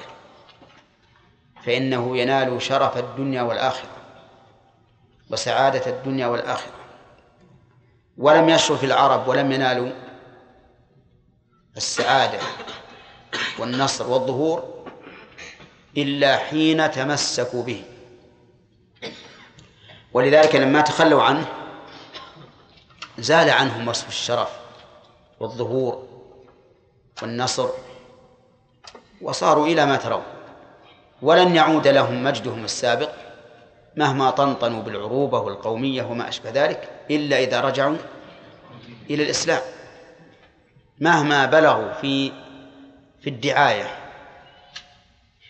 [1.66, 3.90] فإنه ينال شرف الدنيا والآخرة
[5.30, 6.72] وسعادة الدنيا والآخرة.
[8.18, 9.92] ولم يشرف العرب ولم ينالوا
[11.78, 12.40] السعادة.
[13.60, 14.84] والنصر والظهور
[15.98, 17.84] إلا حين تمسكوا به.
[20.14, 21.48] ولذلك لما تخلوا عنه
[23.18, 24.50] زال عنهم وصف الشرف
[25.40, 26.08] والظهور
[27.22, 27.70] والنصر
[29.22, 30.24] وصاروا إلى ما ترون.
[31.22, 33.10] ولن يعود لهم مجدهم السابق
[33.96, 37.98] مهما طنطنوا بالعروبة والقومية وما أشبه ذلك إلا إذا رجعوا
[39.10, 39.62] إلى الإسلام.
[41.00, 42.32] مهما بلغوا في
[43.28, 43.88] في الدعاية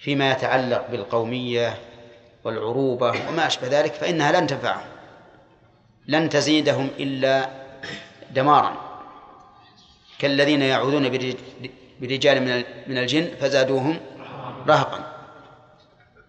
[0.01, 1.77] فيما يتعلق بالقومية
[2.43, 4.87] والعروبة وما أشبه ذلك فإنها لن تنفعهم
[6.07, 7.49] لن تزيدهم إلا
[8.31, 8.77] دمارا.
[10.19, 11.09] كالذين يعوذون
[12.01, 13.99] برجال من الجن فزادوهم
[14.67, 15.13] رهقا.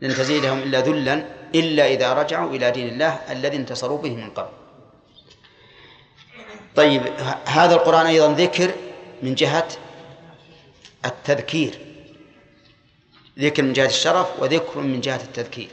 [0.00, 4.52] لن تزيدهم إلا ذلا إلا إذا رجعوا إلى دين الله الذي انتصروا به من قبل.
[6.76, 7.02] طيب
[7.46, 8.70] هذا القرآن أيضا ذكر
[9.22, 9.68] من جهة
[11.04, 11.78] التذكير.
[13.38, 15.70] ذكر من جهة الشرف وذكر من جهة التذكير.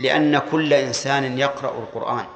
[0.00, 2.26] لأن كل إنسان يقرأ القرآن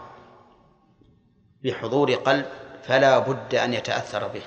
[1.65, 2.47] بحضور قلب
[2.83, 4.43] فلا بد أن يتأثر به.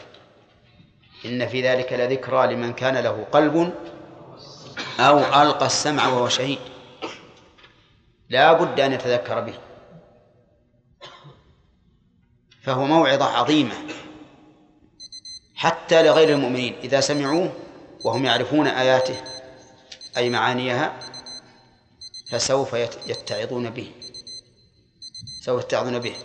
[1.26, 3.74] إن في ذلك لذكرى لمن كان له قلب
[5.00, 6.60] أو ألقى السمع وهو شهيد.
[8.30, 9.54] لا بد أن يتذكر به.
[12.62, 13.76] فهو موعظة عظيمة.
[15.60, 17.54] حتى لغير المؤمنين إذا سمعوه
[18.06, 19.16] وهم يعرفون آياته
[20.18, 21.00] أي معانيها
[22.30, 22.74] فسوف
[23.08, 23.92] يتعظون به.
[25.42, 26.16] سوف يتعظون به.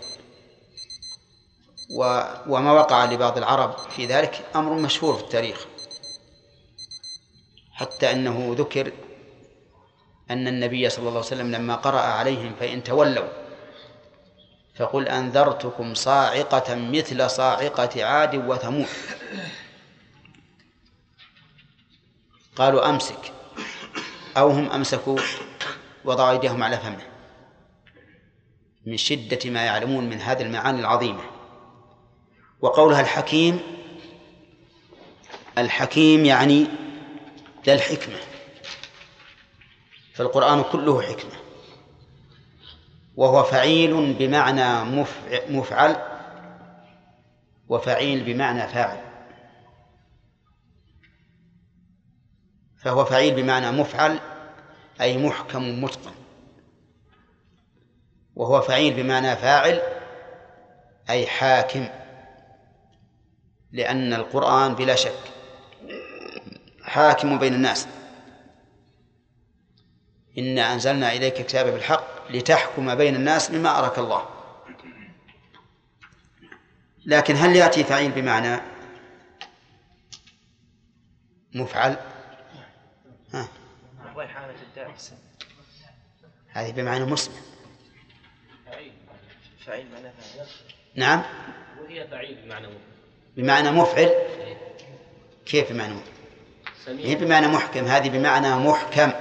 [2.46, 5.66] وما وقع لبعض العرب في ذلك أمر مشهور في التاريخ.
[7.72, 8.92] حتى أنه ذكر
[10.30, 13.43] أن النبي صلى الله عليه وسلم لما قرأ عليهم فإن تولوا
[14.76, 18.86] فقل أنذرتكم صاعقة مثل صاعقة عاد وثمود.
[22.56, 23.32] قالوا أمسك.
[24.36, 25.18] أو هم أمسكوا
[26.04, 27.02] وضعوا أيديهم على فمه.
[28.86, 31.22] من شدة ما يعلمون من هذه المعاني العظيمة.
[32.60, 33.60] وقولها الحكيم
[35.58, 36.66] الحكيم يعني
[37.66, 38.18] ذا الحكمة.
[40.14, 41.43] فالقرآن كله حكمة.
[43.16, 44.84] وهو فعيل بمعنى
[45.48, 45.96] مفعل
[47.68, 49.00] وفعيل بمعنى فاعل.
[52.76, 54.18] فهو فعيل بمعنى مفعل
[55.00, 56.14] أي محكم متقن.
[58.36, 59.82] وهو فعيل بمعنى فاعل
[61.10, 61.88] أي حاكم
[63.72, 65.18] لأن القرآن بلا شك
[66.82, 67.88] حاكم بين الناس.
[70.38, 74.28] إنا أنزلنا إليك كتابا بالحق لتحكم بين الناس بما أراك الله.
[77.06, 78.60] لكن هل يأتي فعيل بمعنى
[81.54, 81.96] مفعل؟
[83.34, 83.48] ها.
[86.48, 87.34] هذه بمعنى مسلم.
[89.66, 90.46] فعيل معنى فاعل
[90.94, 91.22] نعم.
[91.82, 92.68] وهي فعيل بمعنى
[93.36, 94.10] بمعنى مفعل
[95.46, 97.84] كيف بمعنى مفعل؟ هي بمعنى محكم.
[97.84, 99.12] هذه بمعنى محكم.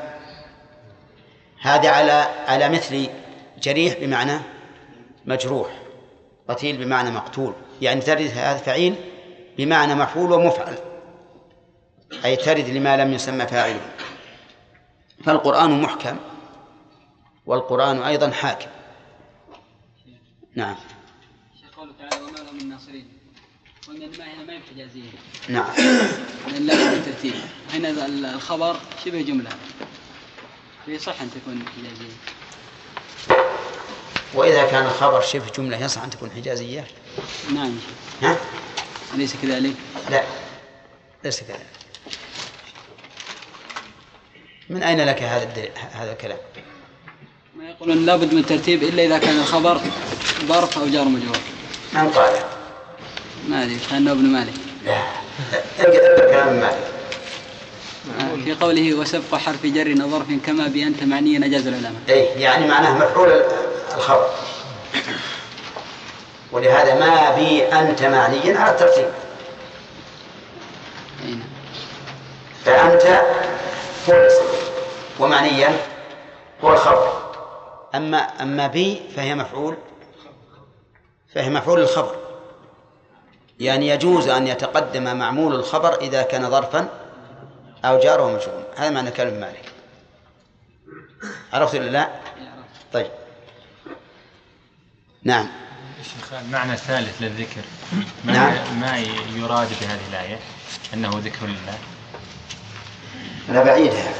[1.64, 2.12] هذه على
[2.48, 3.10] على مثل
[3.62, 4.40] جريح بمعنى
[5.26, 5.82] مجروح
[6.50, 7.54] قتيل بمعنى مقتول.
[7.82, 8.96] يعني ترد هذا فعيل
[9.58, 10.78] بمعنى مفعول ومفعل
[12.26, 13.82] أي ترد لما لم يسمى فاعله
[15.26, 16.18] فالقرآن محكم
[17.46, 18.68] والقرآن أيضا حاكم.
[20.56, 20.76] نعم.
[21.78, 22.60] قوله تعالى وما لهم
[23.88, 24.54] قلنا الماء هنا ما
[25.50, 25.66] نعم.
[27.74, 28.76] هنا ال- الخبر
[29.06, 29.50] شبه جملة.
[30.88, 32.14] يصح أن تكون حجازية
[34.34, 36.88] وإذا كان الخبر شبه جملة يصح أن تكون حجازية
[37.56, 37.76] نعم
[38.22, 38.38] ها؟
[39.16, 39.74] أليس كذلك؟
[40.10, 40.24] لا
[41.24, 41.66] ليس كذلك
[44.70, 46.38] من أين لك هذا الد- هذا الكلام؟
[47.58, 49.82] ما يقولون لابد من الترتيب إلا إذا كان الخبر
[50.46, 51.38] ظرف أو جار مجرور
[51.94, 52.34] من قال؟
[53.50, 54.54] ما أدري كان ابن مالك
[54.86, 55.04] لا
[55.80, 56.93] ابدأ كلام مالك آه،
[58.44, 62.02] في قوله وسبق حرف جر ظرف كما بأنت معني نجاز العلماء.
[62.10, 63.44] أي يعني معناه مفعول
[63.96, 64.30] الخبر
[66.52, 69.10] ولهذا ما بي أنت معنيا على الترتيب.
[72.66, 73.04] فأنت
[74.10, 74.44] هو الاسم
[75.20, 75.78] ومعنيا
[76.64, 77.14] هو الخبر
[77.96, 79.78] أما أما بي فهي مفعول
[81.36, 82.16] فهي مفعول الخبر.
[83.60, 86.88] يعني يجوز أن يتقدم معمول الخبر إذا كان ظرفا
[87.86, 89.72] أو جار ومجرور هذا معنى كلام مالك.
[91.54, 92.10] عرفت ولا لا؟
[92.94, 93.12] طيب.
[95.24, 95.48] نعم.
[96.04, 97.62] شيخ المعنى الثالث للذكر.
[98.26, 98.80] ما, نعم.
[98.80, 98.98] ما
[99.36, 100.40] يراد بهذه الآية؟
[100.94, 101.78] أنه ذكر لله.
[103.50, 104.14] لا بعيدها.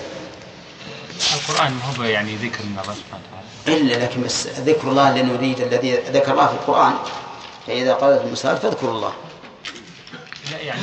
[1.34, 3.24] القرآن ما هو يعني ذكر من الله سبحانه
[3.66, 6.94] وتعالى؟ إلا لكن بس ذكر الله اللي نريد الذي ذكر الله في القرآن.
[7.68, 9.14] فإذا قالت المسألة فاذكروا الله.
[10.52, 10.82] لا يعني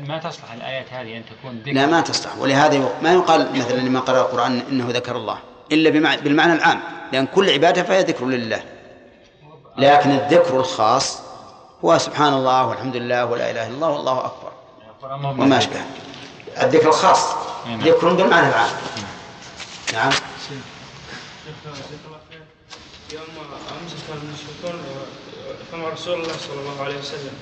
[0.00, 2.36] ما تصلح الآيات هذه أن تكون ذكر؟ لا ما تصلح.
[2.38, 5.38] ولهذا ما يقال مثلا لمن قرأ القرآن إنه ذكر الله
[5.72, 6.80] إلا بمع- بالمعنى العام
[7.12, 8.62] لأن كل عبادة فهي ذكر لله.
[9.78, 11.18] لكن الذكر الخاص
[11.84, 14.52] هو سبحان الله والحمد لله ولا إله إلا الله والله أكبر.
[15.42, 15.80] وما أشبه.
[16.62, 17.34] الذكر الخاص
[17.66, 17.80] نعم.
[17.80, 18.70] ذكر بالمعنى العام.
[19.92, 20.10] نعم.
[23.12, 23.22] يوم
[23.82, 24.82] أمس كان المشركون
[25.72, 27.34] كما رسول الله صلى الله عليه وسلم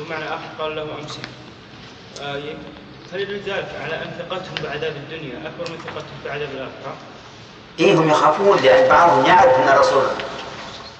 [0.00, 1.20] ومعنى آخر قال له أمسك
[3.12, 6.96] هل يدل ذلك على أن ثقتهم بعذاب الدنيا أكبر من ثقتهم بعذاب الآخرة؟
[7.80, 10.02] إيه هم يخافون لأن بعضهم يعرف أن الرسول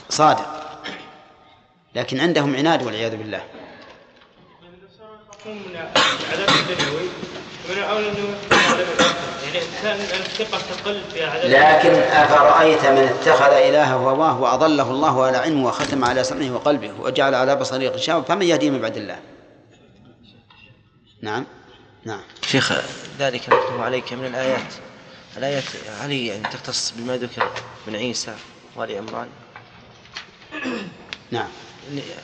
[0.09, 0.47] صادق.
[1.95, 3.41] لكن عندهم عناد والعياذ بالله.
[5.29, 7.09] يخافون من العذاب الدنيوي
[7.71, 9.21] ومن عذاب الآخرة.
[9.45, 10.01] يعني عذاب
[11.45, 17.35] لكن أفرأيت من اتخذ إلهه هواه وأضله الله على علمه وختم على سمعه وقلبه وجعل
[17.35, 19.17] على بصره غشاوة فمن يهديه من بعد الله؟
[21.23, 21.45] نعم.
[22.05, 22.21] نعم.
[22.51, 22.73] شيخ
[23.19, 24.73] ذلك نتلو عليك من الآيات.
[25.37, 25.65] الآيات
[26.01, 27.51] هل هي يعني تختص بما ذكر
[27.87, 28.35] من عيسى
[28.77, 29.29] وآل عمران.
[31.31, 31.49] نعم.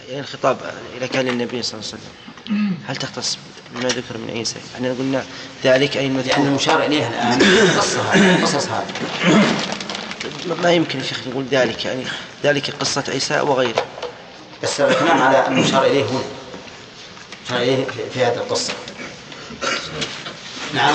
[0.09, 2.77] يعني الخطاب إذا كان للنبي صلى الله عليه وسلم.
[2.89, 3.39] هل تختص
[3.75, 5.25] بما ذكر من عيسى؟ يعني قلنا
[5.65, 7.39] ذلك أي المذكور لأن المشار إليه الآن.
[7.79, 8.87] قصة هذه قصص هذه.
[10.63, 12.05] ما- يمكن يا شيخ نقول ذلك يعني
[12.45, 13.85] ذلك قصة عيسى وغيره.
[14.63, 16.21] بس الكلام على المشار إليه هنا.
[17.51, 18.73] المشار إليه في- في هذه القصة.
[20.77, 20.95] نعم.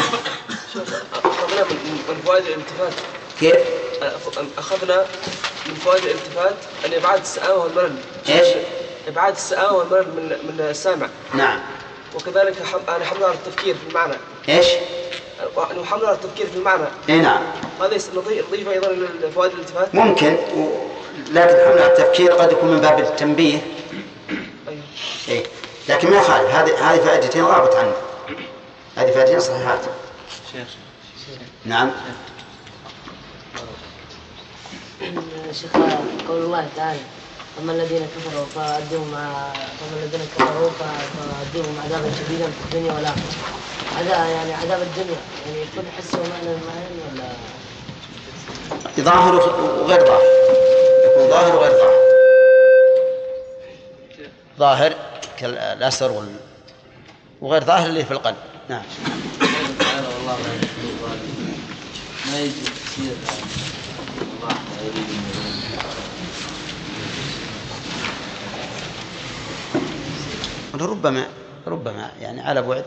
[1.14, 2.94] أخذنا من من فوائد الالتفات.
[3.40, 3.56] كيف؟
[4.58, 5.06] أخذنا
[5.66, 6.56] من فوائد الالتفات
[6.86, 7.95] أن إبعاد السآمة والملل
[8.30, 8.48] إيش؟
[9.08, 11.08] إبعاد السآمة والملل من من السامع.
[11.34, 11.60] نعم.
[12.16, 12.80] وكذلك حم...
[12.95, 14.14] أنا حمل على التفكير في المعنى.
[14.49, 14.68] إيش؟
[15.72, 16.86] أنه حمل على التفكير في المعنى.
[17.10, 17.44] إي نعم.
[17.82, 18.88] هذا نضيف أيضا
[19.22, 19.95] لفوائد الالتفات.
[19.95, 20.34] ممكن.
[20.34, 20.68] و...
[21.32, 23.62] لكن حمل على التفكير قد يكون من باب التنبيه.
[24.68, 24.82] أيوه.
[25.28, 25.44] إيه.
[25.90, 26.49] لكن ما يخالف.
[26.49, 27.94] هذه هذه فائدتين غابت عنه.
[28.95, 29.80] هذه فائدتين صحيحات.
[30.51, 30.68] شيخ
[31.65, 31.91] نعم
[35.51, 35.72] شيخ
[36.27, 36.99] قول الله تعالى
[37.59, 43.22] أما الذين كفروا فأدوهم فأما الذين كفروا فأدوهم عذابا شديدا في الدنيا والآخرة.
[43.97, 45.18] هذا يعني عذاب الدنيا.
[45.45, 47.30] يعني يكون حس ومعنى المعنى ولا؟
[48.99, 50.22] ظاهر وغير ظاهر.
[51.05, 52.01] يكون ظاهر وغير ظاهر.
[54.59, 54.95] ظاهر
[55.38, 56.26] كالأسر.
[57.41, 58.38] وغير ظاهر اللي في القلب.
[58.72, 58.84] نعم.
[59.80, 61.60] تعالى والله لا يحب الظالمين
[62.31, 63.14] ما يجوز تفسير
[64.22, 65.22] الله لا يريد
[70.81, 71.27] ربما
[71.68, 72.85] ربما يعني على بعد.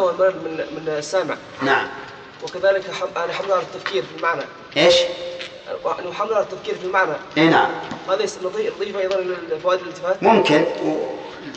[0.00, 1.88] والملل من من السامع نعم.
[2.42, 3.06] وكذلك حم...
[3.16, 4.42] أنا حمل على التفكير في المعنى.
[4.76, 4.94] إيش؟
[6.34, 7.12] على التفكير في المعنى.
[7.38, 7.70] إي نعم.
[8.08, 9.16] هذا نضيف أيضا
[9.50, 10.64] لفوائد الالتفات ممكن.
[10.84, 10.96] و...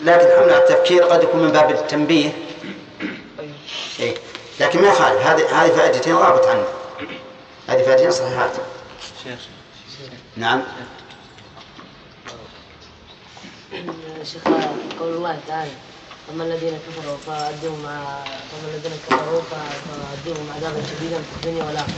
[0.03, 2.31] لكن حمل على التفكير قد يكون من باب التنبيه.
[3.39, 3.53] أيوه.
[3.99, 4.15] إيه
[4.59, 5.21] لكن ما يخالف.
[5.21, 6.65] هذه هذه فائدتين غابت عنه.
[7.67, 8.51] هذه فائدتين صحيحات.
[9.23, 9.39] شيخ.
[10.35, 10.63] نعم.
[14.23, 14.43] شيخ
[14.99, 15.71] قول الله تعالى.
[16.33, 21.93] أما الذين كفروا فأدوهم فأما الذين كفروا فأدوهم عذابا شديدا في الدنيا والآخرة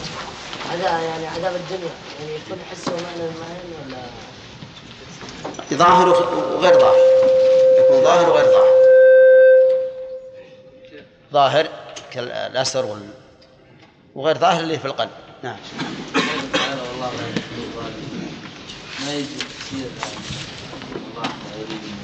[0.72, 1.90] عذاب يعني عذاب الدنيا.
[2.20, 6.10] يعني يكون حسي ومعنى معين ولا ظاهر
[6.56, 6.98] وغير ظاهر.
[7.80, 8.70] يكون ظاهر وغير ظاهر.
[11.34, 11.68] ظاهر
[12.12, 13.10] كالأسر وال...
[14.16, 15.10] وغير ظاهر اللي في القلب.
[15.44, 15.58] نعم.
[16.54, 18.34] تعالى والله لا يحب الظالمين
[19.06, 19.90] ما يجوز تصير
[20.96, 22.00] الله لا يريد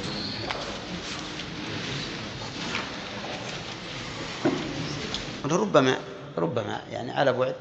[5.51, 5.97] ربما
[6.37, 7.55] ربما يعني على بعد.